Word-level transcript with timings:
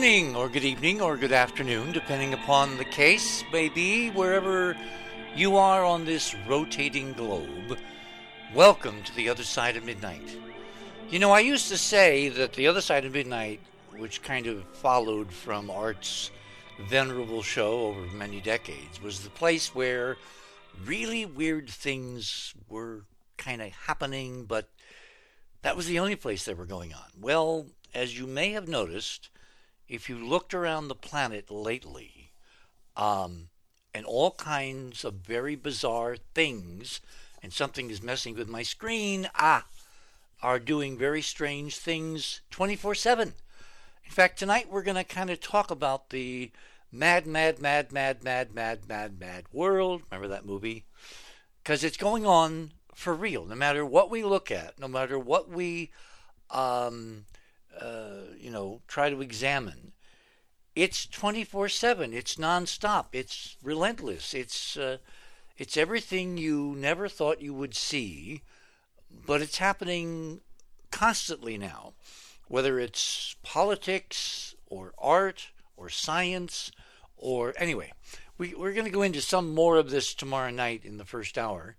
Morning, 0.00 0.34
or 0.34 0.48
good 0.48 0.64
evening, 0.64 1.02
or 1.02 1.18
good 1.18 1.30
afternoon, 1.30 1.92
depending 1.92 2.32
upon 2.32 2.78
the 2.78 2.86
case, 2.86 3.44
maybe 3.52 4.08
wherever 4.08 4.74
you 5.36 5.58
are 5.58 5.84
on 5.84 6.06
this 6.06 6.34
rotating 6.48 7.12
globe. 7.12 7.78
Welcome 8.54 9.02
to 9.02 9.14
the 9.14 9.28
other 9.28 9.42
side 9.42 9.76
of 9.76 9.84
midnight. 9.84 10.38
You 11.10 11.18
know, 11.18 11.32
I 11.32 11.40
used 11.40 11.68
to 11.68 11.76
say 11.76 12.30
that 12.30 12.54
the 12.54 12.66
other 12.66 12.80
side 12.80 13.04
of 13.04 13.12
midnight, 13.12 13.60
which 13.94 14.22
kind 14.22 14.46
of 14.46 14.64
followed 14.72 15.30
from 15.30 15.70
Art's 15.70 16.30
venerable 16.88 17.42
show 17.42 17.80
over 17.88 18.00
many 18.06 18.40
decades, 18.40 19.02
was 19.02 19.20
the 19.20 19.28
place 19.28 19.74
where 19.74 20.16
really 20.82 21.26
weird 21.26 21.68
things 21.68 22.54
were 22.70 23.02
kind 23.36 23.60
of 23.60 23.68
happening, 23.72 24.46
but 24.46 24.70
that 25.60 25.76
was 25.76 25.86
the 25.88 25.98
only 25.98 26.16
place 26.16 26.46
they 26.46 26.54
were 26.54 26.64
going 26.64 26.94
on. 26.94 27.10
Well, 27.20 27.66
as 27.94 28.18
you 28.18 28.26
may 28.26 28.52
have 28.52 28.66
noticed, 28.66 29.28
if 29.90 30.08
you 30.08 30.16
looked 30.16 30.54
around 30.54 30.86
the 30.86 30.94
planet 30.94 31.50
lately, 31.50 32.30
um, 32.96 33.48
and 33.92 34.06
all 34.06 34.30
kinds 34.30 35.04
of 35.04 35.14
very 35.14 35.56
bizarre 35.56 36.16
things, 36.32 37.00
and 37.42 37.52
something 37.52 37.90
is 37.90 38.00
messing 38.00 38.36
with 38.36 38.48
my 38.48 38.62
screen, 38.62 39.28
ah, 39.34 39.66
are 40.42 40.60
doing 40.60 40.96
very 40.96 41.20
strange 41.20 41.76
things 41.76 42.40
24 42.50 42.94
7. 42.94 43.34
In 44.04 44.10
fact, 44.10 44.38
tonight 44.38 44.70
we're 44.70 44.84
going 44.84 44.96
to 44.96 45.04
kind 45.04 45.28
of 45.28 45.40
talk 45.40 45.72
about 45.72 46.10
the 46.10 46.52
mad, 46.92 47.26
mad, 47.26 47.58
mad, 47.58 47.90
mad, 47.90 48.22
mad, 48.22 48.54
mad, 48.54 48.88
mad, 48.88 49.18
mad 49.18 49.44
world. 49.52 50.02
Remember 50.08 50.28
that 50.28 50.46
movie? 50.46 50.84
Because 51.62 51.82
it's 51.82 51.96
going 51.96 52.24
on 52.24 52.72
for 52.94 53.12
real. 53.12 53.44
No 53.44 53.56
matter 53.56 53.84
what 53.84 54.08
we 54.08 54.22
look 54.22 54.52
at, 54.52 54.78
no 54.78 54.86
matter 54.86 55.18
what 55.18 55.48
we, 55.48 55.90
um, 56.50 57.24
uh, 57.80 58.34
you 58.38 58.50
know, 58.50 58.80
try 58.88 59.10
to 59.10 59.22
examine, 59.22 59.92
it's 60.74 61.06
24/7. 61.06 62.12
It's 62.12 62.36
nonstop. 62.36 63.06
It's 63.12 63.56
relentless. 63.62 64.34
It's 64.34 64.76
uh, 64.76 64.98
it's 65.58 65.76
everything 65.76 66.38
you 66.38 66.74
never 66.76 67.08
thought 67.08 67.42
you 67.42 67.52
would 67.52 67.74
see, 67.74 68.42
but 69.10 69.42
it's 69.42 69.58
happening 69.58 70.40
constantly 70.90 71.58
now. 71.58 71.94
Whether 72.48 72.78
it's 72.78 73.36
politics 73.42 74.54
or 74.66 74.92
art 74.98 75.48
or 75.76 75.88
science 75.88 76.72
or 77.16 77.54
anyway, 77.58 77.92
we, 78.38 78.54
we're 78.54 78.72
going 78.72 78.86
to 78.86 78.90
go 78.90 79.02
into 79.02 79.20
some 79.20 79.54
more 79.54 79.76
of 79.76 79.90
this 79.90 80.14
tomorrow 80.14 80.50
night 80.50 80.84
in 80.84 80.96
the 80.96 81.04
first 81.04 81.36
hour. 81.36 81.76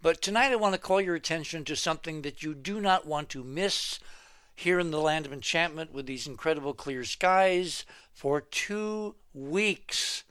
But 0.00 0.22
tonight 0.22 0.52
I 0.52 0.56
want 0.56 0.74
to 0.74 0.80
call 0.80 1.00
your 1.00 1.14
attention 1.14 1.64
to 1.66 1.76
something 1.76 2.22
that 2.22 2.42
you 2.42 2.54
do 2.54 2.80
not 2.80 3.06
want 3.06 3.28
to 3.30 3.44
miss 3.44 3.98
here 4.58 4.80
in 4.80 4.90
the 4.90 5.00
land 5.00 5.24
of 5.24 5.32
enchantment 5.32 5.92
with 5.92 6.06
these 6.06 6.26
incredible 6.26 6.74
clear 6.74 7.04
skies. 7.04 7.84
For 8.12 8.40
two 8.40 9.14
weeks, 9.32 10.24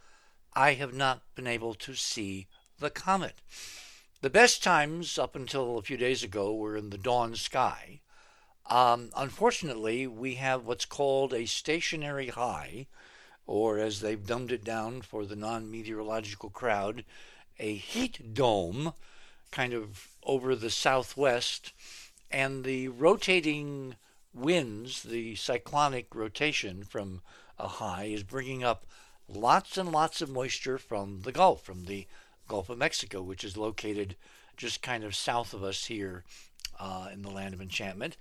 I 0.54 0.74
have 0.74 0.94
not 0.94 1.22
been 1.34 1.48
able 1.48 1.74
to 1.76 1.94
see 1.94 2.48
the 2.78 2.90
comet. 2.90 3.36
The 4.20 4.30
best 4.30 4.62
times 4.62 5.18
up 5.18 5.34
until 5.34 5.78
a 5.78 5.82
few 5.82 5.96
days 5.96 6.24
ago 6.24 6.54
were 6.54 6.76
in 6.76 6.90
the 6.90 6.98
dawn 6.98 7.36
sky. 7.36 8.02
Um, 8.66 9.12
unfortunately, 9.16 10.08
we 10.08 10.36
have 10.36 10.66
what's 10.66 10.84
called 10.84 11.34
a 11.34 11.46
stationary 11.46 12.28
high, 12.28 12.88
or 13.46 13.80
as 13.80 14.02
they've 14.02 14.26
dumbed 14.26 14.52
it 14.52 14.66
down 14.66 15.04
for 15.04 15.26
the 15.26 15.38
non 15.38 15.72
meteorological 15.72 16.50
crowd, 16.50 17.06
a 17.60 17.76
heat 17.76 18.34
dome 18.34 18.92
kind 19.52 19.72
of 19.72 20.10
over 20.24 20.54
the 20.54 20.70
southwest, 20.70 21.72
and 22.30 22.66
the 22.66 22.90
rotating 22.90 23.96
winds, 24.38 25.04
the 25.04 25.36
cyclonic 25.36 26.14
rotation 26.14 26.84
from 26.84 27.22
a 27.58 27.68
high, 27.68 28.06
is 28.06 28.24
bringing 28.24 28.64
up 28.64 28.86
lots 29.28 29.78
and 29.78 29.92
lots 29.92 30.22
of 30.22 30.30
moisture 30.30 30.78
from 30.78 31.22
the 31.22 31.32
Gulf, 31.32 31.64
from 31.64 31.86
the 31.86 32.08
Gulf 32.48 32.70
of 32.70 32.78
Mexico, 32.78 33.22
which 33.22 33.44
is 33.44 33.58
located 33.58 34.16
just 34.56 34.82
kind 34.82 35.04
of 35.04 35.16
south 35.16 35.54
of 35.54 35.64
us 35.64 35.86
here 35.86 36.24
uh, 36.80 37.10
in 37.12 37.22
the 37.22 37.32
land 37.32 37.54
of 37.54 37.62
enchantment. 37.62 38.18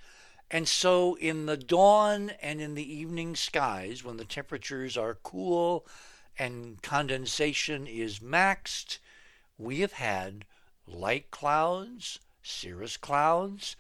And 0.51 0.69
so, 0.69 1.17
in 1.17 1.47
the 1.47 1.57
dawn 1.57 2.31
and 2.41 2.61
in 2.61 2.75
the 2.75 2.95
evening 2.95 3.35
skies, 3.35 4.05
when 4.05 4.17
the 4.17 4.25
temperatures 4.25 4.97
are 4.97 5.19
cool 5.23 5.87
and 6.39 6.81
condensation 6.83 7.87
is 7.87 8.21
maxed, 8.21 8.99
we 9.59 9.81
have 9.81 9.95
had 9.95 10.45
light 10.87 11.31
clouds, 11.31 12.21
cirrus 12.43 12.97
clouds, 12.97 13.75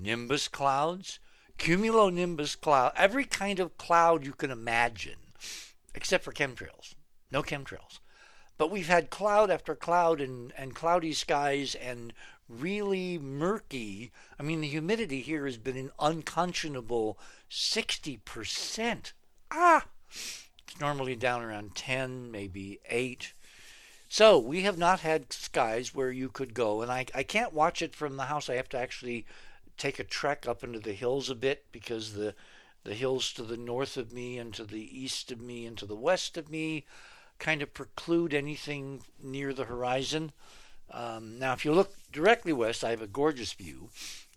nimbus 0.00 0.48
clouds, 0.48 1.18
cumulonimbus 1.58 2.58
cloud, 2.60 2.92
every 2.96 3.24
kind 3.24 3.60
of 3.60 3.76
cloud 3.76 4.24
you 4.24 4.32
can 4.32 4.50
imagine, 4.50 5.18
except 5.94 6.24
for 6.24 6.32
chemtrails. 6.32 6.94
No 7.30 7.42
chemtrails. 7.42 7.98
But 8.56 8.70
we've 8.70 8.88
had 8.88 9.10
cloud 9.10 9.50
after 9.50 9.74
cloud 9.74 10.20
and, 10.20 10.52
and 10.56 10.74
cloudy 10.74 11.12
skies 11.12 11.74
and 11.74 12.12
really 12.48 13.18
murky. 13.18 14.10
I 14.38 14.42
mean, 14.42 14.60
the 14.60 14.68
humidity 14.68 15.20
here 15.20 15.44
has 15.44 15.58
been 15.58 15.76
an 15.76 15.90
unconscionable 16.00 17.18
60%. 17.50 19.12
Ah! 19.50 19.86
It's 20.10 20.80
normally 20.80 21.14
down 21.14 21.42
around 21.42 21.74
10, 21.74 22.30
maybe 22.30 22.80
8. 22.88 23.32
So 24.08 24.38
we 24.38 24.62
have 24.62 24.78
not 24.78 25.00
had 25.00 25.32
skies 25.32 25.94
where 25.94 26.10
you 26.10 26.30
could 26.30 26.54
go, 26.54 26.80
and 26.80 26.90
I, 26.90 27.04
I 27.14 27.22
can't 27.22 27.52
watch 27.52 27.82
it 27.82 27.94
from 27.94 28.16
the 28.16 28.24
house. 28.24 28.48
I 28.48 28.54
have 28.54 28.68
to 28.70 28.78
actually 28.78 29.26
take 29.78 29.98
a 29.98 30.04
trek 30.04 30.46
up 30.46 30.62
into 30.62 30.78
the 30.78 30.92
hills 30.92 31.30
a 31.30 31.34
bit 31.34 31.64
because 31.72 32.12
the 32.14 32.34
the 32.84 32.94
hills 32.94 33.32
to 33.32 33.42
the 33.42 33.56
north 33.56 33.96
of 33.96 34.12
me 34.12 34.38
and 34.38 34.54
to 34.54 34.64
the 34.64 34.98
east 34.98 35.32
of 35.32 35.40
me 35.40 35.66
and 35.66 35.76
to 35.76 35.84
the 35.84 35.96
west 35.96 36.36
of 36.36 36.50
me 36.50 36.84
kind 37.38 37.62
of 37.62 37.74
preclude 37.74 38.34
anything 38.34 39.02
near 39.22 39.52
the 39.52 39.64
horizon. 39.64 40.32
Um, 40.90 41.38
now, 41.38 41.52
if 41.52 41.64
you 41.64 41.72
look 41.72 41.94
directly 42.12 42.52
west, 42.52 42.82
I 42.82 42.90
have 42.90 43.02
a 43.02 43.06
gorgeous 43.06 43.52
view. 43.52 43.90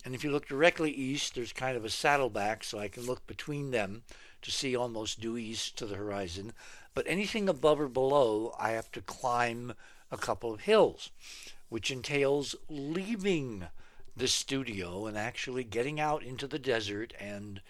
And 0.03 0.15
if 0.15 0.23
you 0.23 0.31
look 0.31 0.47
directly 0.47 0.91
east, 0.91 1.35
there's 1.35 1.53
kind 1.53 1.77
of 1.77 1.85
a 1.85 1.89
saddleback, 1.89 2.63
so 2.63 2.79
I 2.79 2.87
can 2.87 3.05
look 3.05 3.25
between 3.27 3.71
them 3.71 4.03
to 4.41 4.51
see 4.51 4.75
almost 4.75 5.21
due 5.21 5.37
east 5.37 5.77
to 5.77 5.85
the 5.85 5.95
horizon. 5.95 6.53
But 6.93 7.07
anything 7.07 7.47
above 7.47 7.79
or 7.79 7.87
below, 7.87 8.55
I 8.59 8.71
have 8.71 8.91
to 8.93 9.01
climb 9.01 9.73
a 10.11 10.17
couple 10.17 10.53
of 10.53 10.61
hills, 10.61 11.11
which 11.69 11.91
entails 11.91 12.55
leaving 12.67 13.67
the 14.15 14.27
studio 14.27 15.05
and 15.05 15.17
actually 15.17 15.63
getting 15.63 15.99
out 15.99 16.23
into 16.23 16.47
the 16.47 16.59
desert. 16.59 17.13
And 17.19 17.61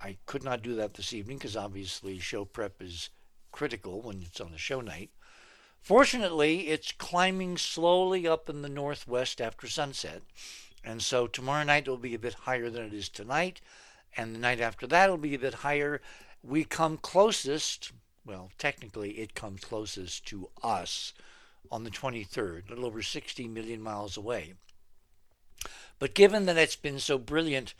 I 0.00 0.16
could 0.26 0.42
not 0.42 0.62
do 0.62 0.74
that 0.76 0.94
this 0.94 1.12
evening 1.12 1.38
because 1.38 1.56
obviously 1.56 2.18
show 2.18 2.44
prep 2.44 2.80
is 2.80 3.10
critical 3.52 4.00
when 4.00 4.22
it's 4.22 4.40
on 4.40 4.52
a 4.54 4.58
show 4.58 4.80
night. 4.80 5.10
Fortunately, 5.80 6.68
it's 6.68 6.92
climbing 6.92 7.56
slowly 7.56 8.26
up 8.26 8.48
in 8.48 8.62
the 8.62 8.68
northwest 8.68 9.40
after 9.40 9.66
sunset. 9.66 10.22
And 10.84 11.02
so 11.02 11.26
tomorrow 11.26 11.64
night 11.64 11.88
will 11.88 11.96
be 11.96 12.14
a 12.14 12.18
bit 12.18 12.34
higher 12.34 12.70
than 12.70 12.84
it 12.84 12.94
is 12.94 13.08
tonight. 13.08 13.60
And 14.16 14.34
the 14.34 14.38
night 14.38 14.60
after 14.60 14.86
that 14.88 15.10
will 15.10 15.16
be 15.16 15.34
a 15.34 15.38
bit 15.38 15.54
higher. 15.54 16.00
We 16.42 16.64
come 16.64 16.96
closest, 16.96 17.92
well, 18.24 18.50
technically, 18.58 19.18
it 19.18 19.34
comes 19.34 19.64
closest 19.64 20.26
to 20.26 20.50
us 20.62 21.12
on 21.70 21.84
the 21.84 21.90
23rd, 21.90 22.66
a 22.66 22.70
little 22.70 22.86
over 22.86 23.02
60 23.02 23.48
million 23.48 23.80
miles 23.82 24.16
away. 24.16 24.54
But 26.00 26.14
given 26.14 26.46
that 26.46 26.56
it's 26.56 26.76
been 26.76 26.98
so 26.98 27.18
brilliant 27.18 27.74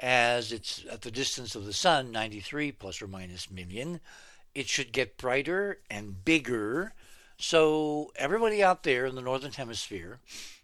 as 0.00 0.52
it's 0.52 0.84
at 0.90 1.02
the 1.02 1.10
distance 1.10 1.56
of 1.56 1.66
the 1.66 1.72
sun, 1.72 2.12
93 2.12 2.70
plus 2.72 3.02
or 3.02 3.08
minus 3.08 3.50
million, 3.50 4.00
it 4.54 4.68
should 4.68 4.92
get 4.92 5.18
brighter 5.18 5.80
and 5.90 6.24
bigger. 6.24 6.94
So, 7.36 8.12
everybody 8.14 8.62
out 8.62 8.84
there 8.84 9.06
in 9.06 9.16
the 9.16 9.22
Northern 9.22 9.52
Hemisphere 9.52 10.20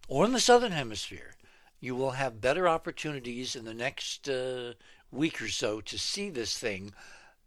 or 0.06 0.24
in 0.24 0.32
the 0.32 0.38
Southern 0.38 0.70
Hemisphere, 0.70 1.34
you 1.80 1.96
will 1.96 2.12
have 2.12 2.40
better 2.40 2.68
opportunities 2.68 3.56
in 3.56 3.64
the 3.64 3.74
next 3.74 4.28
uh, 4.28 4.74
week 5.10 5.42
or 5.42 5.48
so 5.48 5.80
to 5.80 5.98
see 5.98 6.30
this 6.30 6.56
thing. 6.56 6.94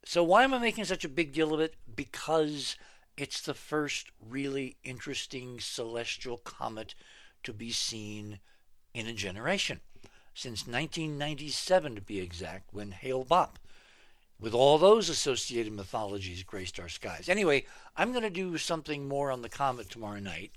So, 0.04 0.26
why 0.26 0.44
am 0.44 0.54
I 0.54 0.60
making 0.60 0.84
such 0.84 1.06
a 1.06 1.10
big 1.10 1.32
deal 1.32 1.54
of 1.54 1.62
it? 1.62 1.76
Because 1.96 2.76
it's 3.16 3.40
the 3.40 3.54
first 3.54 4.12
really 4.20 4.76
interesting 4.84 5.62
celestial 5.62 6.38
comet 6.38 6.96
to 7.44 7.54
be 7.54 7.72
seen 7.72 8.40
in 8.94 9.08
a 9.08 9.14
generation. 9.14 9.80
Since 10.34 10.68
1997, 10.68 11.96
to 11.96 12.02
be 12.02 12.20
exact, 12.20 12.74
when 12.74 12.92
Hale 12.92 13.26
Bopp 13.26 13.56
with 14.40 14.54
all 14.54 14.78
those 14.78 15.08
associated 15.10 15.72
mythologies 15.72 16.44
graced 16.44 16.80
our 16.80 16.90
skies. 16.90 17.30
Anyway, 17.30 17.66
I'm 17.96 18.12
going 18.12 18.24
to 18.24 18.30
do 18.30 18.58
something 18.58 19.08
more 19.08 19.32
on 19.32 19.42
the 19.42 19.50
comet 19.50 19.90
tomorrow 19.90 20.20
night 20.20 20.52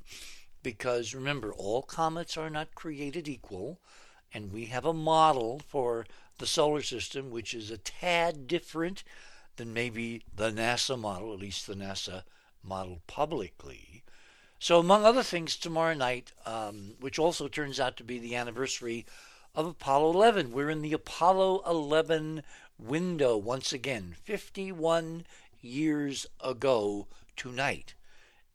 because 0.62 1.14
remember, 1.14 1.54
all 1.54 1.82
comets 1.82 2.36
are 2.36 2.50
not 2.50 2.74
created 2.74 3.28
equal, 3.28 3.78
and 4.34 4.52
we 4.52 4.64
have 4.64 4.84
a 4.84 4.92
model 4.92 5.60
for 5.68 6.04
the 6.38 6.46
solar 6.46 6.82
system 6.82 7.30
which 7.30 7.54
is 7.54 7.70
a 7.70 7.78
tad 7.78 8.48
different 8.48 9.04
than 9.54 9.72
maybe 9.72 10.22
the 10.34 10.50
NASA 10.50 10.98
model, 10.98 11.32
at 11.32 11.38
least 11.38 11.68
the 11.68 11.74
NASA 11.74 12.24
model 12.64 13.00
publicly. 13.06 14.02
So, 14.66 14.80
among 14.80 15.04
other 15.04 15.22
things, 15.22 15.54
tomorrow 15.54 15.94
night, 15.94 16.32
um, 16.44 16.96
which 16.98 17.20
also 17.20 17.46
turns 17.46 17.78
out 17.78 17.96
to 17.98 18.02
be 18.02 18.18
the 18.18 18.34
anniversary 18.34 19.06
of 19.54 19.64
Apollo 19.64 20.10
11, 20.14 20.50
we're 20.50 20.70
in 20.70 20.82
the 20.82 20.92
Apollo 20.92 21.62
11 21.64 22.42
window 22.76 23.36
once 23.36 23.72
again, 23.72 24.16
51 24.24 25.24
years 25.60 26.26
ago 26.40 27.06
tonight. 27.36 27.94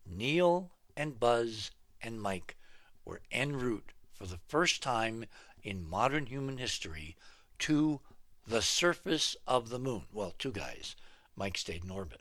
Neil 0.05 0.71
and 0.97 1.17
Buzz 1.17 1.71
and 2.01 2.21
Mike 2.21 2.57
were 3.05 3.21
en 3.31 3.55
route 3.55 3.93
for 4.11 4.25
the 4.25 4.39
first 4.49 4.83
time 4.83 5.23
in 5.63 5.89
modern 5.89 6.25
human 6.25 6.57
history 6.57 7.15
to 7.59 8.01
the 8.45 8.61
surface 8.61 9.37
of 9.47 9.69
the 9.69 9.79
moon. 9.79 10.03
Well, 10.11 10.33
two 10.37 10.51
guys. 10.51 10.97
Mike 11.37 11.57
stayed 11.57 11.85
in 11.85 11.89
orbit. 11.89 12.19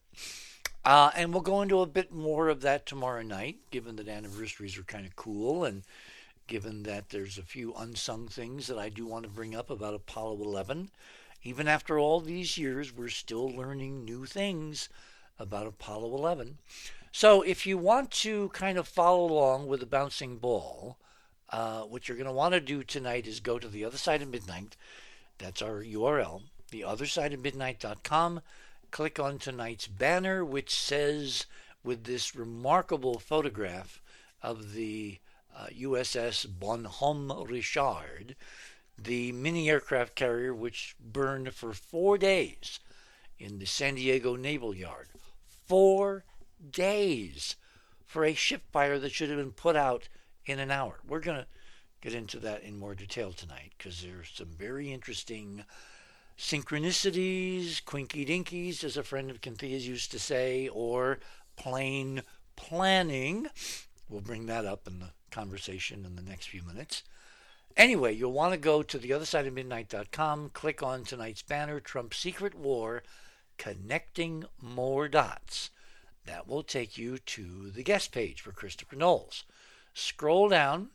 Uh, 0.84 1.10
and 1.14 1.32
we'll 1.32 1.42
go 1.42 1.60
into 1.60 1.80
a 1.80 1.86
bit 1.86 2.10
more 2.10 2.48
of 2.48 2.62
that 2.62 2.86
tomorrow 2.86 3.22
night, 3.22 3.58
given 3.70 3.96
that 3.96 4.08
anniversaries 4.08 4.78
are 4.78 4.82
kind 4.82 5.06
of 5.06 5.14
cool 5.14 5.64
and 5.64 5.82
given 6.46 6.82
that 6.82 7.10
there's 7.10 7.38
a 7.38 7.42
few 7.42 7.74
unsung 7.74 8.26
things 8.26 8.66
that 8.66 8.78
I 8.78 8.88
do 8.88 9.06
want 9.06 9.24
to 9.24 9.30
bring 9.30 9.54
up 9.54 9.70
about 9.70 9.94
Apollo 9.94 10.42
11. 10.42 10.90
Even 11.42 11.68
after 11.68 11.98
all 11.98 12.20
these 12.20 12.58
years, 12.58 12.92
we're 12.92 13.08
still 13.08 13.48
learning 13.48 14.04
new 14.04 14.24
things 14.26 14.88
about 15.38 15.66
Apollo 15.66 16.14
11. 16.16 16.58
So 17.12 17.42
if 17.42 17.66
you 17.66 17.76
want 17.78 18.10
to 18.12 18.48
kind 18.50 18.78
of 18.78 18.88
follow 18.88 19.24
along 19.24 19.66
with 19.66 19.80
the 19.80 19.86
bouncing 19.86 20.38
ball, 20.38 20.98
uh, 21.50 21.82
what 21.82 22.08
you're 22.08 22.16
going 22.16 22.26
to 22.26 22.32
want 22.32 22.54
to 22.54 22.60
do 22.60 22.82
tonight 22.82 23.26
is 23.26 23.40
go 23.40 23.58
to 23.58 23.68
the 23.68 23.84
other 23.84 23.96
side 23.98 24.22
of 24.22 24.28
midnight. 24.28 24.76
That's 25.38 25.62
our 25.62 25.82
URL, 25.82 26.42
the. 26.70 26.84
Click 28.90 29.18
on 29.18 29.38
tonight's 29.38 29.86
banner, 29.86 30.44
which 30.44 30.74
says, 30.74 31.46
with 31.82 32.04
this 32.04 32.34
remarkable 32.34 33.18
photograph 33.18 34.00
of 34.42 34.72
the 34.72 35.18
uh, 35.56 35.66
USS 35.78 36.46
Bonhomme 36.46 37.44
Richard, 37.46 38.36
the 38.98 39.32
mini 39.32 39.70
aircraft 39.70 40.14
carrier 40.14 40.54
which 40.54 40.94
burned 41.00 41.54
for 41.54 41.72
four 41.72 42.18
days 42.18 42.80
in 43.38 43.58
the 43.58 43.66
San 43.66 43.94
Diego 43.94 44.36
Naval 44.36 44.74
Yard. 44.74 45.08
Four 45.66 46.24
days 46.70 47.56
for 48.04 48.24
a 48.24 48.34
ship 48.34 48.62
fire 48.72 48.98
that 48.98 49.12
should 49.12 49.30
have 49.30 49.38
been 49.38 49.52
put 49.52 49.76
out 49.76 50.08
in 50.44 50.58
an 50.58 50.70
hour. 50.70 51.00
We're 51.06 51.20
going 51.20 51.38
to 51.38 51.46
get 52.00 52.14
into 52.14 52.38
that 52.40 52.62
in 52.62 52.78
more 52.78 52.94
detail 52.94 53.32
tonight 53.32 53.72
because 53.78 54.02
there's 54.02 54.30
some 54.34 54.48
very 54.48 54.92
interesting 54.92 55.64
synchronicities, 56.40 57.84
quinky 57.84 58.24
dinkies, 58.24 58.82
as 58.82 58.96
a 58.96 59.04
friend 59.04 59.30
of 59.30 59.40
Cynthia's 59.44 59.86
used 59.86 60.10
to 60.12 60.18
say, 60.18 60.68
or 60.68 61.20
plain 61.54 62.22
planning. 62.56 63.46
We'll 64.08 64.22
bring 64.22 64.46
that 64.46 64.64
up 64.64 64.86
in 64.86 65.00
the 65.00 65.10
conversation 65.30 66.06
in 66.06 66.16
the 66.16 66.22
next 66.22 66.48
few 66.48 66.62
minutes. 66.62 67.02
Anyway, 67.76 68.14
you'll 68.14 68.32
want 68.32 68.54
to 68.54 68.58
go 68.58 68.82
to 68.82 68.98
the 68.98 69.12
other 69.12 69.26
side 69.26 69.46
of 69.46 69.52
midnight.com, 69.52 70.50
click 70.54 70.82
on 70.82 71.04
tonight's 71.04 71.42
banner, 71.42 71.78
Trump's 71.78 72.16
Secret 72.16 72.54
War, 72.54 73.02
Connecting 73.58 74.46
More 74.60 75.08
Dots. 75.08 75.70
That 76.24 76.48
will 76.48 76.62
take 76.62 76.96
you 76.96 77.18
to 77.18 77.70
the 77.70 77.82
guest 77.82 78.12
page 78.12 78.40
for 78.40 78.52
Christopher 78.52 78.96
Knowles. 78.96 79.44
Scroll 79.92 80.48
down 80.48 80.88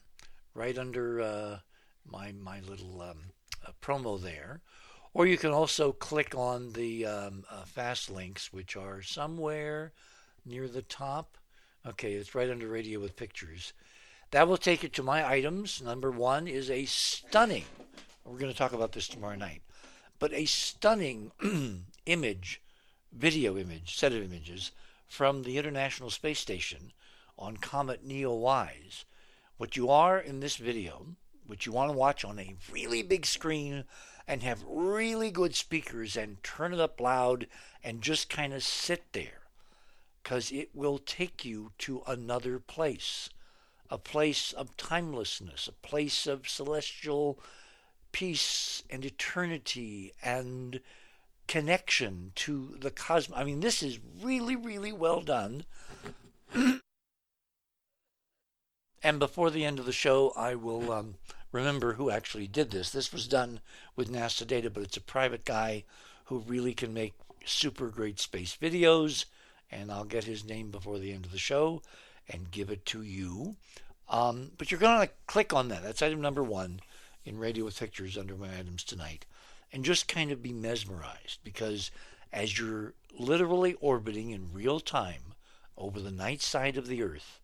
right 0.56 0.78
under 0.78 1.22
uh, 1.22 1.60
my 2.04 2.32
my 2.32 2.62
little 2.62 3.02
um, 3.02 3.32
uh, 3.66 3.72
promo 3.82 4.22
there, 4.22 4.62
or 5.16 5.26
you 5.26 5.38
can 5.38 5.52
also 5.52 5.94
click 5.94 6.36
on 6.36 6.74
the 6.74 7.06
um, 7.06 7.46
uh, 7.50 7.64
fast 7.64 8.12
links, 8.12 8.52
which 8.52 8.76
are 8.76 9.02
somewhere 9.02 9.94
near 10.46 10.68
the 10.68 10.82
top. 10.82 11.38
Okay, 11.88 12.14
it's 12.14 12.36
right 12.36 12.50
under 12.50 12.68
Radio 12.68 13.00
with 13.00 13.16
Pictures. 13.16 13.72
That 14.32 14.46
will 14.46 14.58
take 14.58 14.84
you 14.84 14.90
to 14.90 15.04
my 15.04 15.26
items. 15.26 15.82
Number 15.82 16.12
one 16.12 16.50
is 16.50 16.70
a 16.70 16.84
stunning. 16.84 17.64
We're 18.26 18.38
going 18.38 18.52
to 18.52 18.58
talk 18.58 18.74
about 18.74 18.92
this 18.92 19.08
tomorrow 19.08 19.38
night, 19.38 19.62
but 20.20 20.34
a 20.34 20.44
stunning 20.44 21.32
image, 22.06 22.62
video 23.14 23.58
image, 23.58 23.96
set 23.96 24.12
of 24.12 24.22
images 24.22 24.72
from 25.08 25.44
the 25.44 25.58
International 25.58 26.10
Space 26.10 26.40
Station 26.40 26.92
on 27.40 27.56
Comet 27.56 28.06
NEOWISE. 28.06 29.06
What 29.56 29.78
you 29.78 29.90
are 29.90 30.20
in 30.20 30.42
this 30.42 30.58
video, 30.58 31.06
what 31.48 31.66
you 31.66 31.72
want 31.72 31.90
to 31.90 31.98
watch 31.98 32.26
on 32.26 32.38
a 32.38 32.56
really 32.70 33.02
big 33.02 33.26
screen 33.26 33.86
and 34.28 34.44
have 34.44 34.64
really 34.68 35.32
good 35.32 35.56
speakers 35.56 36.16
and 36.18 36.44
turn 36.44 36.74
it 36.74 36.80
up 36.80 37.00
loud 37.00 37.48
and 37.84 38.02
just 38.02 38.30
kind 38.30 38.54
of 38.54 38.64
sit 38.64 39.04
there 39.14 39.42
because 40.24 40.52
it 40.52 40.70
will 40.74 40.98
take 40.98 41.46
you 41.46 41.72
to 41.78 42.02
another 42.08 42.60
place 42.60 43.30
a 43.90 43.98
place 43.98 44.52
of 44.54 44.76
timelessness, 44.78 45.68
a 45.68 45.88
place 45.88 46.26
of 46.26 46.50
celestial 46.50 47.40
peace 48.12 48.84
and 48.90 49.06
eternity 49.06 50.14
and 50.24 50.80
connection 51.48 52.32
to 52.36 52.76
the 52.80 52.90
cosmos. 52.90 53.38
I 53.38 53.44
mean, 53.44 53.60
this 53.60 53.84
is 53.84 54.00
really, 54.22 54.56
really 54.56 54.92
well 54.92 55.22
done. 55.22 55.66
and 59.04 59.20
before 59.20 59.52
the 59.52 59.66
end 59.66 59.80
of 59.80 59.86
the 59.86 59.92
show, 59.92 60.34
I 60.36 60.56
will 60.56 60.92
um, 60.92 61.16
remember 61.56 61.94
who 61.94 62.10
actually 62.10 62.48
did 62.48 62.72
this. 62.72 62.90
This 62.90 63.14
was 63.14 63.28
done 63.28 63.62
with 63.96 64.12
NASA 64.12 64.46
data, 64.46 64.70
but 64.70 64.84
it's 64.84 64.98
a 64.98 65.02
private 65.02 65.46
guy 65.46 65.86
who 66.26 66.40
really 66.40 66.74
can 66.74 66.94
make 66.94 67.14
super 67.46 67.88
great 67.88 68.20
space 68.20 68.58
videos. 68.62 69.26
And 69.72 69.92
I'll 69.92 70.04
get 70.04 70.26
his 70.26 70.46
name 70.46 70.70
before 70.70 71.00
the 71.00 71.14
end 71.14 71.26
of 71.26 71.32
the 71.32 71.38
show 71.38 71.82
and 72.30 72.52
give 72.52 72.70
it 72.70 72.86
to 72.88 73.02
you. 73.02 73.56
Um, 74.10 74.52
but 74.58 74.70
you're 74.70 74.80
going 74.80 75.08
to 75.08 75.14
click 75.28 75.54
on 75.54 75.70
that. 75.70 75.82
That's 75.82 76.02
item 76.02 76.22
number 76.22 76.44
one 76.44 76.82
in 77.24 77.40
Radio 77.40 77.66
with 77.66 77.80
Pictures 77.80 78.18
under 78.18 78.36
my 78.36 78.50
items 78.60 78.84
tonight 78.84 79.26
and 79.72 79.84
just 79.84 80.08
kind 80.08 80.32
of 80.32 80.44
be 80.44 80.54
mesmerized 80.54 81.40
because 81.44 81.90
as 82.32 82.60
you're 82.60 82.94
literally 83.18 83.74
orbiting 83.82 84.30
in 84.30 84.54
real 84.54 84.80
time 84.80 85.34
over 85.78 86.00
the 86.00 86.12
night 86.12 86.42
side 86.42 86.78
of 86.78 86.88
the 86.88 87.02
Earth, 87.02 87.40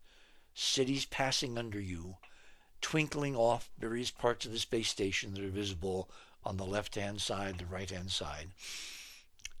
cities 0.54 1.04
passing 1.06 1.58
under 1.58 1.80
you, 1.80 2.16
twinkling 2.82 3.34
off 3.34 3.70
various 3.78 4.10
parts 4.10 4.44
of 4.44 4.52
the 4.52 4.58
space 4.58 4.88
station 4.88 5.32
that 5.32 5.42
are 5.42 5.48
visible 5.48 6.10
on 6.44 6.56
the 6.58 6.66
left 6.66 6.96
hand 6.96 7.20
side, 7.20 7.56
the 7.58 7.66
right 7.66 7.90
hand 7.90 8.10
side. 8.10 8.48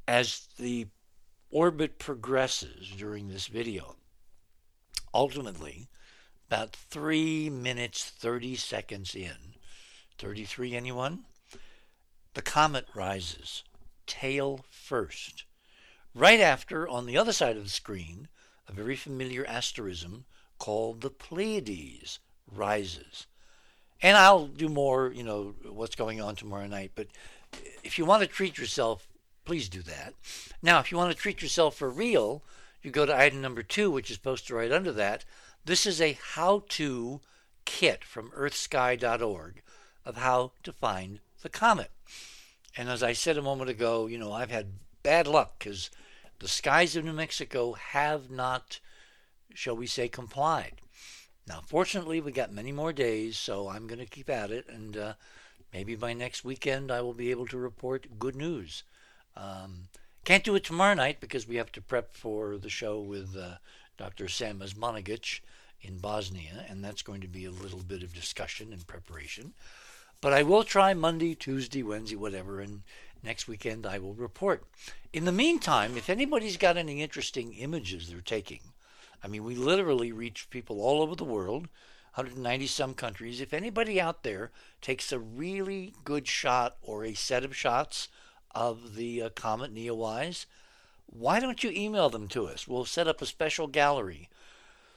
As 0.06 0.48
the 0.58 0.88
orbit 1.50 1.98
progresses 1.98 2.90
during 2.90 3.28
this 3.28 3.46
video, 3.46 3.96
ultimately, 5.14 5.88
about 6.48 6.76
3 6.76 7.48
minutes 7.48 8.04
30 8.04 8.56
seconds 8.56 9.14
in, 9.14 9.54
33 10.18 10.74
anyone? 10.74 11.24
The 12.34 12.42
comet 12.42 12.88
rises, 12.94 13.62
tail 14.06 14.64
first. 14.70 15.44
Right 16.14 16.40
after, 16.40 16.88
on 16.88 17.06
the 17.06 17.16
other 17.16 17.32
side 17.32 17.56
of 17.56 17.64
the 17.64 17.70
screen, 17.70 18.28
a 18.68 18.72
very 18.72 18.96
familiar 18.96 19.46
asterism 19.46 20.24
called 20.58 21.00
the 21.00 21.10
Pleiades 21.10 22.18
rises. 22.54 23.26
And 24.00 24.16
I'll 24.16 24.46
do 24.46 24.68
more, 24.68 25.12
you 25.12 25.22
know, 25.22 25.54
what's 25.70 25.94
going 25.94 26.20
on 26.20 26.34
tomorrow 26.34 26.66
night. 26.66 26.92
But 26.94 27.06
if 27.84 27.98
you 27.98 28.04
want 28.04 28.22
to 28.22 28.26
treat 28.26 28.58
yourself, 28.58 29.06
please 29.44 29.68
do 29.68 29.82
that. 29.82 30.14
Now, 30.62 30.80
if 30.80 30.90
you 30.90 30.98
want 30.98 31.12
to 31.12 31.18
treat 31.18 31.42
yourself 31.42 31.76
for 31.76 31.88
real, 31.88 32.42
you 32.82 32.90
go 32.90 33.06
to 33.06 33.16
item 33.16 33.40
number 33.40 33.62
two, 33.62 33.90
which 33.90 34.10
is 34.10 34.18
posted 34.18 34.50
right 34.50 34.72
under 34.72 34.92
that. 34.92 35.24
This 35.64 35.86
is 35.86 36.00
a 36.00 36.18
how 36.34 36.64
to 36.70 37.20
kit 37.64 38.04
from 38.04 38.30
earthsky.org 38.30 39.62
of 40.04 40.16
how 40.16 40.52
to 40.64 40.72
find 40.72 41.20
the 41.42 41.48
comet. 41.48 41.90
And 42.76 42.88
as 42.88 43.02
I 43.02 43.12
said 43.12 43.36
a 43.36 43.42
moment 43.42 43.70
ago, 43.70 44.06
you 44.06 44.18
know, 44.18 44.32
I've 44.32 44.50
had 44.50 44.72
bad 45.02 45.26
luck 45.26 45.58
because 45.58 45.90
the 46.40 46.48
skies 46.48 46.96
of 46.96 47.04
New 47.04 47.12
Mexico 47.12 47.74
have 47.74 48.30
not, 48.30 48.80
shall 49.54 49.76
we 49.76 49.86
say, 49.86 50.08
complied. 50.08 50.80
Now, 51.46 51.60
fortunately, 51.66 52.20
we 52.20 52.32
got 52.32 52.52
many 52.52 52.72
more 52.72 52.92
days, 52.92 53.36
so 53.36 53.68
I'm 53.68 53.86
going 53.86 53.98
to 53.98 54.06
keep 54.06 54.30
at 54.30 54.50
it, 54.50 54.68
and 54.68 54.96
uh, 54.96 55.12
maybe 55.72 55.96
by 55.96 56.12
next 56.12 56.44
weekend 56.44 56.90
I 56.92 57.00
will 57.00 57.14
be 57.14 57.30
able 57.30 57.46
to 57.48 57.58
report 57.58 58.18
good 58.18 58.36
news. 58.36 58.84
Um, 59.36 59.88
can't 60.24 60.44
do 60.44 60.54
it 60.54 60.62
tomorrow 60.62 60.94
night 60.94 61.20
because 61.20 61.48
we 61.48 61.56
have 61.56 61.72
to 61.72 61.80
prep 61.80 62.14
for 62.14 62.56
the 62.58 62.68
show 62.68 63.00
with 63.00 63.36
uh, 63.36 63.56
Dr. 63.98 64.28
Sam 64.28 64.60
Osmanagic 64.60 65.40
in 65.80 65.98
Bosnia, 65.98 66.64
and 66.68 66.84
that's 66.84 67.02
going 67.02 67.20
to 67.22 67.28
be 67.28 67.44
a 67.44 67.50
little 67.50 67.82
bit 67.82 68.04
of 68.04 68.14
discussion 68.14 68.72
and 68.72 68.86
preparation. 68.86 69.52
But 70.20 70.32
I 70.32 70.44
will 70.44 70.62
try 70.62 70.94
Monday, 70.94 71.34
Tuesday, 71.34 71.82
Wednesday, 71.82 72.14
whatever, 72.14 72.60
and 72.60 72.82
next 73.24 73.48
weekend 73.48 73.84
I 73.84 73.98
will 73.98 74.14
report. 74.14 74.64
In 75.12 75.24
the 75.24 75.32
meantime, 75.32 75.96
if 75.96 76.08
anybody's 76.08 76.56
got 76.56 76.76
any 76.76 77.02
interesting 77.02 77.54
images 77.54 78.08
they're 78.08 78.20
taking, 78.20 78.60
I 79.22 79.28
mean, 79.28 79.44
we 79.44 79.54
literally 79.54 80.12
reach 80.12 80.50
people 80.50 80.80
all 80.80 81.02
over 81.02 81.14
the 81.14 81.24
world, 81.24 81.68
190 82.14 82.66
some 82.66 82.94
countries. 82.94 83.40
If 83.40 83.54
anybody 83.54 84.00
out 84.00 84.22
there 84.22 84.50
takes 84.80 85.12
a 85.12 85.18
really 85.18 85.94
good 86.04 86.26
shot 86.26 86.76
or 86.82 87.04
a 87.04 87.14
set 87.14 87.44
of 87.44 87.56
shots 87.56 88.08
of 88.54 88.96
the 88.96 89.22
uh, 89.22 89.28
Comet 89.30 89.72
NEOWISE, 89.74 90.46
why 91.06 91.40
don't 91.40 91.62
you 91.62 91.70
email 91.70 92.10
them 92.10 92.28
to 92.28 92.46
us? 92.46 92.66
We'll 92.66 92.84
set 92.84 93.06
up 93.08 93.22
a 93.22 93.26
special 93.26 93.66
gallery 93.66 94.28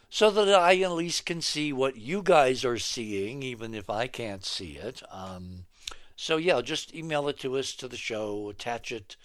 so 0.10 0.32
that 0.32 0.48
I 0.48 0.79
at 0.82 0.91
least 0.91 1.25
can 1.25 1.41
see 1.41 1.74
what 1.74 1.98
you 1.98 2.22
guys 2.22 2.63
are 2.63 2.77
seeing, 2.77 3.44
even 3.44 3.74
if 3.74 3.89
I 3.89 4.08
can't 4.08 4.46
see 4.46 4.74
it. 4.77 5.01
Um, 5.12 5.65
So, 6.17 6.38
yeah, 6.38 6.62
just 6.62 6.96
email 6.96 7.27
it 7.27 7.38
to 7.39 7.58
us 7.58 7.74
to 7.75 7.88
the 7.89 7.98
show, 7.98 8.50
attach 8.50 8.91
it 8.91 9.17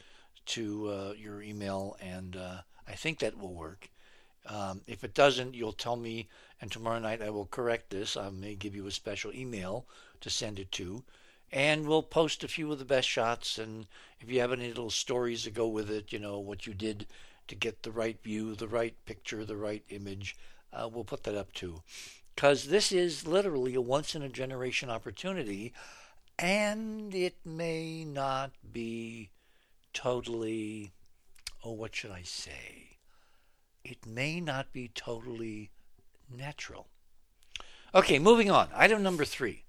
to 0.47 0.89
uh, 0.89 1.13
your 1.17 1.41
email, 1.43 1.97
and 2.01 2.35
uh, 2.37 2.63
I 2.89 2.93
think 2.95 3.21
that 3.21 3.39
will 3.39 3.55
work. 3.55 3.89
Um, 4.51 4.81
if 4.89 5.05
it 5.05 5.15
doesn't, 5.15 5.55
you'll 5.55 5.73
tell 5.73 5.95
me, 5.95 6.29
and 6.61 6.73
tomorrow 6.73 6.99
night 6.99 7.23
I 7.23 7.31
will 7.31 7.47
correct 7.47 7.91
this. 7.91 8.17
I 8.17 8.31
may 8.31 8.57
give 8.57 8.75
you 8.75 8.89
a 8.89 8.91
special 8.91 9.33
email 9.33 9.87
to 10.23 10.29
send 10.29 10.59
it 10.59 10.73
to, 10.73 11.05
and 11.53 11.87
we'll 11.87 12.03
post 12.03 12.43
a 12.43 12.49
few 12.49 12.73
of 12.73 12.81
the 12.81 12.85
best 12.85 13.09
shots. 13.09 13.59
And 13.59 13.87
if 14.19 14.29
you 14.29 14.41
have 14.41 14.51
any 14.51 14.67
little 14.67 14.91
stories 14.91 15.45
to 15.45 15.53
go 15.53 15.69
with 15.69 15.89
it, 15.89 16.13
you 16.13 16.19
know, 16.19 16.41
what 16.41 16.67
you 16.67 16.75
did 16.75 17.07
to 17.47 17.55
get 17.55 17.85
the 17.85 17.93
right 17.93 18.21
view, 18.25 18.57
the 18.57 18.67
right 18.67 18.95
picture, 19.07 19.45
the 19.45 19.57
right 19.57 19.85
image, 19.89 20.37
uh, 20.73 20.89
we'll 20.93 21.05
put 21.05 21.23
that 21.25 21.37
up 21.37 21.53
too. 21.53 21.83
Because 22.35 22.69
this 22.69 22.91
is 22.91 23.29
literally 23.29 23.75
a 23.75 23.81
once 23.81 24.17
in 24.17 24.23
a 24.23 24.29
generation 24.29 24.91
opportunity, 24.91 25.73
and 26.41 27.15
it 27.15 27.37
may 27.45 28.05
not 28.05 28.51
be 28.73 29.31
totally, 29.93 30.91
oh, 31.63 31.73
what 31.73 31.95
should 31.95 32.11
I 32.11 32.23
say? 32.23 32.90
It 33.85 34.07
may 34.07 34.41
not 34.41 34.73
be 34.73 34.89
totally 34.95 35.71
natural. 36.35 36.87
Okay, 37.95 38.19
moving 38.19 38.51
on. 38.51 38.69
Item 38.75 39.03
number 39.03 39.25
three. 39.25 39.65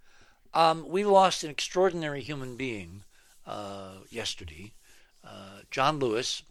Um, 0.53 0.87
we 0.87 1.03
lost 1.05 1.43
an 1.43 1.49
extraordinary 1.49 2.21
human 2.21 2.55
being 2.55 3.03
uh, 3.47 3.95
yesterday, 4.09 4.73
uh, 5.25 5.61
John 5.71 5.99
Lewis, 5.99 6.43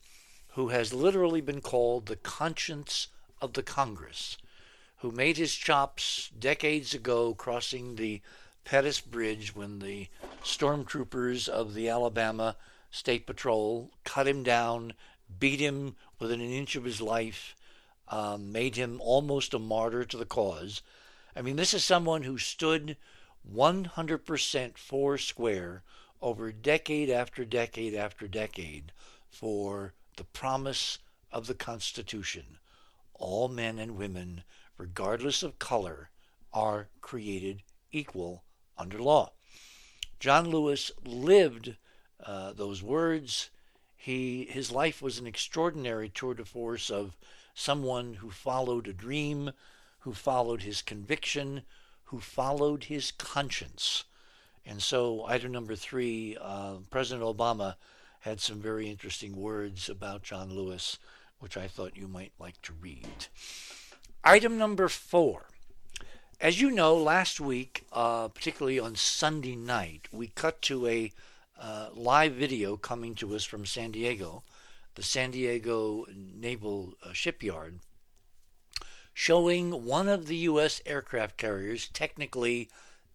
who 0.54 0.68
has 0.68 0.92
literally 0.92 1.40
been 1.40 1.60
called 1.60 2.06
the 2.06 2.16
conscience 2.16 3.08
of 3.40 3.52
the 3.52 3.62
Congress, 3.62 4.36
who 4.98 5.10
made 5.10 5.36
his 5.36 5.54
chops 5.54 6.30
decades 6.38 6.94
ago 6.94 7.34
crossing 7.34 7.96
the 7.96 8.20
Pettus 8.64 9.00
Bridge 9.00 9.54
when 9.54 9.78
the 9.78 10.08
stormtroopers 10.42 11.48
of 11.48 11.74
the 11.74 11.88
Alabama 11.88 12.56
State 12.90 13.26
Patrol 13.26 13.90
cut 14.04 14.26
him 14.26 14.42
down, 14.42 14.94
beat 15.38 15.60
him 15.60 15.96
within 16.18 16.40
an 16.40 16.50
inch 16.50 16.76
of 16.76 16.84
his 16.84 17.00
life, 17.00 17.54
um, 18.08 18.52
made 18.52 18.76
him 18.76 19.00
almost 19.00 19.54
a 19.54 19.58
martyr 19.58 20.04
to 20.04 20.16
the 20.16 20.26
cause. 20.26 20.82
I 21.36 21.42
mean, 21.42 21.56
this 21.56 21.72
is 21.74 21.84
someone 21.84 22.22
who 22.22 22.38
stood 22.38 22.96
100% 23.48 24.76
four 24.76 25.18
square 25.18 25.82
over 26.20 26.52
decade 26.52 27.08
after 27.08 27.44
decade 27.44 27.94
after 27.94 28.28
decade 28.28 28.92
for 29.30 29.94
the 30.16 30.24
promise 30.24 30.98
of 31.32 31.46
the 31.46 31.54
Constitution. 31.54 32.58
All 33.14 33.48
men 33.48 33.78
and 33.78 33.96
women, 33.96 34.44
regardless 34.76 35.42
of 35.42 35.58
color, 35.58 36.10
are 36.52 36.88
created 37.00 37.62
equal 37.92 38.44
under 38.76 38.98
law. 38.98 39.32
John 40.18 40.50
Lewis 40.50 40.90
lived 41.04 41.76
uh, 42.24 42.52
those 42.52 42.82
words. 42.82 43.50
He, 44.02 44.46
his 44.46 44.72
life 44.72 45.02
was 45.02 45.18
an 45.18 45.26
extraordinary 45.26 46.08
tour 46.08 46.32
de 46.32 46.46
force 46.46 46.88
of 46.88 47.18
someone 47.52 48.14
who 48.14 48.30
followed 48.30 48.88
a 48.88 48.94
dream, 48.94 49.50
who 49.98 50.14
followed 50.14 50.62
his 50.62 50.80
conviction, 50.80 51.64
who 52.04 52.18
followed 52.18 52.84
his 52.84 53.12
conscience. 53.12 54.04
And 54.64 54.82
so, 54.82 55.26
item 55.26 55.52
number 55.52 55.76
three, 55.76 56.38
uh, 56.40 56.76
President 56.88 57.26
Obama 57.26 57.74
had 58.20 58.40
some 58.40 58.58
very 58.58 58.88
interesting 58.88 59.36
words 59.36 59.90
about 59.90 60.22
John 60.22 60.48
Lewis, 60.48 60.96
which 61.38 61.58
I 61.58 61.68
thought 61.68 61.98
you 61.98 62.08
might 62.08 62.32
like 62.38 62.62
to 62.62 62.72
read. 62.72 63.26
Item 64.24 64.56
number 64.56 64.88
four. 64.88 65.50
As 66.40 66.58
you 66.58 66.70
know, 66.70 66.96
last 66.96 67.38
week, 67.38 67.84
uh, 67.92 68.28
particularly 68.28 68.80
on 68.80 68.96
Sunday 68.96 69.56
night, 69.56 70.08
we 70.10 70.28
cut 70.28 70.62
to 70.62 70.86
a 70.86 71.12
uh, 71.60 71.88
live 71.94 72.32
video 72.32 72.76
coming 72.76 73.14
to 73.16 73.34
us 73.34 73.44
from 73.44 73.66
San 73.66 73.90
Diego 73.90 74.42
the 74.94 75.02
San 75.02 75.30
Diego 75.30 76.04
Naval 76.12 76.94
uh, 77.02 77.12
Shipyard, 77.12 77.78
showing 79.14 79.84
one 79.84 80.08
of 80.08 80.26
the 80.26 80.36
U.S. 80.36 80.80
aircraft 80.84 81.36
carriers, 81.36 81.88
technically 81.88 82.68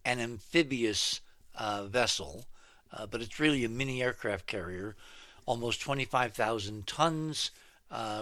an 0.04 0.18
amphibious 0.18 1.20
uh, 1.54 1.84
vessel, 1.84 2.46
uh, 2.92 3.06
but 3.06 3.20
it's 3.20 3.38
really 3.38 3.64
a 3.64 3.68
mini 3.68 4.02
aircraft 4.02 4.46
carrier, 4.46 4.96
almost 5.44 5.80
25,000 5.80 6.86
tons 6.86 7.50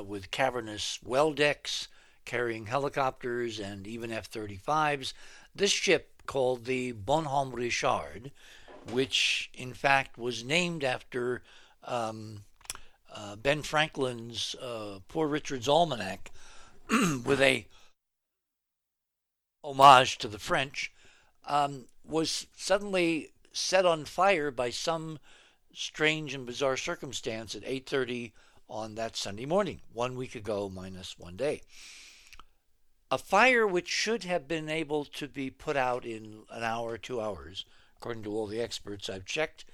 with 0.05 0.31
cavernous 0.31 0.99
well 1.05 1.33
decks, 1.33 1.89
carrying 2.25 2.67
helicopters 2.67 3.61
and 3.61 3.87
even 3.87 4.11
F 4.11 4.31
35s. 4.31 5.13
This 5.55 5.71
ship, 5.71 6.11
called 6.27 6.65
the 6.65 6.93
Bonhomme 6.93 7.55
Richard, 7.55 8.31
which 8.91 9.51
in 9.55 9.73
fact 9.73 10.19
was 10.19 10.45
named 10.45 10.85
after 10.85 11.43
um, 11.85 12.45
uh, 13.15 13.37
Ben 13.37 13.63
Franklin's 13.63 14.55
uh, 14.61 14.99
Poor 15.09 15.29
Richard's 15.29 15.69
Almanac 15.69 16.31
with 17.25 17.41
a 17.41 17.67
homage 19.63 20.19
to 20.19 20.29
the 20.29 20.39
French, 20.39 20.93
um, 21.47 21.87
was 22.05 22.47
suddenly 22.57 23.33
set 23.53 23.87
on 23.87 24.05
fire 24.05 24.51
by 24.51 24.71
some 24.71 25.19
strange 25.73 26.35
and 26.35 26.47
bizarre 26.47 26.77
circumstance 26.77 27.55
at 27.55 27.65
8:30 27.65 28.33
on 28.69 28.95
that 28.95 29.17
Sunday 29.17 29.47
morning, 29.47 29.81
one 29.93 30.17
week 30.17 30.35
ago 30.35 30.69
minus 30.69 31.19
one 31.19 31.37
day. 31.37 31.63
A 33.11 33.19
fire 33.19 33.67
which 33.67 33.89
should 33.89 34.25
have 34.25 34.49
been 34.49 34.69
able 34.69 35.05
to 35.05 35.29
be 35.29 35.51
put 35.51 35.77
out 35.77 36.05
in 36.05 36.45
an 36.51 36.63
hour 36.63 36.99
two 36.99 37.21
hours, 37.21 37.65
according 38.05 38.23
to 38.23 38.37
all 38.37 38.47
the 38.47 38.61
experts 38.61 39.09
I've 39.09 39.25
checked, 39.25 39.65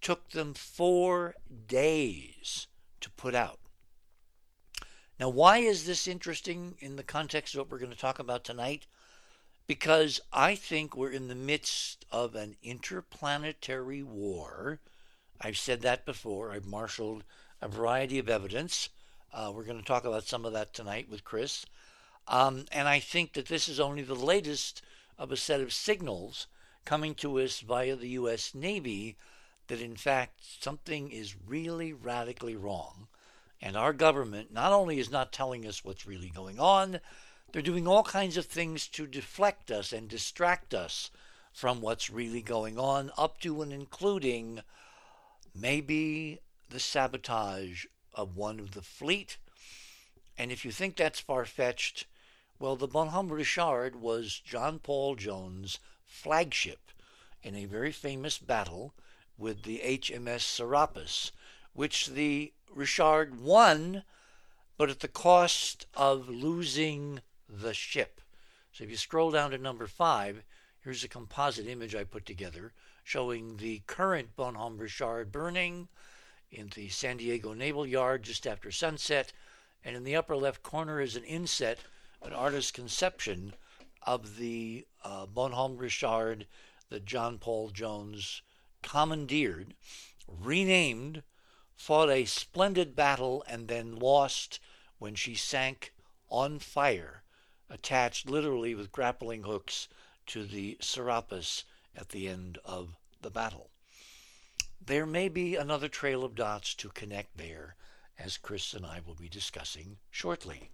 took 0.00 0.30
them 0.30 0.54
four 0.54 1.34
days 1.66 2.66
to 3.02 3.10
put 3.10 3.34
out. 3.34 3.58
Now, 5.20 5.28
why 5.28 5.58
is 5.58 5.84
this 5.84 6.08
interesting 6.08 6.76
in 6.78 6.96
the 6.96 7.02
context 7.02 7.52
of 7.52 7.58
what 7.58 7.70
we're 7.70 7.78
going 7.78 7.92
to 7.92 7.98
talk 7.98 8.18
about 8.18 8.42
tonight? 8.42 8.86
Because 9.66 10.18
I 10.32 10.54
think 10.54 10.96
we're 10.96 11.10
in 11.10 11.28
the 11.28 11.34
midst 11.34 12.06
of 12.10 12.34
an 12.34 12.56
interplanetary 12.62 14.02
war. 14.02 14.80
I've 15.38 15.58
said 15.58 15.82
that 15.82 16.06
before. 16.06 16.52
I've 16.52 16.64
marshaled 16.64 17.22
a 17.60 17.68
variety 17.68 18.18
of 18.18 18.30
evidence. 18.30 18.88
Uh, 19.30 19.52
we're 19.54 19.64
going 19.64 19.78
to 19.78 19.84
talk 19.84 20.06
about 20.06 20.24
some 20.24 20.46
of 20.46 20.54
that 20.54 20.72
tonight 20.72 21.10
with 21.10 21.22
Chris. 21.22 21.66
Um, 22.28 22.64
and 22.72 22.88
I 22.88 22.98
think 22.98 23.34
that 23.34 23.48
this 23.48 23.68
is 23.68 23.78
only 23.78 24.00
the 24.00 24.14
latest 24.14 24.80
of 25.18 25.30
a 25.30 25.36
set 25.36 25.60
of 25.60 25.74
signals 25.74 26.46
coming 26.88 27.14
to 27.14 27.38
us 27.38 27.60
via 27.60 27.94
the 27.94 28.08
U.S. 28.20 28.54
Navy 28.54 29.14
that 29.66 29.78
in 29.78 29.94
fact 29.94 30.40
something 30.58 31.10
is 31.10 31.36
really 31.46 31.92
radically 31.92 32.56
wrong. 32.56 33.08
And 33.60 33.76
our 33.76 33.92
government 33.92 34.54
not 34.54 34.72
only 34.72 34.98
is 34.98 35.10
not 35.10 35.30
telling 35.30 35.66
us 35.66 35.84
what's 35.84 36.06
really 36.06 36.30
going 36.30 36.58
on, 36.58 37.00
they're 37.52 37.60
doing 37.60 37.86
all 37.86 38.04
kinds 38.04 38.38
of 38.38 38.46
things 38.46 38.88
to 38.88 39.06
deflect 39.06 39.70
us 39.70 39.92
and 39.92 40.08
distract 40.08 40.72
us 40.72 41.10
from 41.52 41.82
what's 41.82 42.08
really 42.08 42.40
going 42.40 42.78
on, 42.78 43.10
up 43.18 43.38
to 43.40 43.60
and 43.60 43.70
including 43.70 44.62
maybe 45.54 46.38
the 46.70 46.80
sabotage 46.80 47.84
of 48.14 48.34
one 48.34 48.58
of 48.58 48.70
the 48.70 48.80
fleet. 48.80 49.36
And 50.38 50.50
if 50.50 50.64
you 50.64 50.72
think 50.72 50.96
that's 50.96 51.20
far 51.20 51.44
fetched, 51.44 52.06
well, 52.58 52.76
the 52.76 52.88
Bonhomme 52.88 53.30
Richard 53.30 53.96
was 53.96 54.40
John 54.42 54.78
Paul 54.78 55.16
Jones' 55.16 55.78
flagship 56.08 56.90
in 57.42 57.54
a 57.54 57.66
very 57.66 57.92
famous 57.92 58.38
battle 58.38 58.94
with 59.36 59.62
the 59.62 59.78
HMS 59.84 60.40
Serapis, 60.40 61.30
which 61.74 62.08
the 62.08 62.52
Richard 62.74 63.40
won, 63.40 64.02
but 64.76 64.90
at 64.90 65.00
the 65.00 65.08
cost 65.08 65.86
of 65.94 66.28
losing 66.28 67.20
the 67.48 67.74
ship. 67.74 68.20
So 68.72 68.84
if 68.84 68.90
you 68.90 68.96
scroll 68.96 69.30
down 69.30 69.52
to 69.52 69.58
number 69.58 69.86
five, 69.86 70.42
here's 70.80 71.04
a 71.04 71.08
composite 71.08 71.68
image 71.68 71.94
I 71.94 72.04
put 72.04 72.26
together 72.26 72.72
showing 73.04 73.56
the 73.56 73.82
current 73.86 74.36
Bonhomme 74.36 74.78
Richard 74.78 75.30
burning 75.30 75.88
in 76.50 76.70
the 76.74 76.88
San 76.88 77.18
Diego 77.18 77.54
Naval 77.54 77.86
Yard 77.86 78.22
just 78.22 78.46
after 78.46 78.70
sunset. 78.70 79.32
And 79.84 79.96
in 79.96 80.04
the 80.04 80.16
upper 80.16 80.36
left 80.36 80.62
corner 80.62 81.00
is 81.00 81.16
an 81.16 81.24
inset, 81.24 81.78
an 82.22 82.32
artist's 82.32 82.70
conception 82.70 83.54
of 84.08 84.38
the 84.38 84.86
uh, 85.04 85.26
Bonhomme 85.26 85.76
Richard 85.76 86.46
that 86.88 87.04
John 87.04 87.36
Paul 87.36 87.68
Jones 87.68 88.40
commandeered, 88.80 89.74
renamed, 90.26 91.22
fought 91.76 92.08
a 92.08 92.24
splendid 92.24 92.96
battle, 92.96 93.44
and 93.46 93.68
then 93.68 93.96
lost 93.96 94.60
when 94.98 95.14
she 95.14 95.34
sank 95.34 95.92
on 96.30 96.58
fire, 96.58 97.22
attached 97.68 98.30
literally 98.30 98.74
with 98.74 98.92
grappling 98.92 99.42
hooks 99.42 99.88
to 100.24 100.46
the 100.46 100.78
Serapis 100.80 101.64
at 101.94 102.08
the 102.08 102.28
end 102.28 102.56
of 102.64 102.96
the 103.20 103.30
battle. 103.30 103.68
There 104.80 105.04
may 105.04 105.28
be 105.28 105.54
another 105.54 105.88
trail 105.88 106.24
of 106.24 106.34
dots 106.34 106.74
to 106.76 106.88
connect 106.88 107.36
there, 107.36 107.76
as 108.18 108.38
Chris 108.38 108.72
and 108.72 108.86
I 108.86 109.00
will 109.04 109.16
be 109.16 109.28
discussing 109.28 109.98
shortly. 110.10 110.70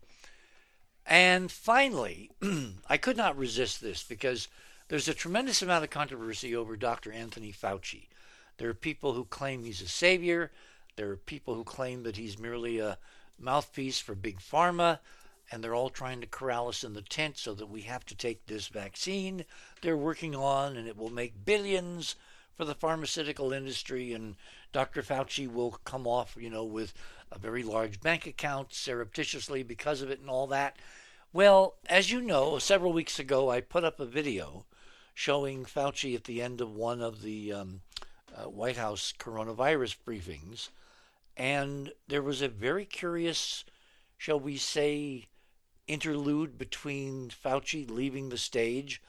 And 1.06 1.50
finally, 1.50 2.30
I 2.88 2.96
could 2.96 3.16
not 3.16 3.36
resist 3.36 3.80
this 3.80 4.02
because 4.02 4.48
there's 4.88 5.08
a 5.08 5.14
tremendous 5.14 5.62
amount 5.62 5.84
of 5.84 5.90
controversy 5.90 6.54
over 6.54 6.76
Dr. 6.76 7.12
Anthony 7.12 7.52
Fauci. 7.52 8.08
There 8.56 8.70
are 8.70 8.74
people 8.74 9.12
who 9.12 9.24
claim 9.24 9.64
he's 9.64 9.82
a 9.82 9.88
savior. 9.88 10.50
There 10.96 11.10
are 11.10 11.16
people 11.16 11.54
who 11.54 11.64
claim 11.64 12.04
that 12.04 12.16
he's 12.16 12.38
merely 12.38 12.78
a 12.78 12.98
mouthpiece 13.38 13.98
for 13.98 14.14
big 14.14 14.38
pharma, 14.38 15.00
and 15.50 15.62
they're 15.62 15.74
all 15.74 15.90
trying 15.90 16.20
to 16.20 16.26
corral 16.26 16.68
us 16.68 16.84
in 16.84 16.94
the 16.94 17.02
tent 17.02 17.36
so 17.36 17.52
that 17.54 17.68
we 17.68 17.82
have 17.82 18.06
to 18.06 18.14
take 18.14 18.46
this 18.46 18.68
vaccine 18.68 19.44
they're 19.84 19.96
working 19.96 20.34
on, 20.34 20.76
and 20.76 20.88
it 20.88 20.96
will 20.96 21.10
make 21.10 21.44
billions 21.44 22.16
for 22.56 22.64
the 22.64 22.74
pharmaceutical 22.74 23.52
industry. 23.52 24.14
And 24.14 24.36
Dr. 24.72 25.02
Fauci 25.02 25.46
will 25.46 25.78
come 25.84 26.06
off, 26.06 26.36
you 26.40 26.48
know, 26.48 26.64
with 26.64 26.94
a 27.32 27.38
very 27.38 27.62
large 27.62 28.00
bank 28.00 28.26
account 28.26 28.72
surreptitiously 28.72 29.62
because 29.62 30.02
of 30.02 30.10
it 30.10 30.20
and 30.20 30.30
all 30.30 30.46
that. 30.48 30.76
Well, 31.32 31.74
as 31.88 32.12
you 32.12 32.20
know, 32.20 32.58
several 32.58 32.92
weeks 32.92 33.18
ago, 33.18 33.50
I 33.50 33.60
put 33.60 33.84
up 33.84 33.98
a 33.98 34.06
video 34.06 34.66
showing 35.14 35.64
Fauci 35.64 36.14
at 36.14 36.24
the 36.24 36.40
end 36.40 36.60
of 36.60 36.74
one 36.74 37.00
of 37.00 37.22
the 37.22 37.52
um, 37.52 37.80
uh, 38.34 38.48
White 38.48 38.76
House 38.76 39.12
coronavirus 39.18 39.96
briefings. 40.06 40.68
And 41.36 41.92
there 42.06 42.22
was 42.22 42.42
a 42.42 42.48
very 42.48 42.84
curious, 42.84 43.64
shall 44.16 44.38
we 44.38 44.56
say, 44.56 45.26
interlude 45.86 46.56
between 46.56 47.30
Fauci 47.30 47.88
leaving 47.88 48.28
the 48.28 48.38
stage 48.38 49.02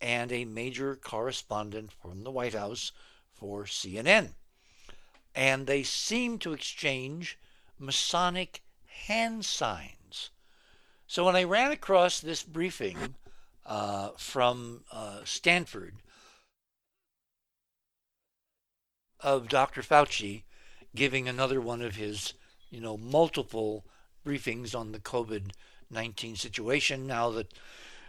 and 0.00 0.32
a 0.32 0.44
major 0.44 0.96
correspondent 0.96 1.92
from 1.92 2.24
the 2.24 2.30
White 2.30 2.54
House 2.54 2.92
for 3.32 3.64
CNN. 3.64 4.34
And 5.34 5.66
they 5.66 5.82
seemed 5.82 6.40
to 6.42 6.52
exchange 6.52 7.38
Masonic 7.78 8.62
hand 8.86 9.44
signs. 9.44 10.30
So 11.06 11.24
when 11.24 11.36
I 11.36 11.44
ran 11.44 11.72
across 11.72 12.20
this 12.20 12.42
briefing 12.42 13.14
uh, 13.64 14.10
from 14.16 14.84
uh, 14.90 15.20
Stanford 15.24 15.94
of 19.20 19.48
Dr. 19.48 19.82
Fauci 19.82 20.42
giving 20.94 21.28
another 21.28 21.60
one 21.60 21.82
of 21.82 21.96
his, 21.96 22.34
you 22.70 22.80
know, 22.80 22.96
multiple 22.96 23.84
briefings 24.24 24.74
on 24.74 24.92
the 24.92 24.98
COVID 24.98 25.52
19 25.88 26.34
situation 26.34 27.06
now 27.06 27.30
that 27.30 27.52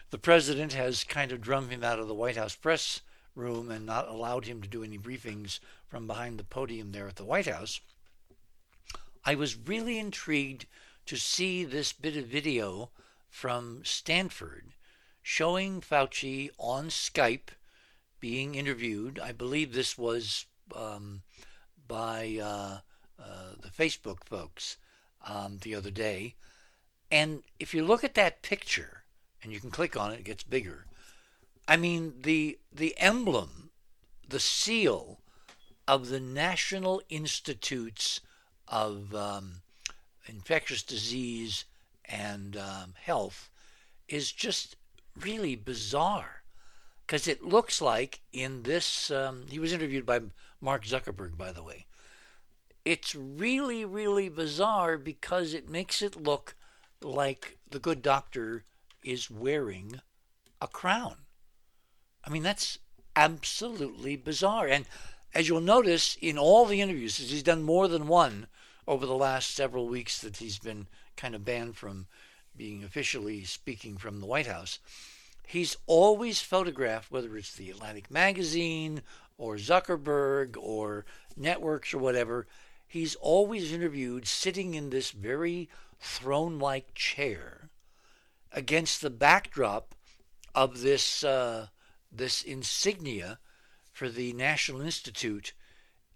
the 0.09 0.17
president 0.17 0.73
has 0.73 1.03
kind 1.03 1.31
of 1.31 1.41
drummed 1.41 1.71
him 1.71 1.83
out 1.83 1.99
of 1.99 2.07
the 2.07 2.13
White 2.13 2.37
House 2.37 2.55
press 2.55 3.01
room 3.35 3.69
and 3.69 3.85
not 3.85 4.07
allowed 4.07 4.45
him 4.45 4.61
to 4.61 4.67
do 4.67 4.83
any 4.83 4.97
briefings 4.97 5.59
from 5.87 6.07
behind 6.07 6.39
the 6.39 6.43
podium 6.43 6.91
there 6.91 7.07
at 7.07 7.17
the 7.17 7.25
White 7.25 7.45
House. 7.45 7.79
I 9.27 9.35
was 9.35 9.57
really 9.57 9.99
intrigued 9.99 10.67
to 11.05 11.17
see 11.17 11.65
this 11.65 11.91
bit 11.91 12.15
of 12.15 12.27
video 12.27 12.91
from 13.29 13.81
Stanford 13.83 14.71
showing 15.21 15.81
Fauci 15.81 16.49
on 16.57 16.87
Skype 16.87 17.49
being 18.21 18.55
interviewed. 18.55 19.19
I 19.19 19.33
believe 19.33 19.73
this 19.73 19.97
was 19.97 20.45
um, 20.73 21.23
by 21.89 22.39
uh, 22.41 22.79
uh, 23.21 23.51
the 23.61 23.67
Facebook 23.67 24.23
folks 24.23 24.77
um, 25.27 25.57
the 25.61 25.75
other 25.75 25.91
day. 25.91 26.35
And 27.11 27.43
if 27.59 27.73
you 27.73 27.83
look 27.83 28.05
at 28.05 28.15
that 28.15 28.43
picture, 28.43 29.03
and 29.43 29.51
you 29.51 29.59
can 29.59 29.71
click 29.71 29.97
on 29.97 30.13
it, 30.13 30.19
it 30.19 30.23
gets 30.23 30.43
bigger. 30.45 30.85
I 31.67 31.75
mean, 31.75 32.13
the 32.21 32.59
the 32.71 32.97
emblem, 32.97 33.71
the 34.25 34.39
seal 34.39 35.19
of 35.85 36.07
the 36.07 36.21
National 36.21 37.01
Institutes 37.09 38.21
of 38.67 39.13
um, 39.15 39.61
Infectious 40.25 40.83
Disease 40.83 41.65
and 42.05 42.57
um, 42.57 42.93
Health 43.01 43.49
is 44.07 44.31
just 44.31 44.75
really 45.19 45.55
bizarre 45.55 46.43
because 47.05 47.27
it 47.27 47.43
looks 47.43 47.81
like 47.81 48.21
in 48.31 48.63
this. 48.63 49.09
Um, 49.11 49.45
he 49.49 49.59
was 49.59 49.73
interviewed 49.73 50.05
by 50.05 50.21
Mark 50.61 50.85
Zuckerberg, 50.85 51.37
by 51.37 51.51
the 51.51 51.63
way. 51.63 51.85
It's 52.85 53.15
really, 53.15 53.83
really 53.83 54.29
bizarre 54.29 54.97
because 54.97 55.53
it 55.53 55.69
makes 55.69 56.01
it 56.01 56.21
look 56.21 56.55
like 57.01 57.57
the 57.69 57.79
good 57.79 58.01
doctor 58.01 58.63
is 59.03 59.29
wearing 59.29 59.99
a 60.61 60.67
crown. 60.67 61.15
I 62.23 62.29
mean, 62.29 62.43
that's 62.43 62.79
absolutely 63.15 64.15
bizarre. 64.15 64.67
And 64.67 64.85
as 65.33 65.47
you'll 65.47 65.61
notice 65.61 66.17
in 66.21 66.37
all 66.37 66.65
the 66.65 66.81
interviews, 66.81 67.17
he's 67.17 67.43
done 67.43 67.63
more 67.63 67.87
than 67.87 68.07
one 68.07 68.47
over 68.87 69.05
the 69.05 69.15
last 69.15 69.53
several 69.53 69.87
weeks 69.87 70.19
that 70.21 70.37
he's 70.37 70.59
been 70.59 70.87
kind 71.15 71.35
of 71.35 71.43
banned 71.43 71.75
from 71.75 72.07
being 72.55 72.83
officially 72.83 73.43
speaking 73.43 73.97
from 73.97 74.19
the 74.19 74.25
White 74.25 74.47
House. 74.47 74.79
He's 75.45 75.77
always 75.85 76.41
photographed, 76.41 77.11
whether 77.11 77.35
it's 77.37 77.55
the 77.55 77.69
Atlantic 77.69 78.09
Magazine 78.09 79.01
or 79.37 79.55
Zuckerberg 79.55 80.57
or 80.57 81.05
networks 81.35 81.93
or 81.93 81.99
whatever, 81.99 82.47
he's 82.87 83.15
always 83.15 83.71
interviewed 83.71 84.27
sitting 84.27 84.73
in 84.73 84.89
this 84.89 85.11
very 85.11 85.69
throne 85.99 86.59
like 86.59 86.93
chair 86.93 87.69
against 88.51 89.01
the 89.01 89.09
backdrop 89.09 89.93
of 90.55 90.81
this, 90.81 91.23
uh, 91.23 91.67
this 92.11 92.41
insignia 92.41 93.39
for 93.91 94.09
the 94.09 94.33
National 94.33 94.81
Institute, 94.81 95.53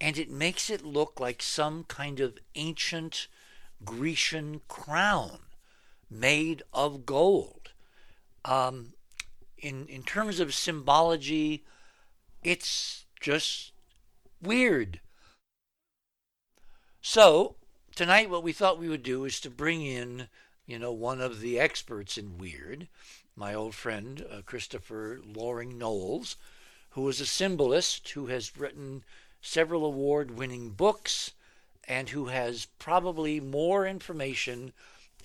and 0.02 0.18
it 0.18 0.32
makes 0.32 0.72
it 0.72 0.84
look 0.84 1.20
like 1.20 1.44
some 1.44 1.84
kind 1.84 2.20
of 2.20 2.40
ancient 2.56 3.28
Grecian 3.86 4.62
crown 4.68 5.38
made 6.10 6.64
of 6.74 7.06
gold. 7.06 7.72
Um, 8.44 8.94
in, 9.60 9.86
in 9.86 10.02
terms 10.02 10.40
of 10.40 10.56
symbology, 10.56 11.64
it's 12.44 13.06
just 13.20 13.74
weird. 14.42 15.02
So, 17.04 17.58
tonight 17.96 18.32
what 18.32 18.44
we 18.44 18.54
thought 18.54 18.80
we 18.80 18.90
would 18.90 19.04
do 19.04 19.24
is 19.26 19.40
to 19.42 19.52
bring 19.52 19.86
in, 19.86 20.30
you 20.66 20.80
know, 20.80 20.92
one 20.92 21.22
of 21.22 21.42
the 21.42 21.60
experts 21.60 22.18
in 22.18 22.40
weird, 22.40 22.88
my 23.36 23.54
old 23.54 23.76
friend 23.76 24.26
uh, 24.32 24.42
Christopher 24.44 25.20
Loring 25.24 25.78
Knowles, 25.78 26.38
who 26.92 27.08
is 27.08 27.22
a 27.22 27.26
symbolist 27.28 28.10
who 28.10 28.26
has 28.26 28.58
written 28.58 29.04
several 29.42 29.86
award 29.86 30.32
winning 30.32 30.70
books 30.70 31.32
and 31.88 32.10
who 32.10 32.28
has 32.28 32.68
probably 32.78 33.40
more 33.40 33.86
information 33.86 34.72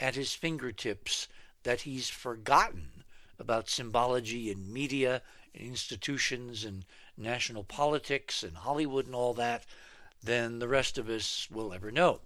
at 0.00 0.14
his 0.14 0.34
fingertips 0.34 1.28
that 1.62 1.82
he's 1.82 2.08
forgotten 2.08 3.04
about 3.38 3.68
symbology 3.68 4.50
in 4.50 4.72
media 4.72 5.22
and 5.54 5.62
institutions 5.62 6.64
and 6.64 6.84
national 7.16 7.64
politics 7.64 8.42
and 8.42 8.56
Hollywood 8.56 9.06
and 9.06 9.14
all 9.14 9.34
that 9.34 9.64
than 10.22 10.58
the 10.58 10.68
rest 10.68 10.98
of 10.98 11.08
us 11.08 11.48
will 11.50 11.72
ever 11.72 11.90
know. 11.90 12.20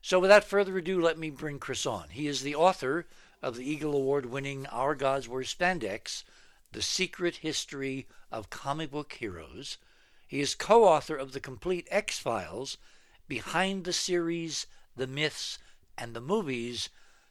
So, 0.00 0.18
without 0.18 0.44
further 0.44 0.76
ado, 0.78 1.00
let 1.00 1.18
me 1.18 1.30
bring 1.30 1.58
Chris 1.58 1.86
on. 1.86 2.08
He 2.10 2.26
is 2.26 2.42
the 2.42 2.56
author 2.56 3.06
of 3.40 3.56
the 3.56 3.68
Eagle 3.68 3.94
Award 3.94 4.26
winning 4.26 4.66
Our 4.66 4.94
Gods 4.94 5.28
Wear 5.28 5.42
Spandex 5.42 6.24
The 6.72 6.82
Secret 6.82 7.36
History 7.36 8.06
of 8.30 8.50
Comic 8.50 8.90
Book 8.90 9.12
Heroes. 9.12 9.78
He 10.32 10.40
is 10.40 10.54
co 10.54 10.84
author 10.84 11.14
of 11.14 11.32
the 11.32 11.40
complete 11.40 11.86
X 11.90 12.18
Files, 12.18 12.78
Behind 13.28 13.84
the 13.84 13.92
Series, 13.92 14.66
the 14.96 15.06
Myths, 15.06 15.58
and 15.98 16.16
the 16.16 16.22
Movies, 16.22 16.88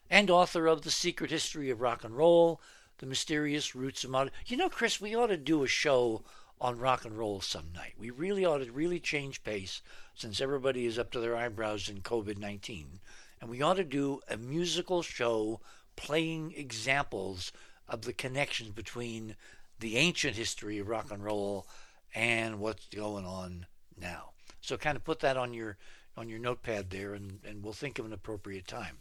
and 0.08 0.30
author 0.30 0.68
of 0.68 0.84
The 0.84 0.92
Secret 0.92 1.32
History 1.32 1.72
of 1.72 1.82
Rock 1.82 2.04
and 2.04 2.16
Roll, 2.16 2.62
The 3.00 3.08
Mysterious 3.08 3.74
Roots 3.74 4.04
of 4.04 4.12
Modern. 4.12 4.32
You 4.46 4.56
know, 4.56 4.70
Chris, 4.70 5.02
we 5.02 5.16
ought 5.16 5.34
to 5.34 5.38
do 5.38 5.64
a 5.64 5.68
show 5.68 6.24
on 6.60 6.78
rock 6.78 7.04
and 7.04 7.18
roll 7.18 7.42
some 7.42 7.74
night. 7.74 7.96
We 7.98 8.12
really 8.12 8.46
ought 8.46 8.60
to 8.60 8.72
really 8.72 9.00
change 9.00 9.44
pace 9.44 9.82
since 10.14 10.40
everybody 10.40 10.86
is 10.86 11.00
up 11.00 11.10
to 11.14 11.20
their 11.20 11.36
eyebrows 11.36 11.90
in 11.90 12.04
COVID 12.04 12.38
19. 12.38 13.00
And 13.42 13.50
we 13.50 13.64
ought 13.64 13.78
to 13.78 13.84
do 13.84 14.22
a 14.30 14.38
musical 14.38 15.02
show 15.02 15.60
playing 15.96 16.54
examples 16.56 17.52
of 17.90 18.04
the 18.04 18.14
connections 18.14 18.70
between 18.70 19.38
the 19.80 19.98
ancient 19.98 20.36
history 20.36 20.78
of 20.78 20.88
rock 20.88 21.10
and 21.10 21.24
roll 21.24 21.66
and 22.14 22.60
what's 22.60 22.88
going 22.88 23.26
on 23.26 23.66
now. 24.00 24.32
So 24.62 24.78
kind 24.78 24.96
of 24.96 25.04
put 25.04 25.20
that 25.22 25.38
on 25.38 25.54
your 25.54 25.78
on 26.18 26.28
your 26.28 26.40
notepad 26.40 26.90
there 26.90 27.14
and, 27.14 27.40
and 27.46 27.64
we'll 27.64 27.74
think 27.74 27.98
of 27.98 28.06
an 28.06 28.14
appropriate 28.14 28.68
time. 28.68 28.98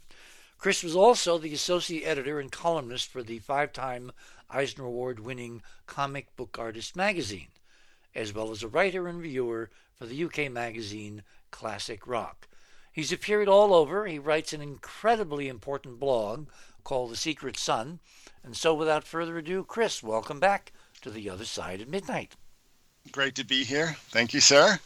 Chris 0.57 0.83
was 0.83 0.95
also 0.95 1.37
the 1.37 1.53
associate 1.53 2.05
editor 2.05 2.39
and 2.39 2.51
columnist 2.51 3.09
for 3.09 3.21
the 3.21 3.39
five 3.39 3.73
time 3.73 4.11
Eisner 4.49 4.85
Award 4.85 5.19
winning 5.19 5.61
Comic 5.87 6.35
Book 6.35 6.57
Artist 6.59 6.95
magazine, 6.95 7.47
as 8.15 8.33
well 8.33 8.51
as 8.51 8.63
a 8.63 8.67
writer 8.67 9.07
and 9.07 9.19
reviewer 9.19 9.69
for 9.95 10.05
the 10.05 10.23
UK 10.23 10.51
magazine 10.51 11.23
Classic 11.51 12.05
Rock. 12.05 12.47
He's 12.91 13.11
appeared 13.11 13.47
all 13.47 13.73
over. 13.73 14.05
He 14.05 14.19
writes 14.19 14.53
an 14.53 14.61
incredibly 14.61 15.47
important 15.47 15.99
blog 15.99 16.47
called 16.83 17.11
The 17.11 17.15
Secret 17.15 17.57
Sun. 17.57 17.99
And 18.43 18.55
so, 18.55 18.73
without 18.73 19.03
further 19.03 19.37
ado, 19.37 19.63
Chris, 19.63 20.03
welcome 20.03 20.39
back 20.39 20.73
to 21.01 21.09
the 21.09 21.29
other 21.29 21.45
side 21.45 21.81
of 21.81 21.87
midnight. 21.87 22.35
Great 23.11 23.35
to 23.35 23.43
be 23.43 23.63
here. 23.63 23.95
Thank 24.09 24.33
you, 24.33 24.41
sir. 24.41 24.79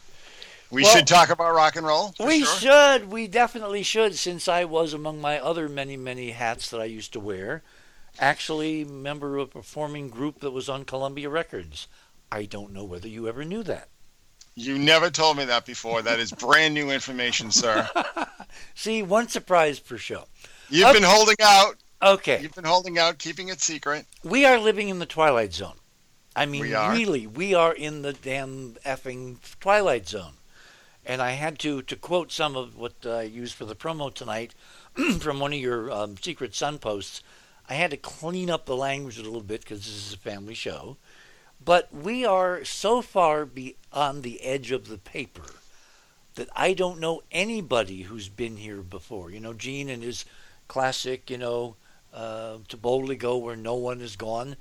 We 0.70 0.82
well, 0.82 0.96
should 0.96 1.06
talk 1.06 1.30
about 1.30 1.54
rock 1.54 1.76
and 1.76 1.86
roll. 1.86 2.14
We 2.18 2.44
sure. 2.44 2.58
should. 2.58 3.10
We 3.10 3.28
definitely 3.28 3.82
should, 3.82 4.16
since 4.16 4.48
I 4.48 4.64
was 4.64 4.92
among 4.92 5.20
my 5.20 5.38
other 5.38 5.68
many, 5.68 5.96
many 5.96 6.30
hats 6.30 6.68
that 6.70 6.80
I 6.80 6.86
used 6.86 7.12
to 7.12 7.20
wear 7.20 7.62
actually 8.18 8.84
member 8.84 9.36
of 9.36 9.48
a 9.48 9.52
performing 9.52 10.08
group 10.08 10.40
that 10.40 10.50
was 10.50 10.68
on 10.68 10.84
Columbia 10.84 11.28
Records. 11.28 11.86
I 12.30 12.44
don't 12.44 12.72
know 12.72 12.84
whether 12.84 13.08
you 13.08 13.28
ever 13.28 13.44
knew 13.44 13.62
that. 13.64 13.88
You 14.54 14.78
never 14.78 15.10
told 15.10 15.36
me 15.36 15.44
that 15.44 15.66
before. 15.66 16.02
That 16.02 16.18
is 16.18 16.32
brand 16.32 16.74
new 16.74 16.90
information, 16.90 17.50
sir. 17.50 17.88
See, 18.74 19.02
one 19.02 19.28
surprise 19.28 19.78
per 19.78 19.98
show. 19.98 20.24
You've 20.70 20.88
okay. 20.88 21.00
been 21.00 21.08
holding 21.08 21.36
out. 21.42 21.76
Okay. 22.02 22.40
You've 22.40 22.54
been 22.54 22.64
holding 22.64 22.98
out, 22.98 23.18
keeping 23.18 23.48
it 23.48 23.60
secret. 23.60 24.06
We 24.24 24.44
are 24.46 24.58
living 24.58 24.88
in 24.88 24.98
the 24.98 25.06
twilight 25.06 25.52
zone. 25.52 25.76
I 26.36 26.44
mean, 26.44 26.60
we 26.60 26.74
really, 26.74 27.26
we 27.26 27.54
are 27.54 27.72
in 27.72 28.02
the 28.02 28.12
damn 28.12 28.74
effing 28.84 29.38
twilight 29.58 30.06
zone. 30.06 30.34
And 31.06 31.22
I 31.22 31.30
had 31.30 31.58
to, 31.60 31.80
to 31.82 31.96
quote 31.96 32.30
some 32.30 32.56
of 32.56 32.76
what 32.76 33.06
I 33.06 33.22
used 33.22 33.54
for 33.54 33.64
the 33.64 33.74
promo 33.74 34.12
tonight 34.12 34.54
from 35.20 35.40
one 35.40 35.54
of 35.54 35.58
your 35.58 35.90
um, 35.90 36.16
Secret 36.18 36.54
Sun 36.54 36.78
posts. 36.78 37.22
I 37.70 37.74
had 37.74 37.90
to 37.92 37.96
clean 37.96 38.50
up 38.50 38.66
the 38.66 38.76
language 38.76 39.18
a 39.18 39.22
little 39.22 39.40
bit 39.40 39.62
because 39.62 39.80
this 39.80 40.08
is 40.08 40.12
a 40.12 40.18
family 40.18 40.54
show. 40.54 40.98
But 41.64 41.92
we 41.92 42.26
are 42.26 42.64
so 42.64 43.00
far 43.00 43.46
beyond 43.46 44.22
the 44.22 44.42
edge 44.42 44.72
of 44.72 44.88
the 44.88 44.98
paper 44.98 45.54
that 46.34 46.48
I 46.54 46.74
don't 46.74 47.00
know 47.00 47.22
anybody 47.32 48.02
who's 48.02 48.28
been 48.28 48.58
here 48.58 48.82
before. 48.82 49.30
You 49.30 49.40
know, 49.40 49.54
Gene 49.54 49.88
and 49.88 50.02
his 50.02 50.26
classic, 50.68 51.30
you 51.30 51.38
know, 51.38 51.76
uh, 52.12 52.58
to 52.68 52.76
boldly 52.76 53.16
go 53.16 53.38
where 53.38 53.56
no 53.56 53.74
one 53.74 54.00
has 54.00 54.16
gone. 54.16 54.56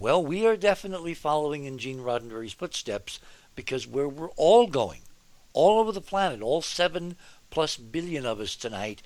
Well, 0.00 0.24
we 0.24 0.46
are 0.46 0.56
definitely 0.56 1.14
following 1.14 1.64
in 1.64 1.76
Gene 1.76 1.98
Roddenberry's 1.98 2.52
footsteps 2.52 3.18
because 3.56 3.84
where 3.84 4.08
we're 4.08 4.30
all 4.36 4.68
going, 4.68 5.00
all 5.52 5.80
over 5.80 5.90
the 5.90 6.00
planet, 6.00 6.40
all 6.40 6.62
seven 6.62 7.16
plus 7.50 7.76
billion 7.76 8.24
of 8.24 8.38
us 8.38 8.54
tonight, 8.54 9.02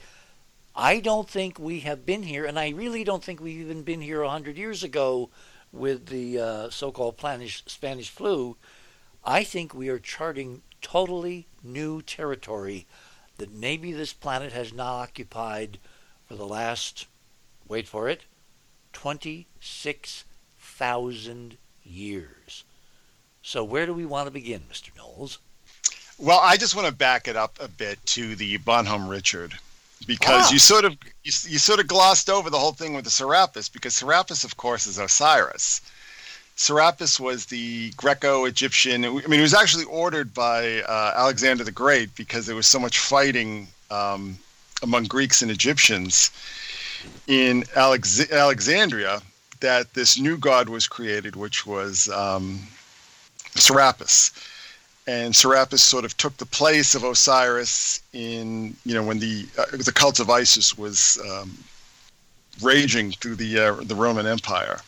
I 0.77 1.01
don't 1.01 1.27
think 1.27 1.59
we 1.59 1.81
have 1.81 2.05
been 2.05 2.25
here, 2.25 2.45
and 2.45 2.59
I 2.59 2.69
really 2.69 3.05
don't 3.05 3.25
think 3.25 3.41
we've 3.41 3.61
even 3.61 3.85
been 3.85 4.03
here 4.03 4.21
a 4.21 4.29
hundred 4.29 4.59
years 4.59 4.83
ago 4.83 5.31
with 5.73 6.09
the 6.09 6.39
uh, 6.39 6.69
so-called 6.69 7.17
Spanish, 7.19 7.63
Spanish 7.67 8.11
flu. 8.11 8.59
I 9.25 9.45
think 9.45 9.73
we 9.73 9.89
are 9.89 9.99
charting 9.99 10.61
totally 10.83 11.47
new 11.63 12.03
territory 12.03 12.87
that 13.39 13.51
maybe 13.51 13.95
this 13.95 14.13
planet 14.13 14.53
has 14.53 14.75
not 14.75 15.01
occupied 15.01 15.79
for 16.27 16.35
the 16.35 16.47
last, 16.47 17.07
wait 17.67 17.89
for 17.89 18.11
it, 18.11 18.25
26,000 20.79 21.57
years. 21.85 22.65
So 23.43 23.65
where 23.65 23.87
do 23.87 23.93
we 23.93 24.07
want 24.07 24.27
to 24.27 24.31
begin, 24.31 24.63
Mr. 24.73 24.95
Knowles? 24.97 25.39
Well, 26.19 26.41
I 26.43 26.57
just 26.57 26.75
want 26.75 26.87
to 26.89 26.95
back 26.95 27.29
it 27.29 27.37
up 27.37 27.59
a 27.61 27.69
bit 27.69 28.05
to 28.07 28.37
the 28.37 28.57
Bonhomme 28.59 29.09
Richard 29.09 29.55
because 30.07 30.49
ah. 30.49 30.53
you 30.53 30.59
sort 30.59 30.85
of 30.85 30.93
you, 31.25 31.33
you, 31.49 31.59
sort 31.59 31.81
of 31.81 31.89
glossed 31.89 32.31
over 32.31 32.51
the 32.51 32.59
whole 32.59 32.73
thing 32.73 32.95
with 32.95 33.05
the 33.05 33.11
Serapis 33.11 33.69
because 33.69 33.95
Serapis, 33.95 34.45
of 34.45 34.57
course, 34.57 34.87
is 34.87 34.99
Osiris. 34.99 35.81
Serapis 36.55 37.19
was 37.19 37.47
the 37.47 37.91
Greco-Egyptian. 37.97 39.05
I 39.05 39.09
mean, 39.09 39.41
it 39.41 39.43
was 39.43 39.55
actually 39.55 39.85
ordered 39.85 40.33
by 40.33 40.83
uh, 40.83 41.15
Alexander 41.17 41.65
the 41.65 41.73
Great 41.73 42.15
because 42.15 42.47
there 42.47 42.57
was 42.57 42.67
so 42.67 42.79
much 42.79 42.99
fighting 42.99 43.69
um, 43.91 44.39
among 44.83 45.05
Greeks 45.05 45.43
and 45.43 45.51
Egyptians 45.51 46.31
in 47.27 47.65
Alex- 47.75 48.31
Alexandria 48.31 49.23
that 49.63 49.95
this 49.95 50.19
new 50.19 50.37
god 50.37 50.69
was 50.69 50.87
created, 50.87 51.35
which 51.35 51.67
was 51.67 52.09
um, 52.11 52.61
Serapis 53.55 54.31
and 55.07 55.35
Serapis 55.35 55.83
sort 55.83 56.05
of 56.05 56.17
took 56.17 56.37
the 56.37 56.47
place 56.47 56.95
of 56.95 57.05
Osiris 57.05 58.03
in 58.13 58.77
you 58.85 58.95
know 58.95 59.03
when 59.03 59.19
the 59.19 59.47
uh, 59.59 59.65
the 59.73 59.93
cult 59.93 60.21
of 60.21 60.31
Isis 60.31 60.79
was 60.79 61.19
um, 61.29 61.57
raging 62.63 63.13
through 63.13 63.37
the 63.37 63.59
uh, 63.59 63.75
the 63.83 63.95
Roman 63.95 64.27
Empire, 64.27 64.81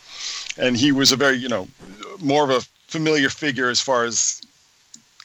and 0.57 0.77
he 0.77 0.93
was 0.93 1.11
a 1.13 1.17
very 1.17 1.37
you 1.37 1.49
know 1.49 1.67
more 2.21 2.45
of 2.45 2.51
a 2.51 2.61
familiar 2.87 3.29
figure 3.29 3.69
as 3.69 3.81
far 3.81 4.05
as 4.05 4.41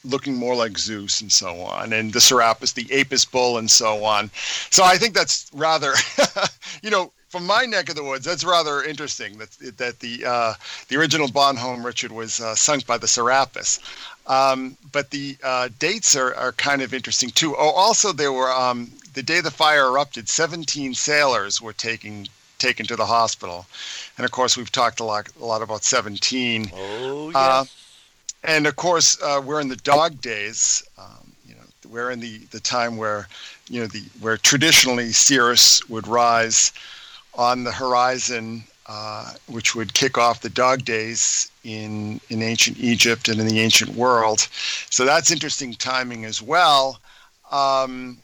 looking 0.05 0.33
more 0.33 0.55
like 0.55 0.77
Zeus 0.77 1.21
and 1.21 1.31
so 1.31 1.57
on, 1.61 1.93
and 1.93 2.11
the 2.13 2.21
Serapis, 2.21 2.73
the 2.73 2.87
Apis 2.91 3.25
bull, 3.25 3.57
and 3.57 3.69
so 3.69 4.03
on. 4.05 4.31
So 4.71 4.83
I 4.83 4.97
think 4.97 5.13
that's 5.13 5.51
rather, 5.53 5.93
you 6.81 6.89
know, 6.89 7.11
from 7.29 7.45
my 7.45 7.65
neck 7.65 7.89
of 7.89 7.95
the 7.95 8.03
woods, 8.03 8.25
that's 8.25 8.43
rather 8.43 8.83
interesting 8.83 9.37
that 9.37 9.51
that 9.77 9.99
the 9.99 10.25
uh, 10.25 10.53
the 10.87 10.97
original 10.97 11.27
Bonhomme 11.27 11.85
Richard 11.85 12.11
was 12.11 12.41
uh, 12.41 12.55
sunk 12.55 12.85
by 12.87 12.97
the 12.97 13.07
Serapis. 13.07 13.79
Um, 14.25 14.77
but 14.91 15.11
the 15.11 15.37
uh, 15.43 15.69
dates 15.79 16.15
are, 16.15 16.35
are 16.35 16.51
kind 16.51 16.81
of 16.81 16.93
interesting 16.93 17.29
too. 17.29 17.55
Oh, 17.55 17.69
also 17.69 18.11
there 18.11 18.33
were 18.33 18.51
um, 18.51 18.91
the 19.13 19.23
day 19.23 19.41
the 19.41 19.51
fire 19.51 19.87
erupted, 19.87 20.27
17 20.27 20.93
sailors 20.95 21.61
were 21.61 21.73
taken 21.73 22.27
taken 22.57 22.85
to 22.87 22.95
the 22.95 23.05
hospital, 23.05 23.67
and 24.17 24.25
of 24.25 24.31
course 24.31 24.57
we've 24.57 24.71
talked 24.71 24.99
a 24.99 25.03
lot 25.03 25.29
a 25.39 25.45
lot 25.45 25.61
about 25.61 25.83
17. 25.83 26.71
Oh 26.73 27.31
uh, 27.35 27.63
yes. 27.63 27.75
and 28.43 28.65
of 28.65 28.75
course 28.75 29.21
uh, 29.21 29.41
we're 29.43 29.61
in 29.61 29.67
the 29.69 29.77
dog 29.77 30.19
days. 30.19 30.83
Um, 30.97 31.31
you 31.47 31.53
know, 31.53 31.61
we're 31.89 32.09
in 32.09 32.19
the 32.19 32.39
the 32.51 32.59
time 32.59 32.97
where 32.97 33.27
you 33.69 33.81
know 33.81 33.87
the 33.87 34.01
where 34.19 34.37
traditionally 34.37 35.11
Sirius 35.11 35.87
would 35.89 36.07
rise 36.07 36.71
on 37.33 37.63
the 37.63 37.71
horizon 37.71 38.63
uh, 38.91 39.33
which 39.47 39.75
would 39.75 39.93
kick 39.93 40.17
off 40.17 40.41
the 40.41 40.49
dog 40.49 40.83
days 40.83 41.51
in 41.63 42.19
in 42.29 42.41
ancient 42.41 42.75
Egypt 42.79 43.29
and 43.29 43.39
in 43.39 43.45
the 43.45 43.59
ancient 43.59 43.95
world. 43.95 44.47
So 44.89 45.05
that's 45.05 45.29
interesting 45.29 45.73
timing 45.75 46.25
as 46.25 46.41
well. 46.41 46.99
Um, 47.51 48.17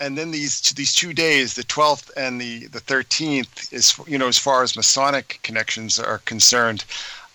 and 0.00 0.16
then 0.16 0.30
these 0.30 0.62
these 0.72 0.94
two 0.94 1.12
days, 1.12 1.52
the 1.52 1.64
12th 1.64 2.10
and 2.16 2.40
the 2.40 2.68
the 2.68 2.80
13th, 2.80 3.70
is 3.70 4.00
you 4.06 4.16
know 4.16 4.28
as 4.28 4.38
far 4.38 4.62
as 4.62 4.76
Masonic 4.76 5.40
connections 5.42 5.98
are 5.98 6.18
concerned. 6.24 6.86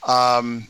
Um, 0.07 0.67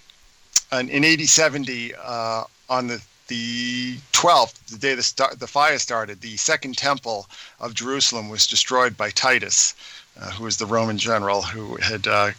and 0.73 0.89
in 0.89 1.05
8070, 1.05 1.93
uh, 1.95 2.43
on 2.69 2.87
the 2.87 3.01
the 3.29 3.95
12th, 4.11 4.65
the 4.65 4.77
day 4.77 4.93
the, 4.95 5.03
star- 5.03 5.35
the 5.35 5.47
fire 5.47 5.79
started, 5.79 6.19
the 6.19 6.35
second 6.35 6.77
temple 6.77 7.29
of 7.61 7.73
Jerusalem 7.73 8.27
was 8.27 8.45
destroyed 8.45 8.97
by 8.97 9.09
Titus 9.11 9.73
uh, 10.19 10.31
who 10.31 10.43
was 10.43 10.57
the 10.57 10.65
Roman 10.65 10.97
general 10.97 11.41
who 11.41 11.75
had 11.77 12.07
uh, 12.07 12.31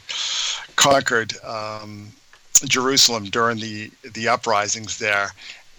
conquered 0.76 1.34
um, 1.44 2.12
Jerusalem 2.64 3.24
during 3.24 3.58
the 3.58 3.90
the 4.12 4.28
uprisings 4.28 4.98
there. 4.98 5.30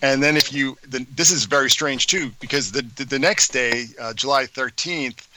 And 0.02 0.22
then, 0.22 0.38
if 0.38 0.52
you, 0.54 0.78
the, 0.88 1.06
this 1.16 1.32
is 1.32 1.46
very 1.46 1.70
strange 1.70 2.08
too, 2.08 2.32
because 2.40 2.72
the 2.72 2.82
the, 2.96 3.06
the 3.06 3.20
next 3.20 3.50
day, 3.50 3.86
uh, 4.00 4.14
July 4.14 4.46
13th, 4.46 5.28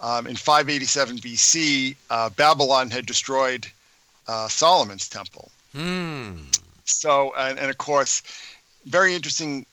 um, 0.00 0.26
in 0.26 0.36
587 0.36 1.18
BC, 1.18 1.96
uh, 2.10 2.28
Babylon 2.30 2.90
had 2.90 3.06
destroyed 3.06 3.66
uh, 4.28 4.48
Solomon's 4.48 5.08
temple. 5.08 5.50
Hmm. 5.74 6.42
So, 6.84 7.32
and, 7.38 7.58
and 7.58 7.70
of 7.70 7.78
course, 7.78 8.22
very 8.84 9.14
interesting 9.14 9.64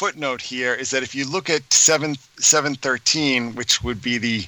footnote 0.00 0.40
here 0.40 0.72
is 0.72 0.88
that 0.88 1.02
if 1.02 1.14
you 1.14 1.26
look 1.26 1.50
at 1.50 1.70
7 1.70 2.16
713 2.38 3.54
which 3.54 3.84
would 3.84 4.00
be 4.00 4.16
the 4.16 4.46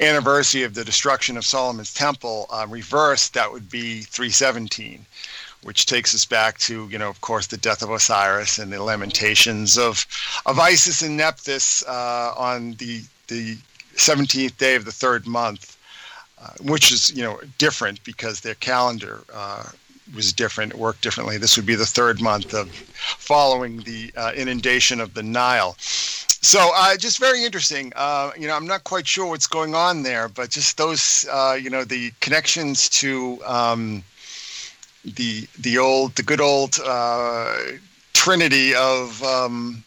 anniversary 0.00 0.62
of 0.62 0.74
the 0.74 0.84
destruction 0.84 1.36
of 1.36 1.44
solomon's 1.44 1.92
temple 1.92 2.46
um, 2.52 2.70
reversed 2.70 3.34
that 3.34 3.50
would 3.50 3.68
be 3.68 4.02
317 4.02 5.04
which 5.64 5.86
takes 5.86 6.14
us 6.14 6.24
back 6.24 6.56
to 6.58 6.88
you 6.88 6.98
know 6.98 7.08
of 7.08 7.20
course 7.20 7.48
the 7.48 7.56
death 7.56 7.82
of 7.82 7.90
osiris 7.90 8.60
and 8.60 8.72
the 8.72 8.80
lamentations 8.80 9.76
of 9.76 10.06
of 10.46 10.60
isis 10.60 11.02
and 11.02 11.18
nephthys 11.18 11.82
uh, 11.88 12.32
on 12.36 12.74
the 12.74 13.02
the 13.26 13.56
17th 13.96 14.56
day 14.56 14.76
of 14.76 14.84
the 14.84 14.92
third 14.92 15.26
month 15.26 15.76
uh, 16.40 16.50
which 16.60 16.92
is 16.92 17.10
you 17.10 17.24
know 17.24 17.40
different 17.58 17.98
because 18.04 18.40
their 18.40 18.54
calendar 18.54 19.24
uh, 19.34 19.64
was 20.14 20.32
different, 20.32 20.74
worked 20.74 21.00
differently. 21.00 21.38
This 21.38 21.56
would 21.56 21.66
be 21.66 21.74
the 21.74 21.86
third 21.86 22.20
month 22.20 22.54
of 22.54 22.70
following 22.70 23.78
the 23.82 24.12
uh, 24.16 24.32
inundation 24.34 25.00
of 25.00 25.14
the 25.14 25.22
Nile. 25.22 25.76
So, 25.78 26.72
uh, 26.74 26.96
just 26.96 27.18
very 27.18 27.44
interesting. 27.44 27.92
Uh, 27.94 28.32
you 28.36 28.48
know, 28.48 28.56
I'm 28.56 28.66
not 28.66 28.82
quite 28.82 29.06
sure 29.06 29.26
what's 29.26 29.46
going 29.46 29.74
on 29.74 30.02
there, 30.02 30.28
but 30.28 30.50
just 30.50 30.76
those, 30.76 31.26
uh, 31.30 31.56
you 31.60 31.70
know, 31.70 31.84
the 31.84 32.10
connections 32.20 32.88
to 33.00 33.38
um, 33.46 34.02
the 35.04 35.46
the 35.60 35.78
old, 35.78 36.16
the 36.16 36.22
good 36.22 36.40
old 36.40 36.78
uh, 36.84 37.56
trinity 38.12 38.74
of 38.74 39.22
um, 39.22 39.84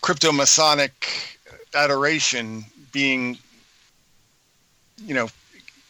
crypto 0.00 0.30
Masonic 0.30 1.38
adoration 1.74 2.64
being, 2.92 3.36
you 5.04 5.14
know, 5.14 5.28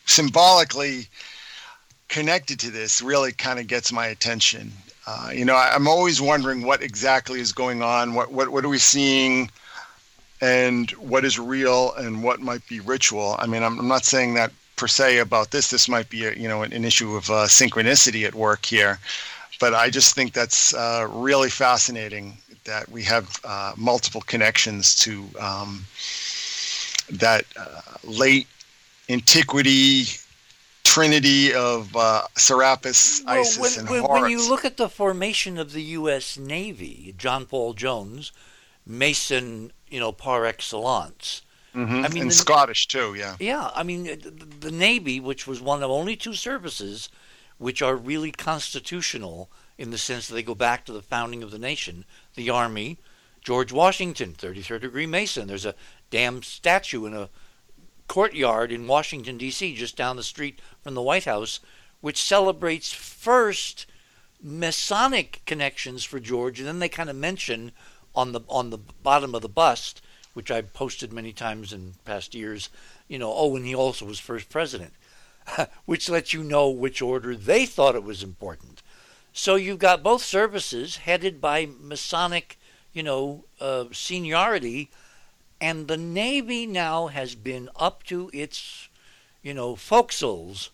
symbolically 0.07 1.09
connected 2.09 2.59
to 2.61 2.71
this 2.71 3.03
really 3.03 3.33
kind 3.33 3.59
of 3.59 3.67
gets 3.67 3.93
my 3.93 4.07
attention. 4.07 4.73
Uh, 5.07 5.31
you 5.33 5.45
know, 5.45 5.55
I, 5.55 5.75
am 5.75 5.87
always 5.87 6.21
wondering 6.21 6.63
what 6.63 6.83
exactly 6.83 7.41
is 7.41 7.53
going 7.53 7.83
on. 7.83 8.15
What 8.15 8.33
what 8.33 8.49
what 8.49 8.65
are 8.65 8.69
we 8.69 8.79
seeing, 8.79 9.51
and 10.41 10.91
what 10.93 11.25
is 11.25 11.39
real, 11.39 11.93
and 11.95 12.23
what 12.23 12.41
might 12.41 12.67
be 12.69 12.81
ritual. 12.81 13.37
I 13.39 13.47
mean, 13.47 13.63
I'm, 13.63 13.79
I'm 13.79 13.89
not 13.89 14.05
saying 14.05 14.35
that 14.35 14.53
per 14.75 14.89
se 14.89 15.19
about 15.19 15.53
this. 15.53 15.71
This 15.71 15.89
might 15.89 16.11
be 16.11 16.27
a, 16.27 16.33
you 16.35 16.49
know 16.49 16.63
an, 16.63 16.73
an 16.73 16.85
issue 16.85 17.15
of 17.15 17.31
uh, 17.31 17.47
synchronicity 17.47 18.27
at 18.27 18.35
work 18.35 18.67
here, 18.67 18.99
but 19.61 19.75
I 19.75 19.91
just 19.91 20.15
think 20.15 20.33
that's 20.33 20.75
uh, 20.75 21.07
really 21.11 21.51
fascinating 21.51 22.39
that 22.65 22.89
we 22.91 23.03
have 23.05 23.41
uh, 23.45 23.75
multiple 23.77 24.23
connections 24.23 24.97
to 24.97 25.25
um, 25.39 25.85
that 27.11 27.45
uh, 27.57 27.81
late 28.03 28.49
antiquity 29.09 30.07
trinity 30.97 31.53
of 31.53 31.95
uh, 31.95 32.23
Serapis, 32.37 33.23
well, 33.27 33.39
ISIS, 33.39 33.59
when, 33.59 33.81
and 33.81 33.91
when, 33.91 34.23
when 34.23 34.31
you 34.31 34.49
look 34.49 34.65
at 34.65 34.79
the 34.79 34.89
formation 34.89 35.59
of 35.59 35.75
the 35.75 35.83
U.S. 35.83 36.39
Navy, 36.39 37.15
John 37.19 37.45
Paul 37.45 37.75
Jones, 37.75 38.33
Mason, 38.87 39.73
you 39.91 40.01
know, 40.01 40.11
par 40.11 40.47
excellence. 40.47 41.43
Mm-hmm. 41.75 42.03
I 42.03 42.09
mean, 42.09 42.23
and 42.23 42.31
the, 42.31 42.35
Scottish 42.35 42.87
too, 42.87 43.15
yeah. 43.15 43.37
Yeah, 43.39 43.71
I 43.75 43.83
mean, 43.83 44.05
the, 44.05 44.47
the 44.61 44.71
Navy, 44.71 45.21
which 45.21 45.47
was 45.47 45.61
one 45.61 45.83
of 45.83 45.91
only 45.91 46.17
two 46.17 46.33
services 46.33 47.11
which 47.59 47.83
are 47.83 47.95
really 47.95 48.33
constitutional 48.33 49.51
in 49.77 49.91
the 49.91 49.99
sense 49.99 50.29
that 50.29 50.35
they 50.35 50.43
go 50.43 50.55
back 50.55 50.87
to 50.87 50.95
the 50.95 51.03
founding 51.03 51.43
of 51.43 51.51
the 51.51 51.59
nation, 51.59 52.07
the 52.37 52.49
Army, 52.49 52.97
George 53.43 53.71
Washington, 53.71 54.33
33rd 54.33 54.81
degree 54.81 55.07
Mason. 55.07 55.47
There's 55.47 55.67
a 55.67 55.75
damn 56.09 56.43
statue 56.43 57.05
in 57.05 57.13
a 57.13 57.29
courtyard 58.09 58.73
in 58.73 58.87
Washington, 58.87 59.39
D.C., 59.39 59.75
just 59.75 59.97
down 59.97 60.17
the 60.17 60.23
street 60.23 60.61
from 60.83 60.95
the 60.95 61.03
White 61.03 61.25
House, 61.25 61.61
which 62.01 62.23
celebrates 62.23 62.93
first 62.93 63.87
Masonic 64.43 65.43
connections 65.47 66.05
for 66.05 66.21
George, 66.21 66.59
and 66.59 66.69
then 66.69 66.79
they 66.79 66.89
kind 66.89 67.11
of 67.11 67.17
mention 67.17 67.73
on 68.15 68.33
the 68.33 68.41
on 68.49 68.71
the 68.71 68.79
bottom 68.79 69.35
of 69.35 69.43
the 69.43 69.49
bust, 69.49 70.01
which 70.35 70.51
I've 70.51 70.73
posted 70.73 71.13
many 71.13 71.33
times 71.33 71.73
in 71.73 71.95
past 72.05 72.35
years, 72.35 72.69
you 73.09 73.19
know, 73.19 73.33
oh, 73.35 73.57
and 73.57 73.65
he 73.65 73.75
also 73.75 74.05
was 74.05 74.19
first 74.19 74.49
president, 74.49 74.93
which 75.85 76.09
lets 76.09 76.33
you 76.33 76.43
know 76.43 76.69
which 76.69 77.03
order 77.03 77.35
they 77.35 77.67
thought 77.67 77.95
it 77.95 78.03
was 78.03 78.23
important. 78.23 78.83
So 79.33 79.55
you've 79.55 79.79
got 79.79 80.03
both 80.03 80.23
services 80.23 80.97
headed 80.97 81.41
by 81.41 81.69
Masonic, 81.81 82.59
you 82.93 83.03
know, 83.03 83.45
uh, 83.61 83.85
seniority 83.93 84.91
and 85.61 85.89
the 85.89 85.97
Navy 85.97 86.67
now 86.67 87.07
has 87.07 87.35
been 87.35 87.69
up 87.77 88.03
to 88.05 88.31
its, 88.33 88.89
you 89.43 89.55
know, 89.55 89.75
forecastles 89.75 90.71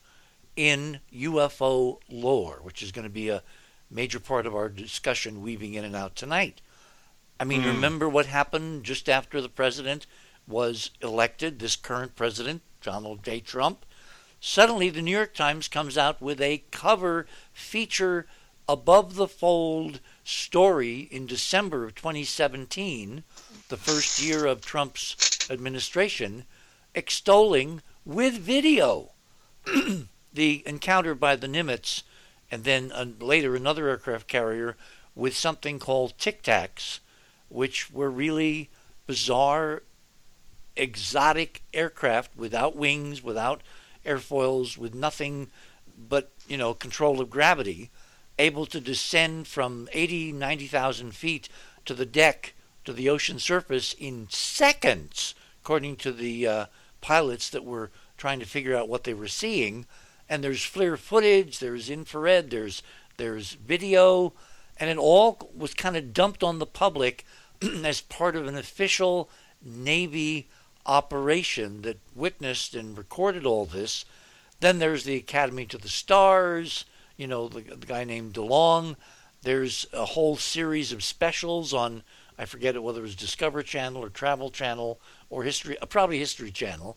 in 0.56 1.00
UFO 1.14 1.98
lore, 2.08 2.60
which 2.62 2.82
is 2.82 2.92
going 2.92 3.06
to 3.06 3.10
be 3.10 3.28
a 3.28 3.42
major 3.90 4.20
part 4.20 4.46
of 4.46 4.54
our 4.54 4.68
discussion 4.68 5.42
weaving 5.42 5.74
in 5.74 5.84
and 5.84 5.96
out 5.96 6.16
tonight. 6.16 6.60
I 7.38 7.44
mean, 7.44 7.62
mm. 7.62 7.66
remember 7.66 8.08
what 8.08 8.26
happened 8.26 8.84
just 8.84 9.08
after 9.08 9.40
the 9.40 9.48
president 9.48 10.06
was 10.46 10.90
elected, 11.00 11.58
this 11.58 11.76
current 11.76 12.16
president, 12.16 12.62
Donald 12.82 13.22
J. 13.22 13.40
Trump? 13.40 13.84
Suddenly, 14.40 14.90
the 14.90 15.02
New 15.02 15.12
York 15.12 15.34
Times 15.34 15.68
comes 15.68 15.96
out 15.96 16.20
with 16.20 16.40
a 16.40 16.64
cover 16.72 17.26
feature 17.52 18.26
above 18.68 19.14
the 19.14 19.28
fold 19.28 20.00
story 20.24 21.08
in 21.10 21.26
December 21.26 21.84
of 21.84 21.94
2017 21.94 23.22
the 23.72 23.78
first 23.78 24.20
year 24.20 24.44
of 24.44 24.60
Trump's 24.60 25.48
administration, 25.48 26.44
extolling 26.94 27.80
with 28.04 28.34
video 28.34 29.12
the 30.34 30.62
encounter 30.66 31.14
by 31.14 31.36
the 31.36 31.46
Nimitz 31.46 32.02
and 32.50 32.64
then 32.64 32.92
uh, 32.92 33.06
later 33.18 33.56
another 33.56 33.88
aircraft 33.88 34.28
carrier 34.28 34.76
with 35.14 35.34
something 35.34 35.78
called 35.78 36.18
Tic 36.18 36.42
Tacs, 36.42 36.98
which 37.48 37.90
were 37.90 38.10
really 38.10 38.68
bizarre, 39.06 39.84
exotic 40.76 41.62
aircraft 41.72 42.36
without 42.36 42.76
wings, 42.76 43.22
without 43.22 43.62
airfoils, 44.04 44.76
with 44.76 44.94
nothing 44.94 45.50
but, 45.96 46.30
you 46.46 46.58
know, 46.58 46.74
control 46.74 47.22
of 47.22 47.30
gravity, 47.30 47.88
able 48.38 48.66
to 48.66 48.80
descend 48.80 49.46
from 49.46 49.88
80, 49.94 50.32
90,000 50.32 51.14
feet 51.14 51.48
to 51.86 51.94
the 51.94 52.04
deck 52.04 52.52
to 52.84 52.92
the 52.92 53.08
ocean 53.08 53.38
surface 53.38 53.94
in 53.98 54.28
seconds, 54.30 55.34
according 55.62 55.96
to 55.96 56.12
the 56.12 56.46
uh, 56.46 56.66
pilots 57.00 57.50
that 57.50 57.64
were 57.64 57.90
trying 58.16 58.40
to 58.40 58.46
figure 58.46 58.76
out 58.76 58.88
what 58.88 59.04
they 59.04 59.14
were 59.14 59.28
seeing. 59.28 59.86
And 60.28 60.42
there's 60.42 60.60
FLIR 60.60 60.98
footage, 60.98 61.58
there's 61.58 61.90
infrared, 61.90 62.50
there's 62.50 62.82
there's 63.18 63.52
video, 63.52 64.32
and 64.78 64.88
it 64.88 64.96
all 64.96 65.50
was 65.54 65.74
kind 65.74 65.96
of 65.96 66.14
dumped 66.14 66.42
on 66.42 66.58
the 66.58 66.66
public 66.66 67.24
as 67.84 68.00
part 68.00 68.34
of 68.34 68.46
an 68.46 68.56
official 68.56 69.28
Navy 69.64 70.48
operation 70.86 71.82
that 71.82 71.98
witnessed 72.14 72.74
and 72.74 72.96
recorded 72.98 73.46
all 73.46 73.66
this. 73.66 74.04
Then 74.60 74.78
there's 74.78 75.04
the 75.04 75.16
Academy 75.16 75.66
to 75.66 75.78
the 75.78 75.88
Stars, 75.88 76.84
you 77.16 77.26
know, 77.26 77.48
the, 77.48 77.60
the 77.60 77.86
guy 77.86 78.04
named 78.04 78.34
DeLonge. 78.34 78.96
There's 79.42 79.86
a 79.92 80.04
whole 80.04 80.36
series 80.36 80.92
of 80.92 81.04
specials 81.04 81.74
on 81.74 82.02
I 82.38 82.44
forget 82.44 82.80
whether 82.82 83.00
it 83.00 83.02
was 83.02 83.14
Discover 83.16 83.62
Channel 83.62 84.02
or 84.02 84.08
Travel 84.08 84.50
Channel 84.50 85.00
or 85.30 85.44
History, 85.44 85.78
uh, 85.78 85.86
probably 85.86 86.18
History 86.18 86.50
Channel, 86.50 86.96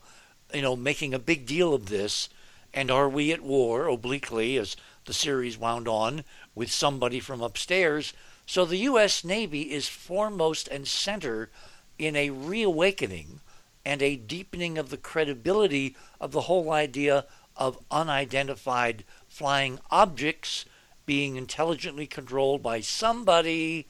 you 0.53 0.61
know, 0.61 0.75
making 0.75 1.13
a 1.13 1.19
big 1.19 1.45
deal 1.45 1.73
of 1.73 1.87
this. 1.87 2.29
And 2.73 2.91
are 2.91 3.09
we 3.09 3.31
at 3.31 3.41
war, 3.41 3.87
obliquely, 3.87 4.57
as 4.57 4.75
the 5.05 5.13
series 5.13 5.57
wound 5.57 5.87
on, 5.87 6.23
with 6.53 6.71
somebody 6.71 7.19
from 7.19 7.41
upstairs? 7.41 8.13
So 8.45 8.65
the 8.65 8.77
U.S. 8.77 9.23
Navy 9.23 9.71
is 9.71 9.87
foremost 9.87 10.67
and 10.67 10.87
center 10.87 11.49
in 11.97 12.15
a 12.15 12.29
reawakening 12.29 13.39
and 13.85 14.01
a 14.01 14.15
deepening 14.15 14.77
of 14.77 14.89
the 14.89 14.97
credibility 14.97 15.95
of 16.19 16.31
the 16.31 16.41
whole 16.41 16.71
idea 16.71 17.25
of 17.55 17.83
unidentified 17.89 19.03
flying 19.29 19.79
objects 19.89 20.65
being 21.05 21.35
intelligently 21.35 22.07
controlled 22.07 22.63
by 22.63 22.81
somebody 22.81 23.87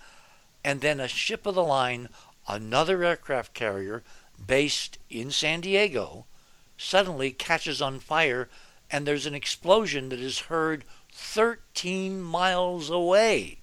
and 0.65 0.81
then 0.81 0.99
a 0.99 1.07
ship 1.07 1.45
of 1.45 1.53
the 1.53 1.63
line, 1.63 2.09
another 2.47 3.03
aircraft 3.03 3.53
carrier 3.53 4.03
based 4.47 4.97
in 5.11 5.29
San 5.29 5.61
Diego, 5.61 6.25
suddenly 6.75 7.31
catches 7.31 7.83
on 7.83 7.99
fire 7.99 8.49
and 8.89 9.05
there's 9.05 9.27
an 9.27 9.35
explosion 9.35 10.09
that 10.09 10.19
is 10.19 10.49
heard 10.49 10.83
13 11.13 12.19
miles 12.19 12.89
away 12.89 13.59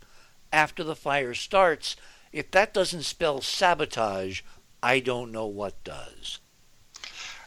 after 0.52 0.84
the 0.84 0.94
fire 0.94 1.34
starts. 1.34 1.96
If 2.30 2.52
that 2.52 2.72
doesn't 2.72 3.02
spell 3.02 3.40
sabotage, 3.40 4.42
I 4.80 5.00
don't 5.00 5.32
know 5.32 5.46
what 5.46 5.82
does. 5.82 6.38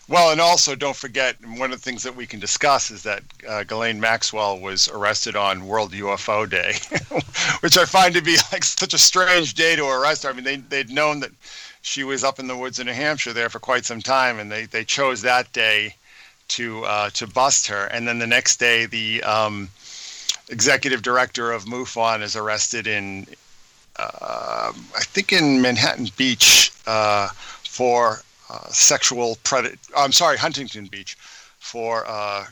Well, 0.07 0.31
and 0.31 0.39
also 0.39 0.75
don't 0.75 0.95
forget 0.95 1.35
one 1.43 1.71
of 1.71 1.79
the 1.79 1.83
things 1.83 2.03
that 2.03 2.15
we 2.15 2.27
can 2.27 2.39
discuss 2.39 2.91
is 2.91 3.01
that 3.03 3.23
uh, 3.47 3.63
Ghislaine 3.63 3.99
Maxwell 3.99 4.59
was 4.59 4.87
arrested 4.87 5.35
on 5.35 5.65
World 5.65 5.93
UFO 5.93 6.47
Day, 6.47 6.73
which 7.61 7.75
I 7.75 7.85
find 7.85 8.13
to 8.13 8.21
be 8.21 8.37
like 8.51 8.63
such 8.63 8.93
a 8.93 8.99
strange 8.99 9.55
day 9.55 9.75
to 9.75 9.87
arrest 9.87 10.21
her. 10.21 10.29
I 10.29 10.33
mean, 10.33 10.43
they 10.43 10.57
they'd 10.57 10.91
known 10.91 11.21
that 11.21 11.31
she 11.81 12.03
was 12.03 12.23
up 12.23 12.39
in 12.39 12.47
the 12.47 12.57
woods 12.57 12.79
in 12.79 12.85
New 12.85 12.93
Hampshire 12.93 13.33
there 13.33 13.49
for 13.49 13.59
quite 13.59 13.85
some 13.85 14.01
time, 14.01 14.39
and 14.39 14.51
they, 14.51 14.65
they 14.65 14.83
chose 14.83 15.21
that 15.21 15.51
day 15.53 15.95
to 16.49 16.83
uh, 16.83 17.09
to 17.11 17.25
bust 17.25 17.67
her. 17.67 17.85
And 17.85 18.07
then 18.07 18.19
the 18.19 18.27
next 18.27 18.57
day, 18.57 18.85
the 18.85 19.23
um, 19.23 19.69
executive 20.49 21.01
director 21.01 21.51
of 21.51 21.65
MUFON 21.65 22.21
is 22.21 22.35
arrested 22.35 22.85
in, 22.85 23.25
uh, 23.97 24.71
I 24.71 25.01
think, 25.01 25.33
in 25.33 25.61
Manhattan 25.61 26.09
Beach 26.15 26.71
uh, 26.85 27.29
for 27.63 28.21
uh, 28.49 28.67
sexual 28.69 29.37
predator. 29.43 29.77
I'm 29.95 30.11
sorry, 30.11 30.37
Huntington 30.37 30.87
Beach, 30.87 31.15
for 31.59 32.05
uh, 32.07 32.45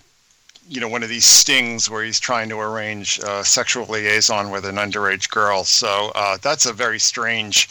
you 0.68 0.80
know 0.82 0.88
one 0.88 1.04
of 1.04 1.10
these 1.10 1.26
stings 1.26 1.90
where 1.90 2.04
he's 2.04 2.20
trying 2.20 2.50
to 2.50 2.60
arrange 2.60 3.20
a 3.20 3.44
sexual 3.44 3.86
liaison 3.86 4.50
with 4.50 4.66
an 4.66 4.76
underage 4.76 5.30
girl. 5.30 5.64
So 5.64 6.12
uh, 6.16 6.38
that's 6.42 6.66
a 6.66 6.74
very 6.74 7.00
strange 7.00 7.70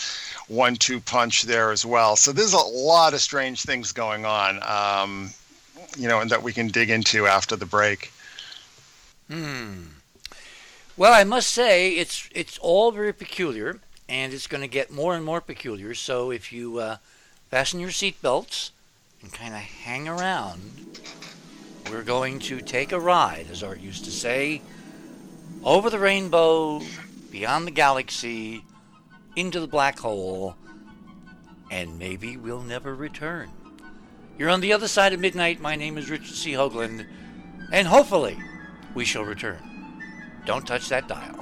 one-two 0.49 1.01
punch 1.01 1.43
there 1.43 1.71
as 1.71 1.87
well. 1.87 2.17
So 2.17 2.33
there's 2.33 2.53
a 2.53 2.59
lot 2.59 3.15
of 3.15 3.21
strange 3.21 3.63
things 3.63 3.93
going 3.93 4.27
on, 4.27 4.63
um, 4.63 5.31
you 5.97 6.09
know, 6.09 6.21
and 6.21 6.31
that 6.31 6.43
we 6.43 6.53
can 6.53 6.69
dig 6.69 6.91
into 6.91 7.27
after 7.27 7.57
the 7.57 7.67
break. 7.67 8.13
Hmm. 9.31 9.85
Well, 10.97 11.15
I 11.15 11.25
must 11.25 11.51
say 11.51 11.93
it's 11.93 12.29
it's 12.33 12.59
all 12.59 12.93
very 12.93 13.15
peculiar, 13.15 13.81
and 14.09 14.35
it's 14.35 14.47
going 14.47 14.61
to 14.61 14.69
get 14.69 14.91
more 14.91 15.17
and 15.17 15.25
more 15.25 15.41
peculiar. 15.41 15.95
So 15.95 16.31
if 16.31 16.53
you 16.53 16.79
uh, 16.79 16.97
fasten 17.53 17.79
your 17.79 17.91
seatbelts 17.91 18.71
and 19.21 19.31
kind 19.31 19.53
of 19.53 19.61
hang 19.61 20.09
around. 20.09 20.99
We're 21.91 22.03
going 22.03 22.39
to 22.39 22.63
take 22.63 22.93
a 22.93 22.99
ride, 22.99 23.49
as 23.51 23.63
Art 23.63 23.79
used 23.79 24.07
to 24.07 24.11
say, 24.11 24.63
over 25.63 25.91
the 25.91 25.99
rainbow, 25.99 26.81
beyond 27.31 27.67
the 27.67 27.71
galaxy, 27.71 28.65
into 29.37 29.61
the 29.61 29.67
black 29.67 29.99
hole, 29.99 30.57
and 31.71 31.99
maybe 31.99 32.39
we'll 32.39 32.63
never 32.63 32.95
return. 32.95 33.51
You're 34.39 34.49
on 34.49 34.63
the 34.63 34.73
other 34.73 34.89
side 34.89 35.13
of 35.13 35.21
midnight. 35.21 35.61
My 35.61 35.77
name 35.77 35.99
is 35.99 36.09
Richard 36.09 36.35
C. 36.35 36.53
Hoagland, 36.53 37.07
and 37.71 37.87
hopefully 37.87 38.39
we 38.95 39.05
shall 39.05 39.25
return. 39.25 39.59
Don't 40.47 40.67
touch 40.67 40.89
that 40.89 41.07
dial. 41.07 41.42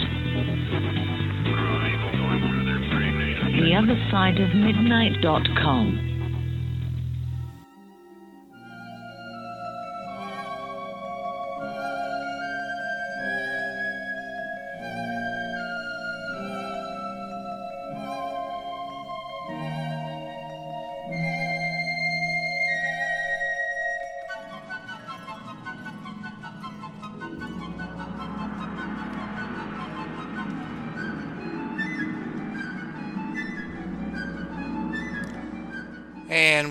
The 3.61 3.75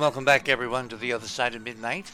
Welcome 0.01 0.25
back, 0.25 0.49
everyone, 0.49 0.89
to 0.89 0.97
the 0.97 1.13
other 1.13 1.27
side 1.27 1.55
of 1.55 1.63
midnight 1.63 2.11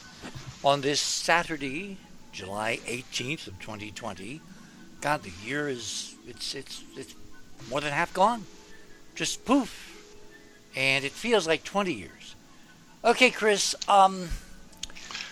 on 0.61 0.81
this 0.81 0.99
Saturday, 0.99 1.95
July 2.33 2.81
18th 2.85 3.47
of 3.47 3.57
2020. 3.61 4.41
God, 4.99 5.23
the 5.23 5.31
year 5.41 5.69
is 5.69 6.13
it's 6.27 6.53
it's 6.53 6.83
it's 6.97 7.15
more 7.69 7.79
than 7.79 7.93
half 7.93 8.13
gone. 8.13 8.43
Just 9.15 9.45
poof, 9.45 10.05
and 10.75 11.05
it 11.05 11.13
feels 11.13 11.47
like 11.47 11.63
20 11.63 11.93
years. 11.93 12.35
Okay, 13.05 13.31
Chris. 13.31 13.73
Um, 13.87 14.27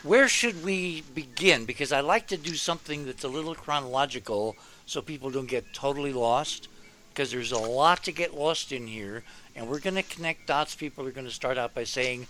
where 0.03 0.29
should 0.29 0.63
we 0.63 1.03
begin? 1.13 1.65
Because 1.65 1.91
I 1.91 1.99
like 1.99 2.27
to 2.27 2.37
do 2.37 2.55
something 2.55 3.05
that's 3.05 3.25
a 3.25 3.27
little 3.27 3.53
chronological, 3.53 4.55
so 4.85 5.01
people 5.01 5.29
don't 5.29 5.49
get 5.49 5.73
totally 5.73 6.13
lost. 6.13 6.69
Because 7.09 7.31
there's 7.31 7.53
a 7.53 7.59
lot 7.59 8.03
to 8.03 8.11
get 8.11 8.33
lost 8.33 8.73
in 8.73 8.87
here 8.87 9.23
and 9.55 9.69
we're 9.69 9.79
going 9.79 9.95
to 9.95 10.03
connect 10.03 10.47
dots. 10.47 10.75
People 10.75 11.07
are 11.07 11.11
going 11.11 11.25
to 11.25 11.31
start 11.31 11.57
out 11.57 11.73
by 11.73 11.85
saying, 11.85 12.27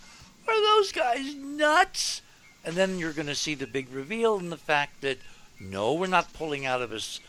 Are 0.48 0.60
those 0.60 0.92
guys 0.92 1.34
nuts? 1.34 2.22
And 2.64 2.74
then 2.74 2.98
you're 2.98 3.12
going 3.12 3.26
to 3.26 3.34
see 3.34 3.54
the 3.54 3.66
big 3.66 3.92
reveal 3.92 4.38
and 4.38 4.50
the 4.50 4.56
fact 4.56 5.00
that 5.02 5.18
no, 5.60 5.94
we're 5.94 6.06
not 6.06 6.32
pulling 6.32 6.66
out 6.66 6.82
of 6.82 6.92
us 6.92 7.20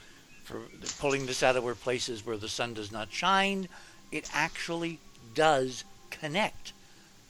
for 0.43 0.61
pulling 0.99 1.25
this 1.25 1.43
out 1.43 1.55
of 1.55 1.65
our 1.65 1.75
places 1.75 2.25
where 2.25 2.37
the 2.37 2.49
sun 2.49 2.73
does 2.73 2.91
not 2.91 3.11
shine. 3.11 3.67
It 4.11 4.29
actually 4.33 4.99
does 5.35 5.83
connect. 6.09 6.73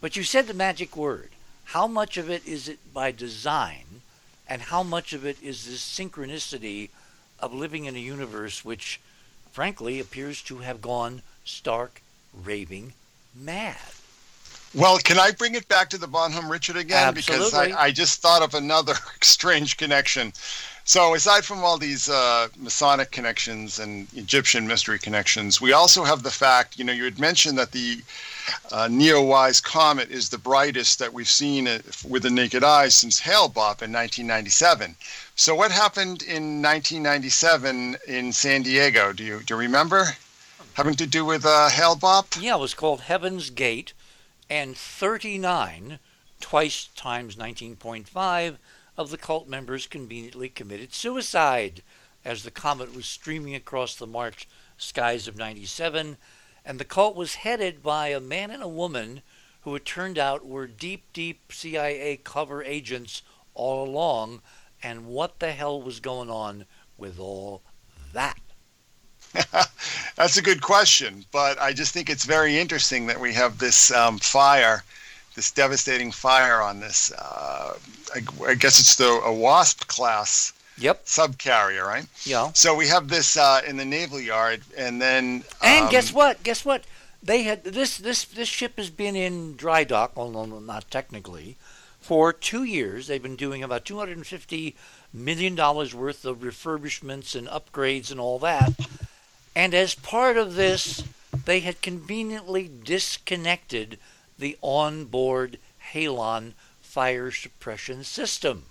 But 0.00 0.16
you 0.16 0.22
said 0.22 0.46
the 0.46 0.54
magic 0.54 0.96
word. 0.96 1.30
How 1.64 1.86
much 1.86 2.16
of 2.16 2.30
it 2.30 2.46
is 2.46 2.68
it 2.68 2.78
by 2.94 3.10
design, 3.10 4.02
and 4.48 4.62
how 4.62 4.82
much 4.82 5.12
of 5.12 5.26
it 5.26 5.42
is 5.42 5.66
this 5.66 5.82
synchronicity 5.82 6.90
of 7.40 7.52
living 7.52 7.84
in 7.84 7.94
a 7.94 7.98
universe 7.98 8.64
which, 8.64 9.00
frankly, 9.52 10.00
appears 10.00 10.40
to 10.42 10.58
have 10.58 10.80
gone 10.80 11.22
stark 11.44 12.00
raving 12.32 12.94
mad. 13.34 13.76
Well, 14.74 14.98
can 14.98 15.18
I 15.18 15.30
bring 15.30 15.54
it 15.54 15.66
back 15.68 15.88
to 15.90 15.98
the 15.98 16.06
Bonhomme 16.06 16.50
Richard 16.50 16.76
again? 16.76 17.08
Absolutely. 17.08 17.46
Because 17.46 17.54
I, 17.54 17.84
I 17.84 17.90
just 17.90 18.20
thought 18.20 18.42
of 18.42 18.54
another 18.54 18.94
strange 19.22 19.76
connection. 19.76 20.32
So, 20.84 21.14
aside 21.14 21.44
from 21.44 21.64
all 21.64 21.76
these 21.76 22.08
uh, 22.08 22.48
Masonic 22.56 23.10
connections 23.10 23.78
and 23.78 24.08
Egyptian 24.14 24.66
mystery 24.66 24.98
connections, 24.98 25.60
we 25.60 25.72
also 25.72 26.02
have 26.04 26.22
the 26.22 26.30
fact 26.30 26.78
you 26.78 26.84
know, 26.84 26.92
you 26.94 27.04
had 27.04 27.18
mentioned 27.18 27.58
that 27.58 27.72
the 27.72 28.02
uh, 28.72 28.88
Neowise 28.88 29.62
comet 29.62 30.10
is 30.10 30.30
the 30.30 30.38
brightest 30.38 30.98
that 30.98 31.12
we've 31.12 31.28
seen 31.28 31.66
with 32.08 32.22
the 32.22 32.30
naked 32.30 32.64
eye 32.64 32.88
since 32.88 33.20
Hale-Bopp 33.20 33.82
in 33.82 33.92
1997. 33.92 34.96
So, 35.34 35.54
what 35.54 35.70
happened 35.70 36.22
in 36.22 36.62
1997 36.62 37.98
in 38.06 38.32
San 38.32 38.62
Diego? 38.62 39.12
Do 39.12 39.24
you, 39.24 39.40
do 39.40 39.54
you 39.54 39.60
remember? 39.60 40.06
having 40.78 40.94
to 40.94 41.08
do 41.08 41.24
with 41.24 41.44
uh, 41.44 41.68
Hale-Bopp? 41.68 42.40
Yeah, 42.40 42.54
it 42.54 42.60
was 42.60 42.72
called 42.72 43.00
Heaven's 43.00 43.50
Gate, 43.50 43.92
and 44.50 44.76
39, 44.76 45.98
twice 46.40 46.88
times 46.94 47.36
19.5, 47.36 48.56
of 48.96 49.10
the 49.10 49.18
cult 49.18 49.48
members 49.48 49.86
conveniently 49.86 50.48
committed 50.48 50.92
suicide 50.92 51.82
as 52.24 52.42
the 52.42 52.50
comet 52.50 52.94
was 52.94 53.06
streaming 53.06 53.54
across 53.54 53.94
the 53.94 54.06
March 54.06 54.48
skies 54.76 55.28
of 55.28 55.36
97, 55.36 56.16
and 56.64 56.78
the 56.78 56.84
cult 56.84 57.14
was 57.14 57.36
headed 57.36 57.82
by 57.82 58.08
a 58.08 58.20
man 58.20 58.50
and 58.50 58.62
a 58.62 58.68
woman 58.68 59.22
who 59.62 59.74
it 59.74 59.84
turned 59.84 60.18
out 60.18 60.46
were 60.46 60.66
deep, 60.66 61.04
deep 61.12 61.52
CIA 61.52 62.18
cover 62.22 62.62
agents 62.62 63.22
all 63.54 63.86
along. 63.88 64.40
And 64.82 65.06
what 65.06 65.40
the 65.40 65.52
hell 65.52 65.82
was 65.82 66.00
going 66.00 66.30
on 66.30 66.64
with 66.96 67.18
all 67.18 67.62
that? 68.12 68.38
That's 70.16 70.36
a 70.36 70.42
good 70.42 70.62
question, 70.62 71.24
but 71.32 71.60
I 71.60 71.72
just 71.72 71.92
think 71.92 72.10
it's 72.10 72.24
very 72.24 72.58
interesting 72.58 73.06
that 73.06 73.20
we 73.20 73.32
have 73.34 73.58
this 73.58 73.90
um, 73.92 74.18
fire, 74.18 74.82
this 75.34 75.50
devastating 75.50 76.10
fire 76.12 76.60
on 76.60 76.80
this. 76.80 77.12
Uh, 77.12 77.74
I, 78.14 78.20
I, 78.46 78.54
guess 78.54 78.80
it's 78.80 78.96
the 78.96 79.20
a 79.24 79.32
WASP 79.32 79.86
class. 79.86 80.52
Yep. 80.78 81.06
Subcarrier, 81.06 81.84
right? 81.84 82.06
Yeah. 82.24 82.52
So 82.54 82.74
we 82.74 82.86
have 82.86 83.08
this 83.08 83.36
uh, 83.36 83.62
in 83.66 83.76
the 83.76 83.84
naval 83.84 84.20
yard, 84.20 84.62
and 84.76 85.02
then. 85.02 85.42
And 85.60 85.84
um, 85.86 85.90
guess 85.90 86.12
what? 86.12 86.42
Guess 86.44 86.64
what? 86.64 86.84
They 87.20 87.42
had 87.42 87.64
this 87.64 87.98
this 87.98 88.24
this 88.24 88.48
ship 88.48 88.76
has 88.76 88.90
been 88.90 89.16
in 89.16 89.56
dry 89.56 89.82
dock, 89.82 90.12
although 90.16 90.46
not 90.46 90.88
technically, 90.90 91.56
for 92.00 92.32
two 92.32 92.62
years. 92.62 93.08
They've 93.08 93.22
been 93.22 93.34
doing 93.34 93.64
about 93.64 93.84
250 93.84 94.76
million 95.12 95.56
dollars 95.56 95.94
worth 95.94 96.24
of 96.24 96.38
refurbishments 96.38 97.34
and 97.34 97.48
upgrades 97.48 98.12
and 98.12 98.20
all 98.20 98.38
that. 98.38 98.72
And 99.58 99.74
as 99.74 99.96
part 99.96 100.36
of 100.36 100.54
this, 100.54 101.02
they 101.44 101.58
had 101.58 101.82
conveniently 101.82 102.70
disconnected 102.84 103.98
the 104.38 104.56
onboard 104.62 105.58
Halon 105.92 106.52
fire 106.80 107.32
suppression 107.32 108.04
system. 108.04 108.66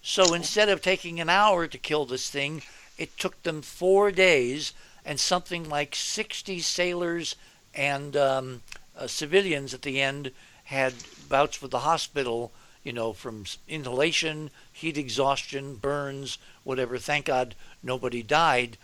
So 0.00 0.34
instead 0.34 0.68
of 0.68 0.80
taking 0.80 1.18
an 1.18 1.28
hour 1.28 1.66
to 1.66 1.76
kill 1.76 2.06
this 2.06 2.30
thing, 2.30 2.62
it 2.96 3.18
took 3.18 3.42
them 3.42 3.62
four 3.62 4.12
days, 4.12 4.72
and 5.04 5.18
something 5.18 5.68
like 5.68 5.96
60 5.96 6.60
sailors 6.60 7.34
and 7.74 8.16
um, 8.16 8.62
uh, 8.96 9.08
civilians 9.08 9.74
at 9.74 9.82
the 9.82 10.00
end 10.00 10.30
had 10.66 10.94
bouts 11.28 11.60
with 11.60 11.72
the 11.72 11.80
hospital, 11.80 12.52
you 12.84 12.92
know, 12.92 13.12
from 13.12 13.44
inhalation, 13.66 14.52
heat 14.72 14.96
exhaustion, 14.96 15.74
burns, 15.74 16.38
whatever. 16.62 16.96
Thank 16.96 17.24
God 17.24 17.56
nobody 17.82 18.22
died. 18.22 18.78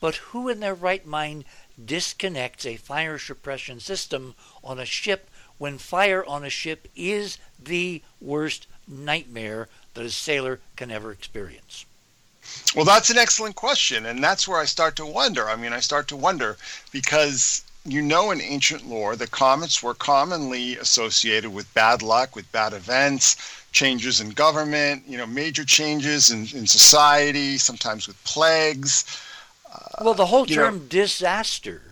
But 0.00 0.16
who 0.16 0.48
in 0.48 0.60
their 0.60 0.74
right 0.74 1.04
mind 1.04 1.44
disconnects 1.82 2.64
a 2.64 2.76
fire 2.76 3.18
suppression 3.18 3.80
system 3.80 4.34
on 4.62 4.78
a 4.78 4.84
ship 4.84 5.28
when 5.58 5.78
fire 5.78 6.24
on 6.24 6.44
a 6.44 6.50
ship 6.50 6.88
is 6.94 7.38
the 7.58 8.02
worst 8.20 8.66
nightmare 8.86 9.68
that 9.94 10.04
a 10.04 10.10
sailor 10.10 10.60
can 10.76 10.90
ever 10.90 11.10
experience? 11.10 11.84
Well, 12.74 12.84
that's 12.84 13.10
an 13.10 13.18
excellent 13.18 13.56
question. 13.56 14.06
And 14.06 14.22
that's 14.22 14.46
where 14.46 14.60
I 14.60 14.64
start 14.64 14.96
to 14.96 15.06
wonder. 15.06 15.48
I 15.48 15.56
mean, 15.56 15.72
I 15.72 15.80
start 15.80 16.08
to 16.08 16.16
wonder 16.16 16.56
because 16.92 17.64
you 17.84 18.02
know 18.02 18.30
in 18.30 18.40
ancient 18.40 18.86
lore 18.86 19.16
the 19.16 19.26
comets 19.26 19.82
were 19.82 19.94
commonly 19.94 20.76
associated 20.76 21.52
with 21.52 21.72
bad 21.74 22.02
luck, 22.02 22.36
with 22.36 22.50
bad 22.52 22.72
events, 22.72 23.36
changes 23.72 24.20
in 24.20 24.30
government, 24.30 25.04
you 25.06 25.18
know, 25.18 25.26
major 25.26 25.64
changes 25.64 26.30
in, 26.30 26.40
in 26.54 26.66
society, 26.66 27.58
sometimes 27.58 28.06
with 28.06 28.22
plagues. 28.24 29.04
Well, 30.00 30.14
the 30.14 30.26
whole 30.26 30.46
term 30.46 30.78
know, 30.78 30.84
disaster 30.84 31.82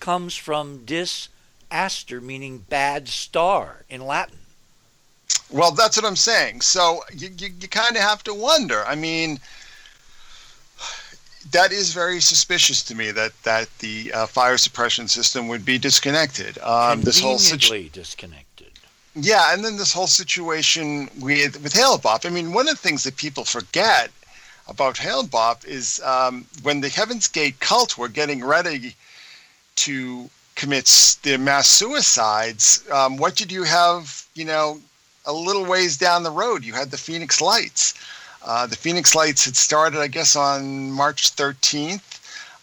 comes 0.00 0.36
from 0.36 0.84
disaster, 0.84 2.20
meaning 2.20 2.58
bad 2.68 3.08
star 3.08 3.84
in 3.88 4.06
Latin. 4.06 4.38
Well, 5.50 5.70
that's 5.70 5.96
what 5.96 6.04
I'm 6.04 6.16
saying. 6.16 6.60
So 6.60 7.02
you, 7.12 7.30
you, 7.38 7.48
you 7.60 7.68
kind 7.68 7.96
of 7.96 8.02
have 8.02 8.22
to 8.24 8.34
wonder. 8.34 8.84
I 8.86 8.94
mean, 8.94 9.38
that 11.52 11.72
is 11.72 11.92
very 11.92 12.20
suspicious 12.20 12.82
to 12.84 12.94
me 12.94 13.10
that 13.12 13.32
that 13.44 13.68
the 13.78 14.12
uh, 14.12 14.26
fire 14.26 14.58
suppression 14.58 15.08
system 15.08 15.48
would 15.48 15.64
be 15.64 15.78
disconnected. 15.78 16.58
Um, 16.58 17.02
this 17.02 17.20
whole 17.20 17.38
situ- 17.38 17.88
disconnected. 17.90 18.72
Yeah, 19.14 19.52
and 19.52 19.64
then 19.64 19.76
this 19.76 19.92
whole 19.92 20.08
situation 20.08 21.08
with 21.20 21.62
with 21.62 21.72
Hale-Bopp. 21.72 22.26
I 22.26 22.30
mean, 22.30 22.52
one 22.52 22.68
of 22.68 22.74
the 22.74 22.88
things 22.88 23.04
that 23.04 23.16
people 23.16 23.44
forget 23.44 24.10
about 24.68 24.98
Hale-Bopp 24.98 25.66
is 25.66 26.00
um, 26.04 26.46
when 26.62 26.80
the 26.80 26.88
Heaven's 26.88 27.28
Gate 27.28 27.60
cult 27.60 27.98
were 27.98 28.08
getting 28.08 28.44
ready 28.44 28.94
to 29.76 30.30
commit 30.54 31.16
their 31.22 31.38
mass 31.38 31.68
suicides. 31.68 32.84
Um, 32.90 33.16
what 33.16 33.34
did 33.34 33.50
you 33.50 33.64
have? 33.64 34.26
You 34.34 34.44
know, 34.44 34.80
a 35.26 35.32
little 35.32 35.64
ways 35.64 35.96
down 35.96 36.22
the 36.22 36.30
road, 36.30 36.64
you 36.64 36.72
had 36.72 36.90
the 36.90 36.96
Phoenix 36.96 37.40
Lights 37.40 37.94
uh, 38.44 38.66
the 38.66 38.76
Phoenix 38.76 39.14
Lights 39.14 39.46
had 39.46 39.56
started, 39.56 40.00
I 40.00 40.08
guess, 40.08 40.36
on 40.36 40.90
March 40.90 41.34
13th. 41.34 42.13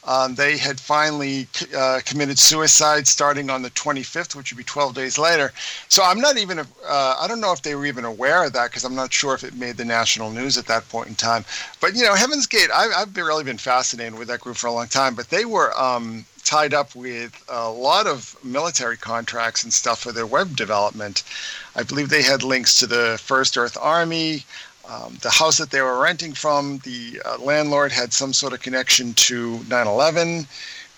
Um, 0.04 0.34
they 0.36 0.58
had 0.58 0.80
finally 0.80 1.48
uh, 1.78 2.00
committed 2.06 2.40
suicide 2.40 3.08
starting 3.08 3.50
on 3.50 3.62
the 3.62 3.70
25th, 3.72 4.36
which 4.36 4.52
would 4.52 4.58
be 4.58 4.64
12 4.64 4.96
days 4.96 5.18
later. 5.18 5.52
So 5.90 6.04
I'm 6.04 6.20
not 6.20 6.38
even, 6.38 6.60
uh, 6.60 6.66
I 6.88 7.28
don't 7.28 7.40
know 7.40 7.54
if 7.54 7.62
they 7.62 7.76
were 7.76 7.86
even 7.86 8.06
aware 8.06 8.44
of 8.44 8.54
that 8.54 8.72
because 8.72 8.84
I'm 8.84 8.96
not 8.96 9.14
sure 9.14 9.36
if 9.36 9.44
it 9.44 9.54
made 9.54 9.78
the 9.78 9.86
national 9.86 10.32
news 10.32 10.58
at 10.58 10.66
that 10.68 10.90
point 10.90 11.10
in 11.10 11.16
time. 11.16 11.46
But, 11.80 11.96
you 11.96 12.04
know, 12.04 12.16
Heaven's 12.16 12.48
Gate, 12.48 12.70
I, 12.74 12.88
have 13.00 13.16
really 13.16 13.44
been 13.44 13.60
fascinated 13.60 14.18
with 14.18 14.28
that 14.30 14.40
group 14.40 14.58
for 14.58 14.68
a 14.68 14.72
long 14.72 14.88
time, 14.88 15.14
but 15.14 15.30
they 15.30 15.46
were 15.46 15.78
um, 15.80 16.26
tied 16.44 16.74
up 16.74 16.96
with 16.96 17.44
a 17.50 17.70
lot 17.70 18.08
of 18.08 18.36
military 18.44 18.98
contracts 18.98 19.64
and 19.64 19.72
stuff 19.72 20.00
for 20.00 20.12
their 20.12 20.26
web 20.26 20.56
development. 20.56 21.24
I 21.76 21.84
believe 21.84 22.10
they 22.10 22.24
had 22.24 22.44
links 22.44 22.76
to 22.80 22.88
the 22.88 23.20
First 23.22 23.58
Earth 23.58 23.78
Army. 23.80 24.46
Um, 24.92 25.18
the 25.22 25.30
house 25.30 25.58
that 25.58 25.72
they 25.72 25.82
were 25.82 26.02
renting 26.02 26.34
from, 26.34 26.80
the 26.80 27.22
uh, 27.24 27.38
landlord 27.38 27.94
had 27.94 28.12
some 28.12 28.34
sort 28.34 28.52
of 28.52 28.62
connection 28.62 29.14
to 29.14 29.60
9/11. 29.70 30.46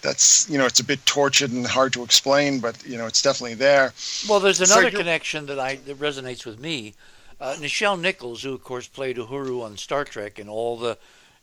That's 0.01 0.49
you 0.49 0.57
know 0.57 0.65
it's 0.65 0.79
a 0.79 0.83
bit 0.83 1.05
tortured 1.05 1.51
and 1.51 1.67
hard 1.67 1.93
to 1.93 2.03
explain, 2.03 2.59
but 2.59 2.83
you 2.87 2.97
know 2.97 3.05
it's 3.05 3.21
definitely 3.21 3.53
there. 3.53 3.93
Well, 4.27 4.39
there's 4.39 4.61
another 4.61 4.89
so 4.89 4.97
connection 4.97 5.45
that 5.45 5.59
I 5.59 5.75
that 5.75 5.99
resonates 5.99 6.43
with 6.43 6.59
me. 6.59 6.95
Uh, 7.39 7.55
Nichelle 7.59 7.99
Nichols, 7.99 8.41
who 8.41 8.53
of 8.53 8.63
course 8.63 8.87
played 8.87 9.17
Uhura 9.17 9.63
on 9.63 9.77
Star 9.77 10.05
Trek 10.05 10.39
in 10.39 10.49
all 10.49 10.75
the 10.75 10.97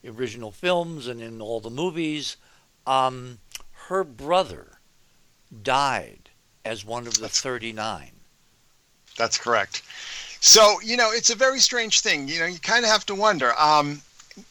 original 0.05 0.51
films 0.51 1.07
and 1.07 1.21
in 1.21 1.41
all 1.41 1.61
the 1.61 1.71
movies, 1.71 2.37
um, 2.87 3.39
her 3.89 4.03
brother 4.03 4.79
died 5.63 6.31
as 6.65 6.85
one 6.85 7.07
of 7.07 7.15
the 7.15 7.23
that's, 7.23 7.41
39. 7.41 8.11
That's 9.17 9.39
correct. 9.39 9.83
So 10.41 10.81
you 10.81 10.97
know, 10.97 11.11
it's 11.13 11.31
a 11.31 11.37
very 11.37 11.61
strange 11.61 12.01
thing. 12.01 12.27
You 12.27 12.41
know, 12.41 12.47
you 12.47 12.59
kind 12.59 12.85
of 12.85 12.91
have 12.91 13.07
to 13.07 13.15
wonder. 13.15 13.53
Um, 13.59 14.03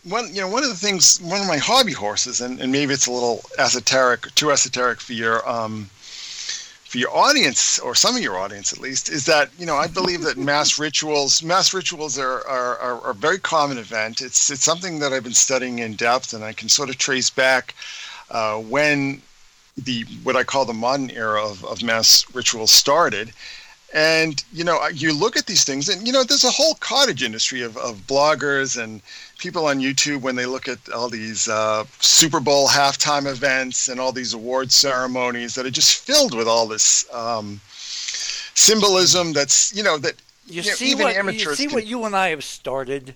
one, 0.04 0.34
you 0.34 0.42
know, 0.42 0.48
one 0.48 0.64
of 0.64 0.70
the 0.70 0.76
things, 0.76 1.20
one 1.20 1.42
of 1.42 1.48
my 1.48 1.58
hobby 1.58 1.94
horses, 1.94 2.42
and, 2.42 2.60
and 2.60 2.72
maybe 2.72 2.94
it's 2.94 3.08
a 3.08 3.12
little 3.12 3.42
esoteric, 3.58 4.34
too 4.36 4.52
esoteric 4.52 5.00
for 5.02 5.14
your 5.14 5.48
um, 5.50 5.90
for 5.92 6.98
your 6.98 7.16
audience 7.16 7.80
or 7.80 7.96
some 7.96 8.16
of 8.16 8.22
your 8.22 8.38
audience 8.38 8.74
at 8.74 8.80
least, 8.80 9.10
is 9.10 9.26
that 9.26 9.50
you 9.58 9.66
know 9.66 9.76
I 9.76 9.88
believe 9.88 10.22
that 10.22 10.38
mass 10.38 10.78
rituals, 10.86 11.42
mass 11.42 11.74
rituals 11.74 12.20
are 12.20 12.48
are, 12.48 12.78
are, 12.78 13.02
are 13.02 13.12
a 13.12 13.16
very 13.16 13.40
common 13.40 13.80
event. 13.80 14.22
It's 14.22 14.52
it's 14.52 14.64
something 14.64 15.00
that 15.00 15.12
I've 15.12 15.24
been 15.24 15.34
studying 15.34 15.80
in 15.80 15.96
depth, 15.96 16.34
and 16.34 16.44
I 16.44 16.54
can 16.54 16.70
sort 16.70 16.90
of 16.90 16.98
trace 16.98 17.32
back 17.32 17.74
uh, 18.30 18.58
when 18.58 19.24
the 19.76 20.04
what 20.24 20.36
I 20.36 20.44
call 20.44 20.66
the 20.66 20.74
modern 20.74 21.10
era 21.10 21.44
of, 21.44 21.66
of 21.66 21.82
mass 21.82 22.26
rituals 22.36 22.70
started 22.70 23.34
and 23.94 24.44
you 24.54 24.64
know, 24.64 24.88
you 24.94 25.14
look 25.14 25.36
at 25.36 25.48
these 25.48 25.64
things, 25.64 25.90
and 25.90 26.06
you 26.06 26.14
know, 26.14 26.24
there's 26.24 26.44
a 26.44 26.52
whole 26.52 26.76
cottage 26.76 27.24
industry 27.24 27.64
of, 27.64 27.76
of 27.78 27.96
bloggers 28.08 28.82
and 28.82 29.02
people 29.40 29.66
on 29.66 29.80
YouTube 29.80 30.22
when 30.22 30.36
they 30.36 30.46
look 30.46 30.68
at 30.68 30.78
all 30.94 31.10
these 31.10 31.48
uh, 31.48 31.84
Super 32.00 32.40
Bowl 32.40 32.68
halftime 32.68 33.26
events 33.26 33.88
and 33.88 34.00
all 34.00 34.12
these 34.12 34.34
award 34.34 34.72
ceremonies 34.72 35.56
that 35.56 35.66
are 35.66 35.72
just 35.72 36.04
filled 36.04 36.36
with 36.36 36.48
all 36.48 36.68
this 36.68 37.12
um, 37.14 37.60
symbolism. 37.64 39.34
That's 39.34 39.74
you 39.76 39.82
know 39.82 39.98
that 39.98 40.16
you, 40.46 40.62
you 40.62 40.64
see 40.64 40.94
know, 40.94 41.06
what 41.06 41.34
you 41.34 41.56
see 41.56 41.66
can... 41.66 41.74
what 41.74 41.88
you 41.88 42.06
and 42.06 42.16
I 42.16 42.30
have 42.30 42.44
started. 42.44 43.16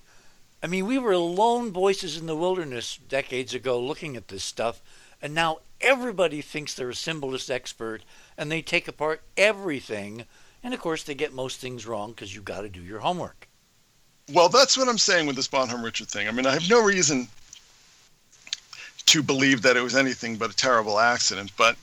I 0.63 0.67
mean, 0.67 0.87
we 0.87 0.97
were 0.97 1.17
lone 1.17 1.71
voices 1.71 2.17
in 2.17 2.25
the 2.25 2.37
wilderness 2.37 2.97
decades 3.09 3.53
ago 3.53 3.79
looking 3.79 4.15
at 4.15 4.29
this 4.29 4.43
stuff, 4.43 4.81
and 5.21 5.35
now 5.35 5.59
everybody 5.81 6.41
thinks 6.41 6.73
they're 6.73 6.89
a 6.89 6.95
symbolist 6.95 7.51
expert, 7.51 8.01
and 8.37 8.51
they 8.51 8.63
take 8.63 8.87
apart 8.87 9.21
everything 9.37 10.25
and 10.63 10.73
of 10.73 10.79
course, 10.79 11.03
they 11.03 11.15
get 11.15 11.33
most 11.33 11.59
things 11.59 11.85
wrong 11.85 12.11
because 12.11 12.33
you've 12.33 12.45
got 12.45 12.61
to 12.61 12.69
do 12.69 12.81
your 12.81 12.99
homework. 12.99 13.47
Well, 14.31 14.49
that's 14.49 14.77
what 14.77 14.87
I'm 14.87 14.97
saying 14.97 15.27
with 15.27 15.35
this 15.35 15.47
Bonhomme 15.47 15.83
Richard 15.83 16.07
thing. 16.07 16.27
I 16.27 16.31
mean, 16.31 16.45
I 16.45 16.53
have 16.53 16.69
no 16.69 16.81
reason 16.81 17.27
to 19.07 19.21
believe 19.21 19.61
that 19.63 19.75
it 19.75 19.81
was 19.81 19.95
anything 19.95 20.37
but 20.37 20.51
a 20.51 20.55
terrible 20.55 20.99
accident, 20.99 21.51
but 21.57 21.75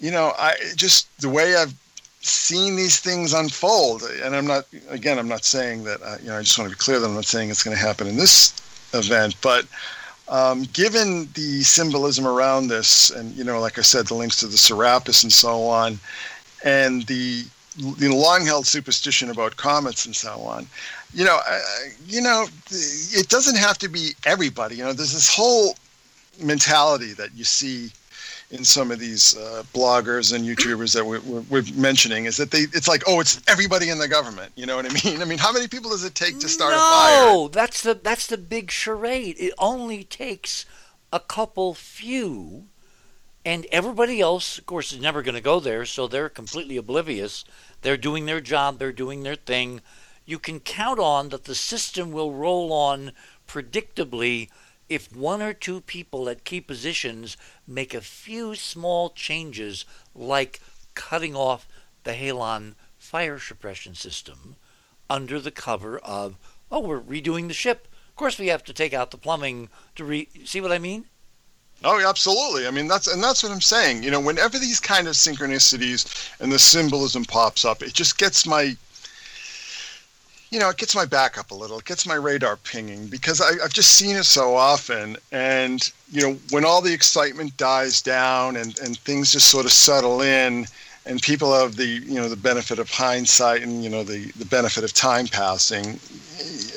you 0.00 0.10
know, 0.10 0.32
I 0.38 0.54
just 0.76 1.08
the 1.20 1.28
way 1.28 1.56
I've 1.56 1.74
seen 2.20 2.76
these 2.76 2.98
things 3.00 3.34
unfold, 3.34 4.02
and 4.22 4.34
I'm 4.34 4.46
not 4.46 4.66
again, 4.88 5.18
I'm 5.18 5.28
not 5.28 5.44
saying 5.44 5.84
that 5.84 6.02
uh, 6.02 6.16
you 6.22 6.28
know, 6.28 6.38
I 6.38 6.42
just 6.42 6.58
want 6.58 6.70
to 6.70 6.76
be 6.76 6.80
clear 6.80 6.98
that 6.98 7.06
I'm 7.06 7.14
not 7.14 7.26
saying 7.26 7.50
it's 7.50 7.62
going 7.62 7.76
to 7.76 7.82
happen 7.82 8.06
in 8.06 8.16
this 8.16 8.54
event, 8.94 9.36
but 9.42 9.66
um, 10.28 10.62
given 10.72 11.28
the 11.34 11.62
symbolism 11.62 12.26
around 12.26 12.68
this, 12.68 13.10
and 13.10 13.34
you 13.36 13.44
know, 13.44 13.60
like 13.60 13.78
I 13.78 13.82
said, 13.82 14.06
the 14.06 14.14
links 14.14 14.40
to 14.40 14.46
the 14.46 14.56
Serapis 14.56 15.22
and 15.22 15.32
so 15.32 15.64
on, 15.64 15.98
and 16.64 17.06
the 17.06 17.44
the 17.98 18.08
long 18.08 18.46
held 18.46 18.66
superstition 18.66 19.30
about 19.30 19.56
comets 19.56 20.06
and 20.06 20.14
so 20.14 20.40
on. 20.40 20.66
You 21.12 21.24
know, 21.24 21.40
uh, 21.48 21.60
you 22.06 22.20
know, 22.20 22.46
it 22.70 23.28
doesn't 23.28 23.56
have 23.56 23.78
to 23.78 23.88
be 23.88 24.12
everybody. 24.24 24.76
You 24.76 24.84
know, 24.84 24.92
there's 24.92 25.12
this 25.12 25.32
whole 25.34 25.76
mentality 26.40 27.12
that 27.14 27.34
you 27.34 27.44
see 27.44 27.90
in 28.50 28.64
some 28.64 28.90
of 28.90 28.98
these 28.98 29.36
uh, 29.36 29.64
bloggers 29.72 30.34
and 30.34 30.44
YouTubers 30.44 30.94
that 30.94 31.04
we're, 31.04 31.20
we're, 31.20 31.64
mentioning 31.74 32.26
is 32.26 32.36
that 32.36 32.50
they 32.50 32.66
it's 32.72 32.86
like 32.86 33.02
oh 33.06 33.18
it's 33.18 33.40
everybody 33.48 33.88
in 33.88 33.98
the 33.98 34.06
government 34.06 34.52
you 34.54 34.66
know 34.66 34.76
what 34.76 34.84
I 34.84 34.92
mean 35.04 35.22
I 35.22 35.24
mean 35.24 35.38
how 35.38 35.50
many 35.50 35.66
people 35.66 35.90
does 35.90 36.04
it 36.04 36.14
take 36.14 36.38
to 36.40 36.48
start 36.48 36.72
no, 36.72 36.76
a 36.76 36.80
fire? 36.80 37.32
No, 37.32 37.48
that's 37.48 37.82
the 37.82 37.94
that's 37.94 38.26
the 38.26 38.36
big 38.36 38.70
charade. 38.70 39.36
It 39.38 39.54
only 39.58 40.04
takes 40.04 40.66
a 41.12 41.20
couple 41.20 41.74
few 41.74 42.66
and 43.44 43.66
everybody 43.70 44.20
else, 44.20 44.58
of 44.58 44.66
course, 44.66 44.92
is 44.92 45.00
never 45.00 45.22
going 45.22 45.34
to 45.34 45.40
go 45.40 45.60
there, 45.60 45.84
so 45.84 46.06
they're 46.06 46.28
completely 46.28 46.76
oblivious. 46.76 47.44
They're 47.82 47.96
doing 47.96 48.24
their 48.24 48.40
job, 48.40 48.78
they're 48.78 48.92
doing 48.92 49.22
their 49.22 49.34
thing. 49.34 49.82
You 50.24 50.38
can 50.38 50.60
count 50.60 50.98
on 50.98 51.28
that 51.28 51.44
the 51.44 51.54
system 51.54 52.10
will 52.10 52.32
roll 52.32 52.72
on 52.72 53.12
predictably 53.46 54.48
if 54.88 55.14
one 55.14 55.42
or 55.42 55.52
two 55.52 55.80
people 55.80 56.28
at 56.28 56.44
key 56.44 56.60
positions 56.60 57.36
make 57.66 57.92
a 57.92 58.00
few 58.00 58.54
small 58.54 59.10
changes, 59.10 59.84
like 60.14 60.60
cutting 60.94 61.34
off 61.34 61.68
the 62.04 62.12
Halon 62.12 62.74
fire 62.96 63.38
suppression 63.38 63.94
system 63.94 64.56
under 65.10 65.38
the 65.38 65.50
cover 65.50 65.98
of, 65.98 66.36
oh, 66.70 66.80
we're 66.80 67.00
redoing 67.00 67.48
the 67.48 67.54
ship. 67.54 67.88
Of 68.08 68.16
course, 68.16 68.38
we 68.38 68.46
have 68.48 68.64
to 68.64 68.72
take 68.72 68.94
out 68.94 69.10
the 69.10 69.18
plumbing 69.18 69.68
to 69.96 70.04
re. 70.04 70.28
See 70.44 70.60
what 70.60 70.72
I 70.72 70.78
mean? 70.78 71.06
Oh, 71.82 72.00
absolutely. 72.06 72.66
I 72.66 72.70
mean, 72.70 72.88
that's 72.88 73.06
and 73.06 73.22
that's 73.22 73.42
what 73.42 73.52
I'm 73.52 73.60
saying. 73.60 74.02
You 74.02 74.10
know, 74.10 74.20
whenever 74.20 74.58
these 74.58 74.80
kind 74.80 75.06
of 75.06 75.14
synchronicities 75.14 76.30
and 76.40 76.50
the 76.50 76.58
symbolism 76.58 77.24
pops 77.24 77.64
up, 77.64 77.82
it 77.82 77.92
just 77.92 78.16
gets 78.16 78.46
my, 78.46 78.76
you 80.50 80.58
know, 80.58 80.70
it 80.70 80.78
gets 80.78 80.94
my 80.94 81.04
back 81.04 81.36
up 81.36 81.50
a 81.50 81.54
little. 81.54 81.78
It 81.78 81.84
gets 81.84 82.06
my 82.06 82.14
radar 82.14 82.56
pinging 82.56 83.08
because 83.08 83.40
I, 83.40 83.62
I've 83.62 83.72
just 83.72 83.92
seen 83.92 84.16
it 84.16 84.24
so 84.24 84.54
often. 84.54 85.16
And 85.32 85.90
you 86.10 86.22
know, 86.22 86.38
when 86.50 86.64
all 86.64 86.80
the 86.80 86.92
excitement 86.92 87.56
dies 87.56 88.00
down 88.00 88.56
and 88.56 88.78
and 88.78 88.96
things 88.98 89.32
just 89.32 89.48
sort 89.50 89.66
of 89.66 89.72
settle 89.72 90.22
in, 90.22 90.66
and 91.06 91.20
people 91.20 91.52
have 91.54 91.76
the 91.76 91.86
you 91.86 92.14
know 92.14 92.28
the 92.28 92.36
benefit 92.36 92.78
of 92.78 92.90
hindsight 92.90 93.62
and 93.62 93.84
you 93.84 93.90
know 93.90 94.02
the 94.02 94.30
the 94.32 94.44
benefit 94.44 94.84
of 94.84 94.92
time 94.92 95.26
passing. 95.26 95.98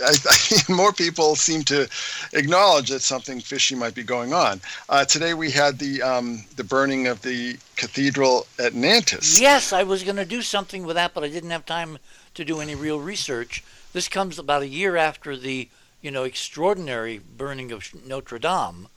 I, 0.03 0.13
I, 0.29 0.71
more 0.71 0.93
people 0.93 1.35
seem 1.35 1.63
to 1.63 1.89
acknowledge 2.33 2.89
that 2.89 3.01
something 3.01 3.39
fishy 3.39 3.75
might 3.75 3.95
be 3.95 4.03
going 4.03 4.33
on. 4.33 4.61
Uh, 4.89 5.05
today 5.05 5.33
we 5.33 5.51
had 5.51 5.79
the 5.79 6.01
um, 6.01 6.43
the 6.55 6.63
burning 6.63 7.07
of 7.07 7.21
the 7.21 7.57
cathedral 7.75 8.47
at 8.59 8.73
nantes. 8.73 9.39
Yes 9.39 9.71
i 9.71 9.83
was 9.83 10.03
going 10.03 10.15
to 10.17 10.25
do 10.25 10.41
something 10.41 10.85
with 10.85 10.95
that 10.95 11.13
but 11.13 11.23
i 11.23 11.29
didn't 11.29 11.51
have 11.51 11.65
time 11.65 11.97
to 12.33 12.45
do 12.45 12.59
any 12.59 12.75
real 12.75 12.99
research. 12.99 13.63
This 13.93 14.07
comes 14.07 14.37
about 14.37 14.61
a 14.61 14.67
year 14.67 14.97
after 14.97 15.35
the 15.37 15.69
you 16.01 16.11
know 16.11 16.23
extraordinary 16.23 17.19
burning 17.19 17.71
of 17.71 17.89
notre 18.05 18.39
dame 18.39 18.87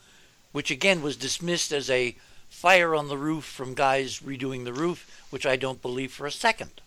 which 0.53 0.71
again 0.71 1.01
was 1.01 1.17
dismissed 1.17 1.73
as 1.73 1.89
a 1.89 2.17
fire 2.51 2.95
on 2.95 3.09
the 3.09 3.17
roof 3.17 3.45
from 3.45 3.73
guys 3.73 4.21
redoing 4.21 4.65
the 4.65 4.73
roof, 4.75 5.25
which 5.31 5.47
I 5.47 5.57
don't 5.57 5.81
believe 5.81 6.13
for 6.13 6.27
a 6.27 6.33
second. 6.33 6.83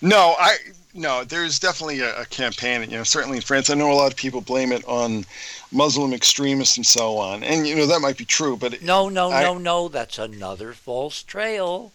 No, 0.00 0.36
I 0.38 0.56
no. 0.94 1.24
There's 1.24 1.58
definitely 1.58 2.00
a, 2.00 2.22
a, 2.22 2.26
campaign. 2.26 2.82
You 2.90 2.98
know, 2.98 3.02
certainly 3.02 3.38
in 3.38 3.42
France, 3.42 3.70
I 3.70 3.74
know 3.74 3.90
a 3.90 3.94
lot 3.94 4.12
of 4.12 4.16
people 4.16 4.40
blame 4.40 4.72
it 4.72 4.84
on 4.86 5.24
Muslim 5.72 6.12
extremists 6.12 6.76
and 6.76 6.86
so 6.86 7.16
on, 7.16 7.42
and 7.42 7.66
you 7.66 7.74
know 7.74 7.86
that 7.86 8.00
might 8.00 8.16
be 8.16 8.24
true. 8.24 8.56
But 8.56 8.82
no, 8.82 9.08
no, 9.08 9.32
I, 9.32 9.42
no, 9.42 9.58
no. 9.58 9.88
That's 9.88 10.18
another 10.18 10.72
false 10.72 11.22
trail. 11.22 11.92